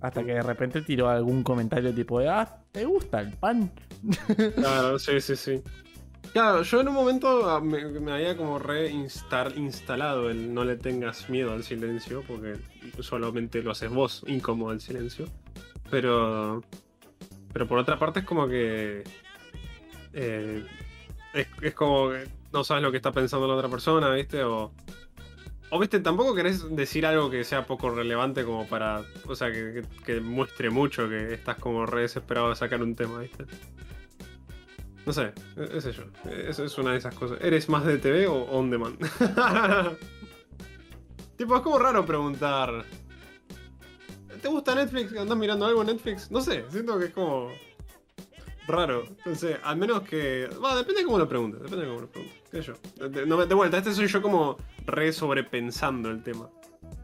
[0.00, 3.70] hasta que de repente tiro algún comentario tipo de, ah, ¿te gusta el pan?
[4.56, 5.62] Claro, sí, sí, sí.
[6.32, 11.52] Claro, yo en un momento ah, me, había como reinstalado el no le tengas miedo
[11.52, 12.54] al silencio, porque
[13.00, 15.26] solamente lo haces vos incómodo el silencio.
[15.90, 16.62] Pero.
[17.52, 19.02] Pero por otra parte es como que.
[20.12, 20.64] eh,
[21.34, 24.44] es, es como que no sabes lo que está pensando la otra persona, ¿viste?
[24.44, 24.72] O.
[25.72, 29.02] O viste, tampoco querés decir algo que sea poco relevante como para.
[29.26, 32.94] O sea, que, que- que muestre mucho que estás como re desesperado de sacar un
[32.94, 33.44] tema, ¿viste?
[35.06, 36.04] No sé, e- sé yo.
[36.30, 37.38] Eso es una de esas cosas.
[37.40, 38.98] ¿Eres más de TV o on demand?
[41.36, 42.84] tipo, es como raro preguntar.
[44.40, 45.16] ¿Te gusta Netflix?
[45.16, 46.30] ¿Andas mirando algo en Netflix?
[46.30, 47.50] No sé, siento que es como.
[48.66, 49.04] Raro.
[49.24, 50.48] No sé, al menos que.
[50.62, 51.60] Va, depende de cómo lo preguntes.
[51.62, 52.40] Depende de cómo lo preguntes.
[52.50, 53.08] ¿Qué?
[53.08, 56.48] De, no, de vuelta, este soy yo como re sobrepensando el tema.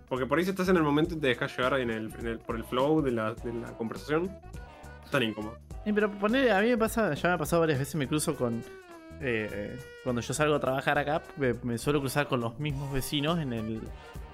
[0.09, 2.57] Porque por ahí si estás en el momento y te dejas llevar en el, por
[2.57, 4.31] el flow de la, de la conversación,
[5.11, 5.57] tan incómodo.
[5.85, 8.35] Eh, pero poner, a mí me pasa, ya me ha pasado varias veces, me cruzo
[8.37, 8.63] con.
[9.21, 13.39] eh, cuando yo salgo a trabajar acá, me, me suelo cruzar con los mismos vecinos
[13.39, 13.81] en el,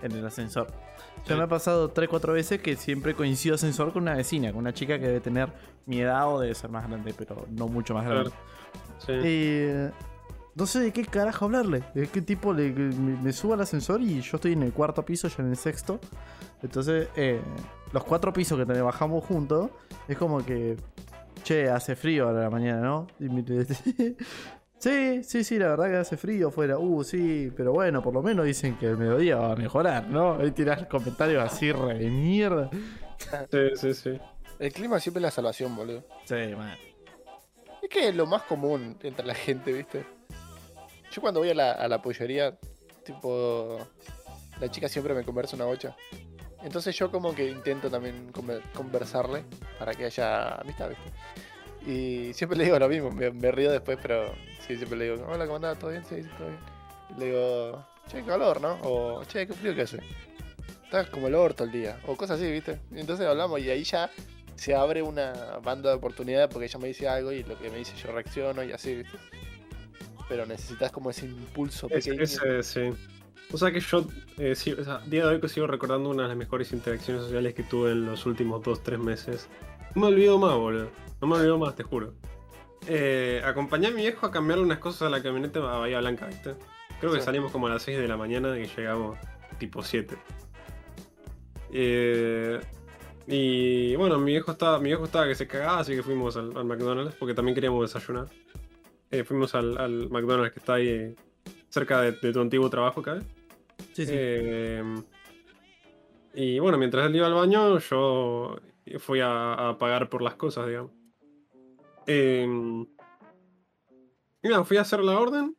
[0.03, 0.66] en el ascensor.
[1.25, 1.35] Ya Sí.
[1.35, 4.99] me ha pasado 3-4 veces que siempre coincido ascensor con una vecina, con una chica
[4.99, 5.51] que debe tener
[5.87, 8.31] mi edad o debe ser más grande, pero no mucho más grande.
[8.99, 9.12] Sí.
[9.12, 9.91] Eh,
[10.55, 11.82] no sé de qué carajo hablarle.
[11.94, 15.05] De qué tipo le, me, me subo al ascensor y yo estoy en el cuarto
[15.05, 15.98] piso, yo en el sexto.
[16.62, 17.40] Entonces, eh,
[17.92, 19.70] los cuatro pisos que te bajamos juntos,
[20.09, 20.76] es como que,
[21.42, 23.07] che, hace frío ahora la mañana, ¿no?
[23.18, 23.42] Y me-
[24.78, 26.78] sí, sí, sí, la verdad que hace frío afuera.
[26.78, 30.34] Uh, sí, pero bueno, por lo menos dicen que el mediodía va a mejorar, ¿no?
[30.34, 32.70] Ahí tirás comentarios así re de mierda.
[33.50, 34.18] Sí, sí, sí.
[34.59, 36.05] El clima siempre es la salvación, boludo.
[36.24, 36.76] Sí, man.
[37.82, 40.07] Es que es lo más común entre la gente, ¿viste?
[41.13, 42.57] Yo cuando voy a la, a la pollería,
[43.05, 43.79] tipo,
[44.61, 45.95] la chica siempre me conversa una bocha.
[46.63, 49.45] Entonces yo como que intento también conver- conversarle
[49.79, 51.91] para que haya amistad, ¿viste?
[51.91, 54.33] Y siempre le digo lo mismo, me, río después, pero
[54.67, 55.79] sí, siempre le digo, hola, ¿cómo andás?
[55.79, 56.05] ¿Todo bien?
[56.05, 56.61] Sí, sí, todo bien.
[57.11, 58.79] Y le digo, che, qué calor, ¿no?
[58.83, 59.99] O, che, qué frío que hace.
[60.85, 61.99] Estás como el orto el día.
[62.07, 62.79] O cosas así, ¿viste?
[62.95, 64.11] Entonces hablamos y ahí ya
[64.55, 67.79] se abre una banda de oportunidades porque ella me dice algo y lo que me
[67.79, 69.19] dice yo reacciono y así, ¿viste?
[70.33, 72.22] Pero necesitas como ese impulso Es- pequeño.
[72.22, 72.80] ese, sí.
[73.53, 74.07] O sea que yo,
[74.38, 77.25] eh, sí, o sea, día de hoy que sigo recordando una de las mejores interacciones
[77.25, 79.49] sociales que tuve en los últimos 2-3 meses.
[79.95, 80.88] No me olvido más, boludo.
[81.21, 82.14] No me olvido más, te juro.
[82.87, 86.26] Eh, acompañé a mi viejo a cambiarle unas cosas a la camioneta a Bahía Blanca,
[86.29, 86.54] ¿viste?
[86.99, 87.26] Creo que Sí.
[87.26, 89.18] salimos como a las 6 de la mañana y llegamos
[89.59, 90.17] tipo 7.
[91.72, 92.59] Eh,
[93.26, 96.57] y bueno, mi viejo estaba, mi viejo estaba que se cagaba, así que fuimos al,
[96.57, 98.29] al McDonald's porque también queríamos desayunar.
[99.13, 101.14] Eh, fuimos al, al McDonald's que está ahí eh,
[101.68, 103.21] cerca de, de tu antiguo trabajo, acá.
[103.93, 104.13] Sí, sí.
[104.14, 104.83] Eh,
[106.34, 108.57] y bueno, mientras él iba al baño, yo
[108.99, 110.91] fui a, a pagar por las cosas, digamos.
[114.43, 115.57] Y nada, fui a hacer la orden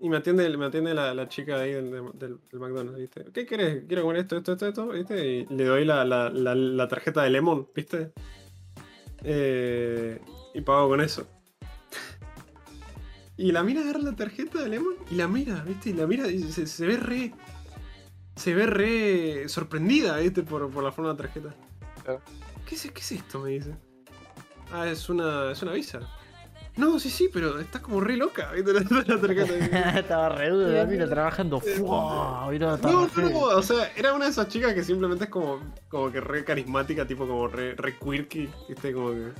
[0.00, 3.24] y me atiende, me atiende la, la chica ahí del, del- del McDonald's, ¿viste?
[3.32, 3.84] ¿Qué querés?
[3.86, 5.26] Quiero comer esto, esto, esto, esto, ¿viste?
[5.26, 8.12] Y le doy la, la- la- la tarjeta de Lemon, ¿viste?
[9.24, 10.20] Eh,
[10.54, 11.26] y pago con eso.
[13.40, 15.88] Y la mira agarra la tarjeta de Lemon y la mira, ¿viste?
[15.88, 17.32] Y la mira y se, se ve re.
[18.36, 20.42] se ve re sorprendida, ¿viste?
[20.42, 21.54] Por, por la forma de la tarjeta.
[22.04, 22.20] Claro.
[22.66, 23.40] ¿Qué es, ¿Qué es esto?
[23.40, 23.74] Me dice.
[24.70, 26.00] Ah, es una, es una visa.
[26.76, 28.74] No, sí, sí, pero está como re loca, ¿viste?
[28.90, 29.98] La, la tarjeta.
[30.00, 31.60] Estaba re duro la mina trabajando.
[31.60, 32.46] ¡Fua!
[32.50, 36.12] Mirá, No, no, o sea, era una de esas chicas que simplemente es como, como
[36.12, 38.92] que re carismática, tipo como re, re quirky, ¿viste?
[38.92, 39.32] Como que.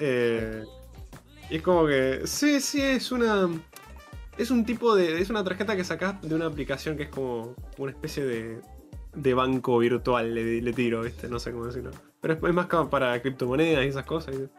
[0.00, 0.64] Eh,
[1.50, 2.22] y es como que.
[2.24, 3.48] Sí, sí, es una.
[4.36, 5.20] Es un tipo de.
[5.20, 8.60] Es una tarjeta que sacás de una aplicación que es como una especie de.
[9.14, 11.28] de banco virtual, le, le tiro, ¿viste?
[11.28, 11.90] No sé cómo decirlo.
[12.20, 14.36] Pero es, es más como para criptomonedas y esas cosas.
[14.38, 14.52] ¿viste?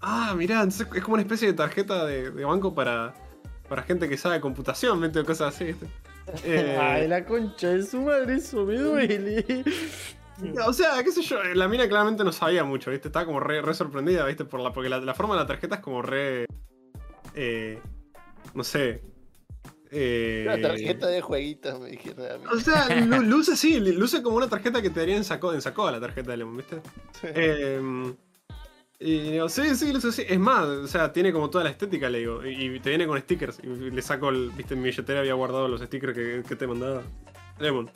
[0.00, 3.14] Ah, mirá, entonces es como una especie de tarjeta de, de banco para.
[3.68, 5.20] para gente que sabe computación, ¿viste?
[5.20, 5.86] O cosas así, ¿viste?
[6.44, 9.64] Eh, Ay, la concha de su madre, eso me duele.
[10.66, 13.08] O sea, qué sé yo, la mina claramente no sabía mucho, ¿viste?
[13.08, 14.44] Estaba como re, re sorprendida, ¿viste?
[14.44, 16.46] Por la, porque la, la forma de la tarjeta es como re.
[17.34, 17.78] eh,
[18.54, 19.02] no sé.
[19.90, 22.44] eh, Una tarjeta de jueguitos, me dijeron a mí.
[22.52, 25.60] O sea, lu- luce así, luce como una tarjeta que te darían en Saco, en
[25.62, 26.80] Sacoa, la tarjeta de Lemon, ¿viste?
[27.22, 28.14] Eh,
[29.00, 30.22] y digo, sí, sí, luce así.
[30.28, 32.44] Es más, o sea, tiene como toda la estética, le digo.
[32.44, 33.60] Y, y te viene con stickers.
[33.62, 36.66] Y le saco, el, viste, en mi billetera había guardado los stickers que, que te
[36.66, 37.02] mandaba
[37.60, 37.90] Lemon.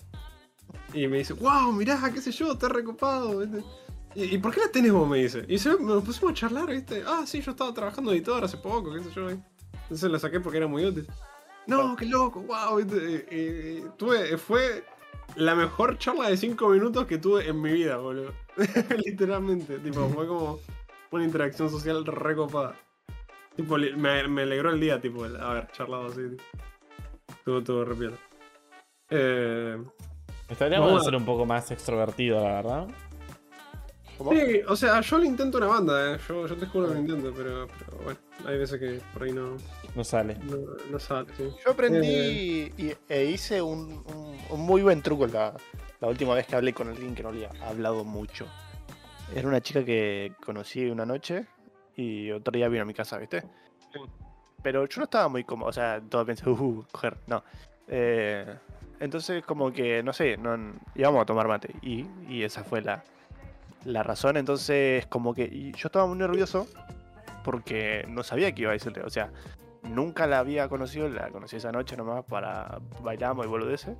[0.94, 3.64] Y me dice, wow, mirá, qué sé yo, está recopado, ¿viste?
[4.14, 5.08] ¿Y, y por qué la tenés vos?
[5.08, 5.44] Me dice.
[5.48, 7.02] Y se, nos pusimos a charlar, ¿viste?
[7.06, 9.42] Ah, sí, yo estaba trabajando de editor hace poco, qué sé yo, ¿viste?
[9.84, 11.06] Entonces la saqué porque era muy útil.
[11.66, 13.26] No, qué loco, wow, ¿viste?
[13.30, 14.84] Y- y- tuve, fue
[15.36, 18.32] la mejor charla de 5 minutos que tuve en mi vida, boludo.
[19.06, 20.58] Literalmente, tipo, fue como
[21.10, 22.76] una interacción social recopada.
[23.56, 26.20] Tipo, me, me alegró el día, tipo, el haber charlado así.
[26.30, 26.42] tipo.
[27.28, 28.16] Estuvo todo re piola.
[29.10, 29.82] Eh,
[30.52, 32.86] Estaría bueno a- ser un poco más extrovertido, la verdad.
[34.18, 34.32] ¿Cómo?
[34.32, 36.18] sí, o sea, yo lo intento una banda, eh.
[36.28, 39.32] yo, yo te juro que lo intento, pero, pero bueno, hay veces que por ahí
[39.32, 39.56] no,
[39.96, 40.36] No sale.
[40.44, 40.58] no,
[40.90, 41.48] no sale, sí.
[41.64, 45.54] Yo aprendí y, e hice un, un- un muy buen truco la,
[46.00, 48.46] la última vez que hablé con alguien que no le ha hablado mucho.
[49.34, 51.46] Era una chica que conocí una noche
[51.96, 53.42] y otro día vino a mi casa, ¿viste?
[54.62, 57.42] Pero yo no estaba muy cómodo, o sea, todo pensé, uh, coger, no.
[57.88, 58.46] Eh,
[59.02, 60.56] entonces, como que, no sé, no,
[60.94, 62.06] íbamos a tomar mate y,
[62.44, 63.02] esa fue la,
[63.84, 64.36] la razón.
[64.36, 66.68] Entonces, como que yo estaba muy nervioso
[67.42, 69.32] porque no sabía qué iba a decirle, o sea,
[69.82, 73.96] nunca la había conocido, la conocí esa noche nomás para bailamos y boludeces.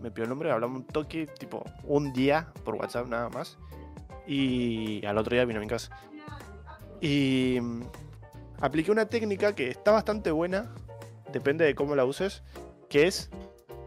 [0.00, 3.58] Me pidió el nombre, hablamos un toque, tipo un día por WhatsApp nada más.
[4.28, 5.90] Y al otro día vino a mi casa.
[7.00, 7.82] Y mm,
[8.60, 10.72] apliqué una técnica que está bastante buena,
[11.32, 12.44] depende de cómo la uses,
[12.88, 13.28] que es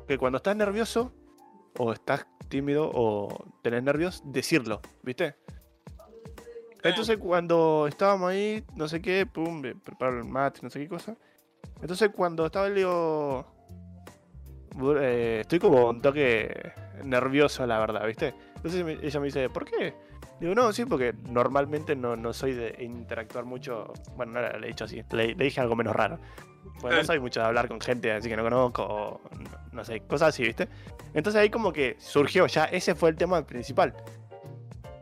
[0.07, 1.11] que cuando estás nervioso
[1.77, 5.35] o estás tímido o tenés nervios, decirlo, ¿viste?
[6.83, 11.15] Entonces cuando estábamos ahí, no sé qué, pum, preparo el mate, no sé qué cosa.
[11.81, 13.45] Entonces cuando estaba digo,
[14.75, 16.73] "Bu- eh, estoy como un toque
[17.03, 18.33] nervioso, la verdad, ¿viste?
[18.57, 19.93] Entonces ella me dice, ¿por qué?
[20.39, 23.93] Digo, no, sí, porque normalmente no, no soy de interactuar mucho.
[24.15, 26.19] Bueno, no le he dicho así, le, le dije algo menos raro.
[26.81, 27.05] Pues no Eh.
[27.05, 30.29] soy mucho de hablar con gente así que no conozco, o no, no sé, cosas
[30.29, 30.67] así, ¿viste?
[31.13, 33.93] Entonces ahí como que surgió ya, ese fue el tema principal.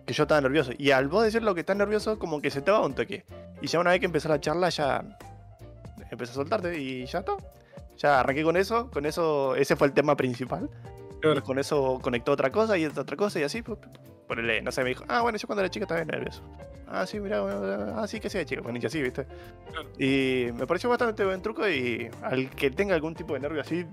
[0.06, 0.72] Que yo estaba nervioso.
[0.78, 3.26] Y al vos decir lo que estás nervioso, como que se te va un toque.
[3.62, 5.04] Y ya una vez que empezó la charla, ya
[6.10, 7.34] empecé a soltarte y ya está.
[7.98, 10.70] Ya arranqué con eso, con eso, ese fue el tema principal.
[11.22, 11.38] Claro.
[11.40, 13.64] Y con eso conectó otra cosa y otra cosa y así.
[14.32, 16.42] Ponele, no sé, me dijo, ah, bueno, yo cuando era chica estaba nervioso.
[16.88, 17.60] Ah, sí, mira, bueno,
[17.98, 19.26] ah, sí, que sea chica, bueno, y así, ¿viste?
[19.70, 19.90] Claro.
[20.00, 23.86] Y me pareció bastante buen truco y al que tenga algún tipo de nervio así,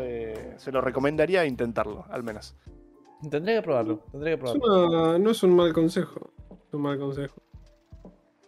[0.00, 2.56] eh, se lo recomendaría intentarlo, al menos.
[3.30, 3.98] Tendría que probarlo.
[4.10, 4.88] Tendría que Es probarlo.
[4.88, 6.32] una- no es un mal consejo.
[6.50, 7.40] Es un mal consejo.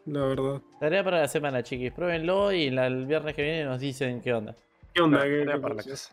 [0.06, 0.60] La verdad.
[0.80, 1.92] Tarea para la semana, chiquis.
[1.92, 4.56] Pruébenlo y la- el viernes que viene nos dicen qué onda.
[4.92, 5.22] ¿Qué onda?
[5.22, 6.12] ¿Qué- qué para la casa.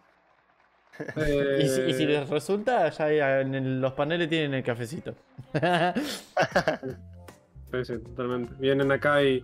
[1.18, 5.14] Eh, Y si, y si les resulta, ya en el- los paneles tienen el cafecito.
[7.72, 8.54] Sí, sí, totalmente.
[8.60, 9.44] Vienen acá y.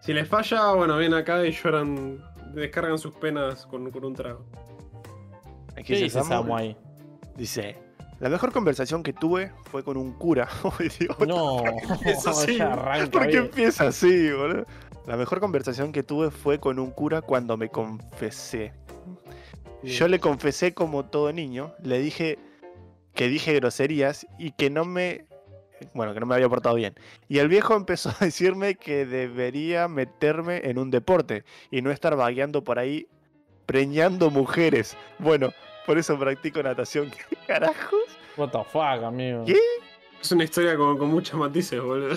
[0.00, 2.18] Si les falla, bueno, vienen acá y lloran.
[2.54, 4.44] Descargan sus penas con, con un trago.
[5.72, 6.76] Aquí ¿Qué dice Samu, Samu ahí?
[7.36, 7.76] Dice,
[8.20, 10.48] la mejor conversación que tuve fue con un cura.
[11.26, 12.58] No, empieza así?
[13.10, 14.66] ¿Por qué empieza así, boludo?
[15.06, 18.72] La mejor conversación que tuve fue con un cura cuando me confesé.
[19.82, 22.38] Yo le confesé como todo niño, le dije
[23.14, 25.26] que dije groserías y que no me...
[25.94, 26.94] Bueno, que no me había portado bien.
[27.28, 32.16] Y el viejo empezó a decirme que debería meterme en un deporte y no estar
[32.16, 33.06] vagueando por ahí
[33.66, 34.96] preñando mujeres.
[35.18, 35.52] Bueno,
[35.86, 37.10] por eso practico natación.
[37.30, 38.00] ¿Qué carajos?
[38.36, 39.44] What the fuck, amigo.
[39.44, 39.58] ¿Qué?
[40.20, 42.16] Es una historia con, con muchos matices, boludo.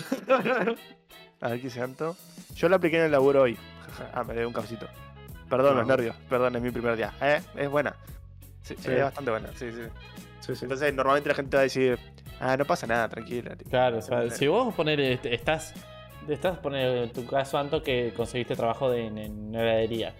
[1.41, 2.15] A ver qué santo.
[2.55, 3.57] Yo la apliqué en el laburo hoy.
[4.13, 4.87] ah, me dio un cafecito.
[5.49, 5.95] Perdón, los No.
[5.95, 6.15] nervios.
[6.29, 7.13] Perdón, es mi primer día.
[7.21, 7.95] Eh, es buena.
[8.63, 8.91] Sí, Sí.
[8.91, 9.81] es bastante buena, sí, sí.
[10.39, 10.65] Sí, sí.
[10.65, 11.97] Entonces, normalmente la gente va a decir,
[12.39, 13.55] ah, no pasa nada, tranquila.
[13.55, 13.69] tipo.
[13.69, 15.73] Claro, o sea, si vos poner, este, estás,
[16.27, 20.13] estás poner tu caso, Anto, que conseguiste trabajo de, en, en heladería.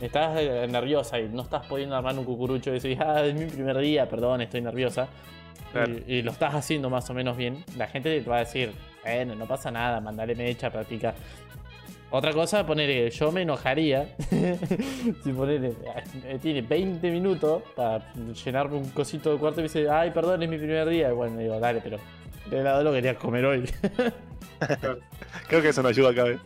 [0.00, 3.46] Estás eh, nerviosa y no estás pudiendo armar un cucurucho y decís, ah, es mi
[3.46, 5.06] primer día, perdón, estoy nerviosa.
[5.70, 5.92] Claro.
[6.06, 7.64] Y, y lo estás haciendo más o menos bien.
[7.76, 8.72] La gente te va a decir,
[9.04, 11.14] bueno, no pasa nada, mandale mecha, practica.
[12.14, 14.14] Otra cosa, poner, yo me enojaría
[15.24, 15.74] si poner,
[16.42, 20.48] tiene 20 minutos para llenarme un cosito de cuarto y me dice, ay, perdón, es
[20.50, 21.08] mi primer día.
[21.08, 21.96] Y bueno, digo, dale, pero
[22.50, 23.64] el helado lo quería comer hoy.
[25.48, 26.38] Creo que eso no ayuda acá, ¿eh?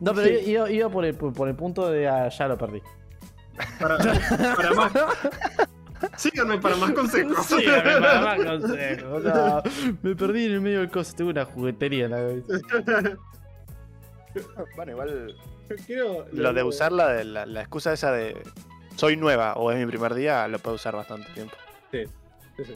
[0.00, 2.80] No, pero iba, iba por, el, por el punto de ah, ya lo perdí.
[3.80, 4.92] Para, para más.
[6.16, 7.46] Síganme para más consejos.
[7.46, 9.24] Sí, para más consejos.
[9.24, 9.62] No,
[10.02, 11.14] me perdí en el medio del coso.
[11.16, 13.18] Tuve una juguetería en la cabeza.
[14.76, 15.36] Bueno, igual
[16.32, 18.36] lo de usar la, de- la, la excusa esa de
[18.96, 21.54] soy nueva o es mi primer día, lo puedo usar bastante tiempo.
[21.92, 22.04] Sí,
[22.56, 22.72] sí, sí.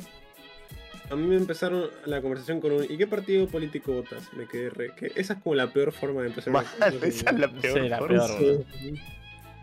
[1.11, 4.31] A mí me empezaron la conversación con un ¿y qué partido político votas?
[4.35, 4.95] Me quedé re.
[4.95, 6.66] que esa es como la peor forma de empezar Mal,
[7.03, 7.81] esa es la peor.
[7.82, 8.27] Sí, la forma.
[8.39, 8.65] peor.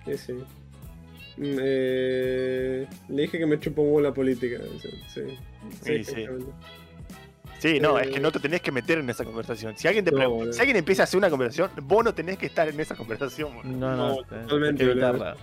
[0.05, 0.43] Sí, sí.
[1.37, 4.57] Mm, eh, le dije que me chupó un huevo la política.
[4.81, 5.21] Sí, sí.
[5.81, 5.91] Sí, sí.
[6.21, 6.51] exactamente.
[7.59, 9.75] Sí, no, Eh, es que no te tenés que meter en esa conversación.
[9.77, 12.45] Si alguien te No, si alguien empieza a hacer una conversación, vos no tenés que
[12.45, 13.51] estar en esa conversación.
[13.79, 15.09] No, no, No, eh, totalmente, hay que boludo.
[15.09, 15.37] evitarla.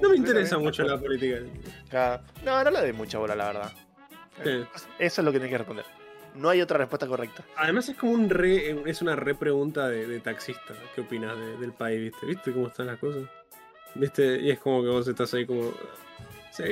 [0.00, 1.38] No me interesa mucho la política.
[2.44, 3.72] No, no le dé mucha bola, la verdad.
[4.42, 4.50] Sí.
[4.98, 5.84] Eso es lo que tenés que responder.
[6.34, 7.44] No hay otra respuesta correcta.
[7.56, 10.74] Además es como un re, es una re pregunta de, de taxista.
[10.94, 12.26] ¿Qué opinas de- del país, viste?
[12.26, 13.22] ¿Viste cómo están las cosas?
[13.94, 14.40] ¿Viste?
[14.40, 15.72] Y es como que vos estás ahí como...
[16.52, 16.64] Sí,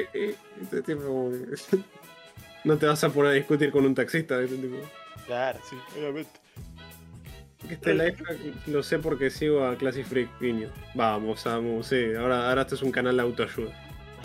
[0.59, 0.82] ¿viste?
[0.82, 1.78] Tipo, como que-
[2.65, 4.57] No te vas a poner a discutir con un taxista, ¿viste?
[4.57, 4.77] Tipo,
[5.27, 6.31] Claro, sí, obviamente.
[7.70, 8.16] este live
[8.66, 10.69] lo sé porque sigo a Classic Freak Niño.
[10.94, 12.15] Vamos, vamos, sí.
[12.19, 13.73] Ahora, ahora esto es un canal de autoayuda.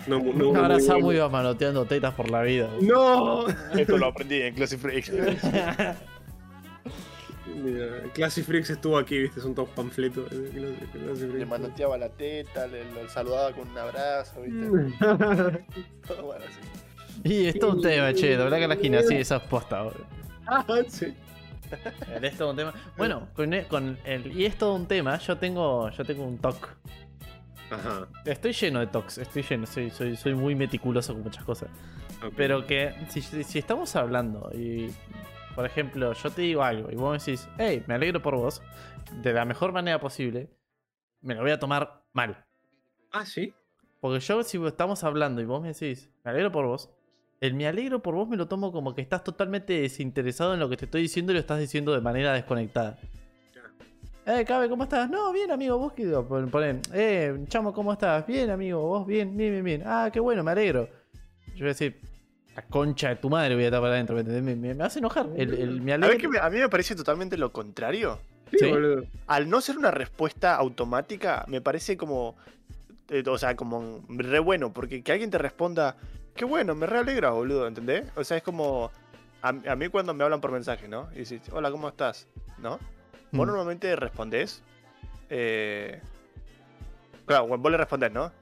[0.06, 2.68] No, no, no, Ahora no, Samu iba manoteando tetas por la vida.
[2.80, 3.46] ¡No!
[3.76, 5.10] Esto lo aprendí en Classic Freak.
[7.62, 10.30] Mira, Classic Freaks estuvo aquí, viste, son todos panfletos.
[10.30, 14.66] de Le manoteaba la teta, le, saludaba con un abrazo, ¿viste?
[16.06, 16.60] Todo bueno, así.
[17.24, 20.06] Y es todo un tema, che, doblar que la esquina, sí, esa es posta, boludo.
[20.46, 21.14] Ah, sí.
[22.22, 22.72] Es todo un tema.
[22.96, 26.38] Bueno, con el, con el- y es todo un tema, yo tengo, yo tengo un
[26.38, 26.68] TOC.
[27.70, 28.08] Ajá.
[28.24, 31.68] Estoy lleno de TOCs, estoy lleno, soy, soy, soy muy meticuloso con muchas cosas.
[32.36, 34.90] Pero que si, si estamos hablando y,
[35.58, 38.62] por ejemplo, yo te digo algo y vos me decís, hey, me alegro por vos,
[39.24, 40.48] de la mejor manera posible,
[41.20, 42.46] me lo voy a tomar mal.
[43.10, 43.52] Ah, sí.
[43.98, 46.90] Porque yo, si estamos hablando y vos me decís, me alegro por vos,
[47.40, 50.68] el me alegro por vos me lo tomo como que estás totalmente desinteresado en lo
[50.68, 52.96] que te estoy diciendo y lo estás diciendo de manera desconectada.
[54.26, 55.10] Eh, Cabe, ¿cómo estás?
[55.10, 56.06] No, bien, amigo, vos qué
[56.52, 58.24] ponen, eh, chamo, ¿cómo estás?
[58.28, 59.82] Bien, amigo, vos bien, bien, bien, bien.
[59.84, 60.88] Ah, qué bueno, me alegro.
[61.48, 62.00] Yo voy a decir,
[62.60, 64.42] la concha de tu madre voy a estar para adentro, ¿me entendés?
[64.42, 65.26] Me, me- me hace enojar.
[65.36, 68.18] El, el me A, que me- a mí me parece totalmente lo contrario.
[68.50, 68.70] Sí, Sí.
[68.70, 69.04] boludo.
[69.26, 72.36] Al no ser una respuesta automática, me parece como.
[73.10, 75.96] eh, o sea, como re bueno, porque que alguien te responda,
[76.34, 78.04] qué bueno, me re alegra, boludo, ¿entendés?
[78.16, 78.90] O sea, es como.
[79.42, 81.08] A, a mí cuando me hablan por mensaje, ¿no?
[81.14, 82.26] Y dices, hola, ¿cómo estás?
[82.58, 82.70] ¿No?
[83.30, 83.50] Vos Mm.
[83.50, 84.62] normalmente respondés.
[85.30, 86.00] Eh...
[87.26, 88.32] Claro, vos le respondés, ¿no?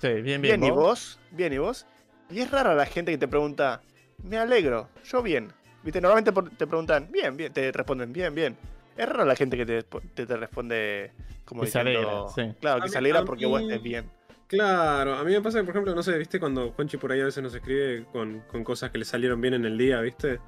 [0.00, 0.42] Sí, bien, bien.
[0.42, 0.78] Bien, ¿y ¿vos?
[0.82, 1.18] vos?
[1.30, 1.86] Bien, ¿y vos?
[2.30, 3.82] Y es rara la gente que te pregunta,
[4.22, 5.52] me alegro, yo bien.
[5.82, 8.56] Viste, normalmente te preguntan, bien, bien, te responden, bien, bien.
[8.96, 11.12] Es rara la gente que te, te, te responde
[11.44, 12.58] como Que se diciendo, alegra, sí.
[12.60, 14.10] Claro, que mí- se alegra porque vos mí- estés bien.
[14.46, 17.20] Claro, a mí me pasa que, por ejemplo, no sé, viste cuando Juanchi por ahí
[17.20, 20.38] a veces nos escribe con, con cosas que le salieron bien en el día, viste.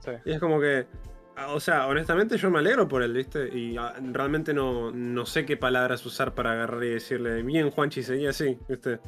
[0.00, 0.10] Sí.
[0.24, 0.86] Y es como que,
[1.36, 3.48] ah, o sea, honestamente yo me alegro por él, viste.
[3.56, 8.02] Y ah, realmente no, no sé qué palabras usar para agarrar y decirle, bien, Juanchi,
[8.02, 8.98] seguí así, viste.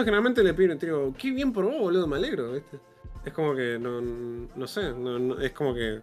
[0.00, 2.78] Generalmente le pido, te digo, qué bien por vos, boludo, me alegro, viste.
[3.24, 6.00] Es como que, no, no sé, no- no- es como que.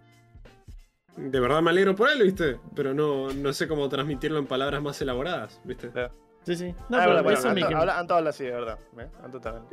[1.16, 2.58] De verdad me alegro por él, viste.
[2.76, 5.92] Pero no, no sé cómo transmitirlo en palabras más elaboradas, viste.
[6.44, 6.66] Sí, sí.
[6.90, 8.80] No, Ah, pero verdad, bueno, eso, en mi, Anto, habla, Anto habla así, de verdad.
[9.00, 9.08] ¿eh?
[9.24, 9.66] Anto también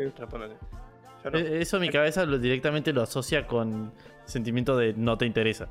[1.31, 1.39] no.
[1.39, 3.93] eh, eso en mi cabeza lo, directamente lo asocia con
[4.27, 5.69] sentimiento de no te interesa.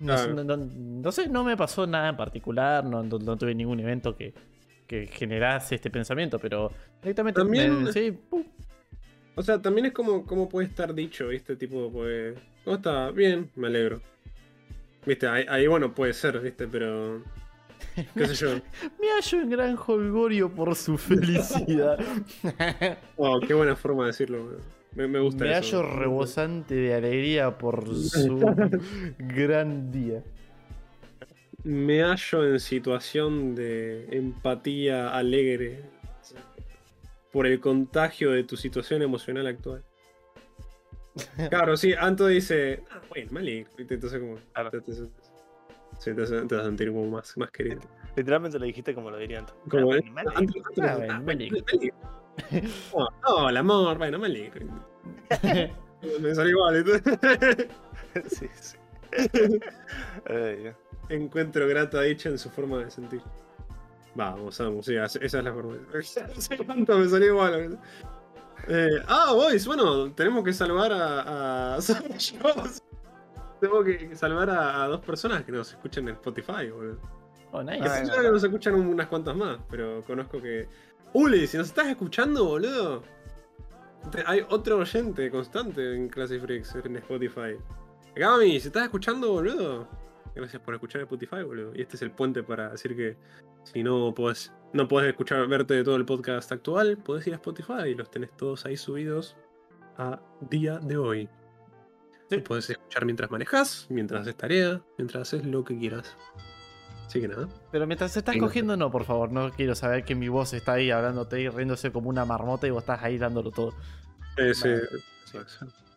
[0.00, 3.54] No, no- no- no sé, no me pasó nada en particular, no, no- no tuve
[3.54, 4.34] ningún evento que,
[4.86, 6.70] que generase este pensamiento, pero
[7.02, 8.44] directamente También- me- sí, pum,
[9.36, 11.56] O sea, también es como, como puede estar dicho, ¿viste?
[11.56, 12.36] Tipo, pues.
[12.64, 13.10] ¿Cómo está?
[13.10, 14.00] Bien, me alegro.
[15.06, 15.26] ¿Viste?
[15.26, 16.66] Ahí, ahí, bueno, puede ser, ¿viste?
[16.68, 17.22] Pero.
[18.14, 18.48] ¿Qué sé yo?
[19.00, 21.98] me hallo en gran holgorio por su felicidad.
[23.16, 24.58] Oh, qué buena forma de decirlo.
[24.94, 25.78] Me, me gusta me eso.
[25.82, 28.38] hallo rebosante de alegría por su
[29.18, 30.22] gran día.
[31.64, 35.82] Me hallo en situación de empatía alegre.
[37.32, 39.82] por el contagio de tu situación emocional actual.
[41.50, 43.70] Claro, sí, Anto dice, ah, bueno, me alegro.
[43.78, 44.70] Entonces como, Claro.
[44.70, 47.80] te, te- sí, te, hace- te vas a sentir como más, más querido.
[48.16, 49.54] Literalmente lo dijiste como lo diría antes.
[49.68, 50.62] Como, Ah, bueno, me Anto- alegro.
[50.68, 51.64] Anto- Ah, ah, bueno, me alegro.
[51.66, 51.96] me alegro.
[52.92, 54.66] Oh, oh, el amor, bueno, me alegro.
[56.20, 56.76] Me salió igual.
[56.76, 57.68] entonces.
[58.28, 58.76] sí, sí.
[61.08, 63.20] Encuentro grata dicha en su forma de sentir.
[64.14, 65.76] Vamos, vamos, sí, esa es la forma.
[66.66, 67.78] Cuánto me salió igual.
[68.68, 71.76] Eh, ah, boys, bueno, tenemos que salvar a.
[71.76, 71.78] a...
[73.60, 76.98] Tengo que salvar a, a dos personas que nos escuchan en Spotify, boludo.
[77.52, 77.86] Oh, nice.
[77.86, 80.68] Ah, nos escuchan unas cuantas más, pero conozco que.
[81.12, 83.02] Uli, si nos estás escuchando, boludo.
[84.26, 87.56] Hay otro oyente constante en Classic Freaks en Spotify.
[88.16, 89.88] Gami, si estás escuchando, boludo.
[90.34, 91.72] Gracias por escuchar Spotify, boludo.
[91.74, 93.16] Y este es el puente para decir que
[93.64, 97.36] si no podés, no podés escuchar, verte de todo el podcast actual, podés ir a
[97.36, 99.36] Spotify y los tenés todos ahí subidos
[99.96, 100.20] a
[100.50, 101.28] día de hoy.
[102.30, 102.38] Sí.
[102.38, 106.16] Podés escuchar mientras manejas, mientras haces tarea, mientras haces lo que quieras.
[107.06, 107.48] Así que nada.
[107.70, 109.30] Pero mientras se estás cogiendo, no, por favor.
[109.30, 112.70] No quiero saber que mi voz está ahí hablándote y riéndose como una marmota y
[112.70, 113.74] vos estás ahí dándolo todo.
[114.36, 114.80] Ese,
[115.26, 115.38] Sí,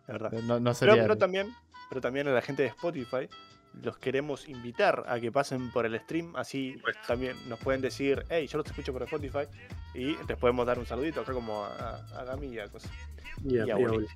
[0.07, 0.31] la verdad.
[0.31, 1.01] No, no Pero, sería.
[1.03, 1.47] pero también,
[1.89, 3.29] pero también a la gente de Spotify
[3.83, 8.47] los queremos invitar a que pasen por el stream, así también nos pueden decir, hey,
[8.47, 9.45] yo los escucho por Spotify,
[9.93, 12.91] y les podemos dar un saludito acá como a, a Gami y a cosas.
[13.43, 13.97] y a- Y a y a Uli.
[13.97, 14.07] Uli.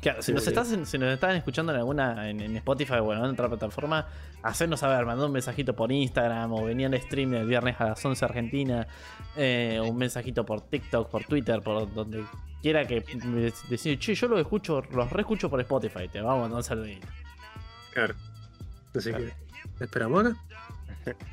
[0.00, 0.50] Claro, si, nos sí.
[0.50, 4.06] estás, si nos están escuchando en alguna en, en Spotify o en otra plataforma,
[4.42, 8.04] hacernos saber, mandar un mensajito por Instagram o venía al stream el viernes a las
[8.04, 8.86] 11 Argentina,
[9.34, 12.22] eh, un mensajito por TikTok, por Twitter, por donde
[12.60, 13.02] quiera que
[13.70, 17.06] decir, che, yo los escucho, los reescucho por Spotify, te vamos a mandar un saludito.
[17.94, 18.14] Claro.
[18.94, 19.24] Así Claro.
[19.26, 20.36] que, ¿te esperamos acá?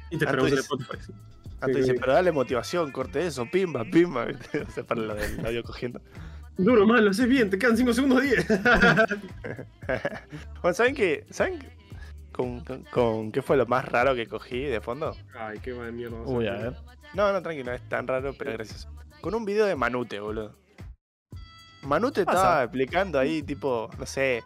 [0.10, 0.98] Y te esperamos en Antes- Spotify.
[1.06, 1.14] sí.
[1.62, 2.00] Antes Sí, dice, sí.
[2.00, 4.26] pero dale motivación, corte eso, pimba, pimba.
[4.68, 6.02] O sea, para lo del audio cogiendo.
[6.58, 8.48] Duro, más, lo haces bien, te quedan 5 segundos 10.
[10.62, 11.26] Bueno, ¿saben qué?
[11.30, 11.70] ¿Saben qué?
[12.32, 15.16] con, con, con qué fue lo más raro que cogí de fondo?
[15.38, 16.18] Ay, qué va de mierda.
[16.22, 16.76] Uy, a ver.
[17.14, 18.88] No, no, tranquilo, no es tan raro, pero gracias.
[19.20, 20.56] Con un video de Manute, boludo.
[21.84, 24.44] Manute estaba explicando ahí, tipo, no sé.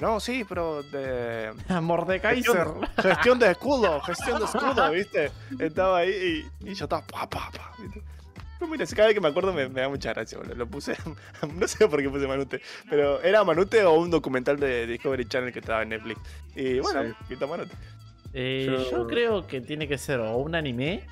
[0.00, 1.52] No, sí, pero de.
[1.82, 2.66] Mordekaiser.
[2.66, 5.30] Gestión, gestión de escudo, gestión de escudo, ¿viste?
[5.58, 8.02] Estaba ahí y, y yo estaba pa, pa, pa, ¿viste?
[8.58, 10.54] Pero mira, cada vez que me acuerdo me, me da mucha gracia, boludo.
[10.54, 10.96] Lo puse,
[11.56, 12.60] no sé por qué puse Manute,
[12.90, 16.20] pero ¿era Manute o un documental de Discovery Channel que estaba en Netflix?
[16.56, 17.14] Y bueno, Sí.
[17.28, 17.74] quita Manute.
[18.32, 19.06] Eh, Yo- yo...
[19.06, 21.04] creo que tiene que ser o un anime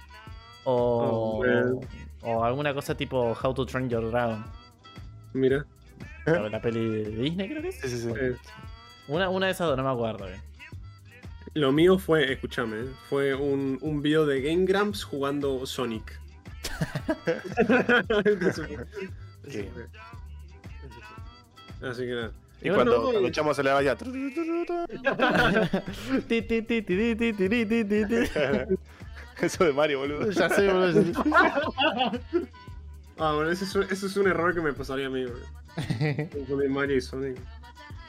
[0.64, 1.80] o, Oh,
[2.28, 4.44] o alguna cosa tipo How to Train Your Dragon.
[5.32, 5.64] Mira.
[6.26, 7.80] La, la peli de Disney, creo que es.
[7.80, 8.08] Sí, sí, sí.
[8.16, 8.36] eh,
[9.08, 10.26] una, una de esas dos, no me acuerdo.
[11.54, 16.18] Lo mío fue, escúchame, fue un, un video de Game Grumps jugando Sonic.
[21.82, 22.32] Así que nada.
[22.62, 23.96] Y, cuando, no, echamos el agua ya.
[29.40, 30.30] Eso de Mario, boludo.
[30.30, 31.24] Ya sé, boludo.
[33.18, 35.44] ah, bueno, eso es, un error que me pasaría a mí, boludo.
[36.48, 37.36] Con Mario y Sonic.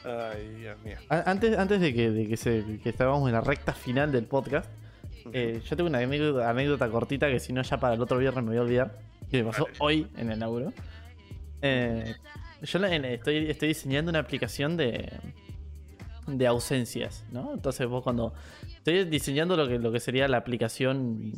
[0.05, 0.97] Ay, Dios mío.
[1.09, 4.69] Antes, antes de que, de que, se, que estábamos en la recta final del podcast,
[5.31, 8.43] eh, yo tengo una anécdota, anécdota cortita que si no ya para el otro viernes
[8.43, 8.99] me voy a olvidar.
[9.29, 9.77] Que me pasó Vale.
[9.79, 10.73] hoy en el laburo.
[11.61, 12.15] Eh,
[12.61, 15.11] yo estoy, estoy diseñando una aplicación de,
[16.27, 17.53] de ausencias, ¿no?
[17.53, 18.33] Entonces vos cuando...
[18.77, 21.31] Estoy diseñando lo que, lo que sería la aplicación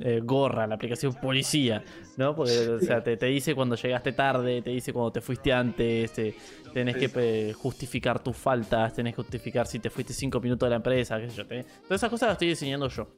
[0.00, 1.82] eh, gorra, la aplicación policía,
[2.16, 2.34] ¿no?
[2.34, 6.12] Porque, o sea, te, te dice cuando llegaste tarde, te dice cuando te fuiste antes,
[6.12, 6.34] te-
[6.72, 10.70] tenés que eh, justificar tus faltas, tenés que justificar si te fuiste cinco minutos de
[10.70, 11.44] la empresa, qué sé yo.
[11.46, 13.08] Todas esas cosas las estoy diseñando yo.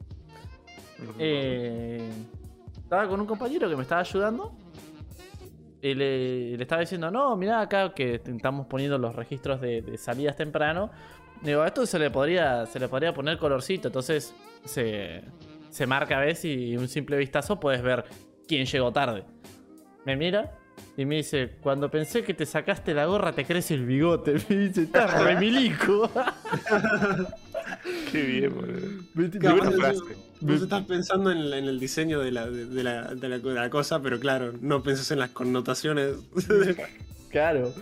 [1.18, 2.10] Eh,
[2.82, 4.56] estaba con un compañero que me estaba ayudando.
[5.82, 9.98] Y le, le estaba diciendo, no, mirá acá que estamos poniendo los registros de, de
[9.98, 10.90] salidas temprano.
[11.42, 14.34] Digo, a esto se le podría, se le podría poner colorcito, entonces
[14.64, 15.22] se,
[15.74, 18.04] se marca, ves, y un simple vistazo puedes ver
[18.46, 19.24] quién llegó tarde.
[20.06, 20.56] Me mira
[20.96, 24.34] y me dice, cuando pensé que te sacaste la gorra te crece el bigote.
[24.48, 26.08] Me dice, estás remilico.
[28.12, 29.72] Qué bien, boludo.
[29.72, 30.00] Frase.
[30.40, 33.38] Vos estás pensando en, la- en el diseño de la, de, de la, de la-
[33.38, 36.16] de la cosa, pero claro, no pensás en las connotaciones.
[37.30, 37.72] Claro.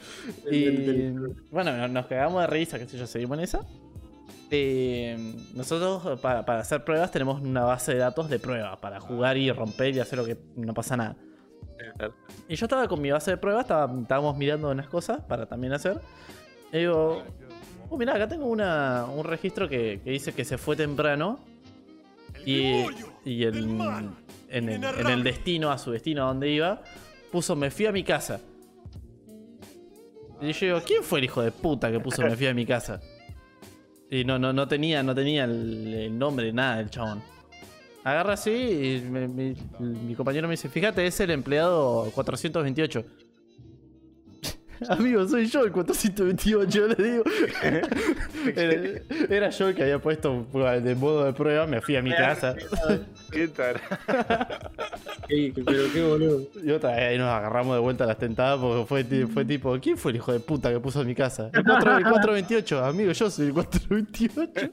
[0.51, 1.11] Y
[1.51, 3.61] bueno, no- nos cagamos de risa, qué sé yo, seguimos en esa.
[4.55, 5.17] Eh,
[5.55, 9.51] nosotros para, para hacer pruebas tenemos una base de datos de pruebas para jugar y
[9.51, 11.17] romper y hacer lo que no pasa nada.
[12.49, 15.73] Y yo estaba con mi base de pruebas, estaba- estábamos mirando unas cosas para también
[15.73, 16.01] hacer.
[16.71, 17.23] Y digo,
[17.89, 21.41] oh, mirá, acá tengo una, un registro que, que dice que se fue temprano.
[22.45, 22.85] Y,
[23.25, 23.57] y el,
[24.51, 26.83] en, el, en el destino, a su destino a donde iba,
[27.31, 28.39] puso me fui a mi casa.
[30.43, 32.67] Y yo digo, ¿quién fue el hijo de puta que puso me fui a mi
[32.67, 33.01] casa?
[34.13, 37.23] Y no, no, no tenía, no tenía el, el nombre, nada del chabón.
[38.05, 43.05] Agarra así y me- mi, mi compañero me dice, fíjate, es el empleado 428.
[44.91, 47.25] Amigo, soy yo el 428, le digo.
[48.57, 49.01] era,
[49.31, 50.47] era yo el que había puesto
[50.83, 52.55] de modo de prueba, me fui a mi casa.
[53.31, 53.81] ¿Qué tal?
[55.29, 56.43] Pero qué boludo.
[56.63, 59.79] Y otra vez ahí nos agarramos de vuelta a las tentadas porque fue, fue tipo,
[59.81, 61.51] ¿quién fue el hijo de puta que puso en mi casa?
[61.53, 64.73] El, 4, el 428, amigo, yo soy el 428.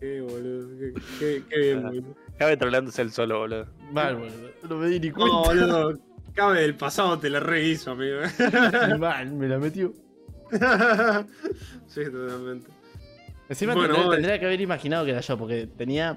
[0.00, 0.68] Qué boludo.
[0.78, 2.14] Qué, qué- qué bien, boludo.
[2.38, 3.66] Cabe troleándose el solo, boludo.
[3.92, 4.48] Mal, boludo.
[4.68, 5.32] No me di ni cuenta.
[5.34, 5.98] No, boludo.
[6.38, 8.18] Cabe del pasado te la rehizo, amigo.
[9.00, 9.92] Mal, me la metió.
[11.88, 12.70] sí, totalmente.
[13.48, 16.14] Encima Bueno, tendría, que haber imaginado que era yo, porque tenía.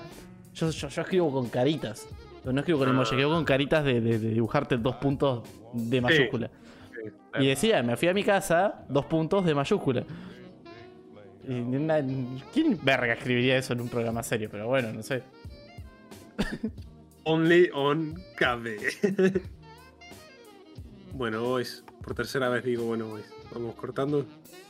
[0.54, 2.08] Yo, yo, yo escribo con caritas.
[2.46, 2.92] No escribo con Ah.
[2.92, 5.42] emoji, escribo con caritas de, de- de dibujarte dos puntos
[5.74, 6.52] de mayúscula.
[7.40, 10.04] Y decía, me fui a mi casa, dos puntos de mayúscula.
[11.48, 11.64] Y
[12.54, 14.50] ¿Quién verga escribiría eso en un programa serio?
[14.52, 15.24] Pero bueno, no sé.
[17.24, 19.42] Only on KB.
[21.14, 21.84] bueno, boys.
[22.04, 23.26] Por tercera vez digo, bueno, boys.
[23.54, 24.26] Vamos cortando.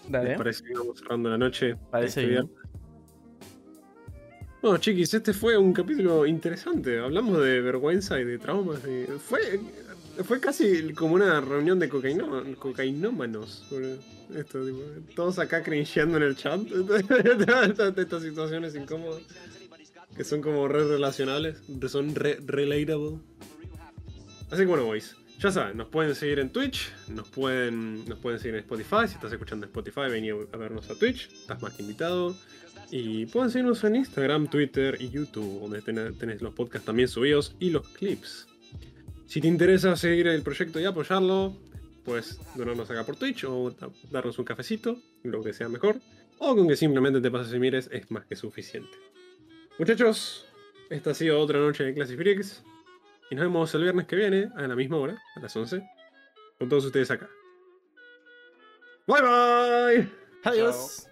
[0.10, 1.76] ¿Les parece que vamos cerrando la noche?
[1.92, 2.52] Parece Este bien.
[4.62, 7.00] Bueno, chiquis, este fue un capítulo interesante.
[7.00, 8.80] Hablamos de vergüenza y de traumas.
[8.86, 9.60] y fue,
[10.24, 13.66] fue casi como una reunión de cocainó- cocainómanos.
[14.36, 14.80] Esto, tipo,
[15.16, 16.62] todos acá cringeando en el chat.
[16.62, 19.22] Estas estas situaciones incómodas.
[20.16, 21.62] Que son como re relacionables.
[21.88, 23.20] Son re relatable.
[24.52, 25.16] Así que bueno, boys.
[25.42, 29.08] Ya saben, nos pueden seguir en Twitch, nos pueden, nos pueden seguir en Spotify.
[29.08, 31.30] Si estás escuchando Spotify, vení a vernos a Twitch.
[31.32, 32.36] Estás más que invitado.
[32.92, 37.56] Y pueden seguirnos en Instagram, Twitter y YouTube, donde ten- tenés los podcasts también subidos
[37.60, 38.48] y los clips.
[39.26, 41.58] Si te interesa seguir el proyecto y apoyarlo,
[42.06, 45.96] puedes donarnos acá por Twitch o da- darnos un cafecito, lo que sea mejor.
[46.38, 48.92] O con que simplemente te pases y mires es más que suficiente.
[49.80, 50.46] Muchachos,
[50.90, 52.64] esta ha sido otra noche de Classic Freaks.
[53.32, 55.82] Y nos vemos el viernes que viene, a la misma hora, a las 11,
[56.60, 57.30] con todos ustedes acá.
[59.08, 60.12] Bye bye.
[60.44, 61.11] Adiós.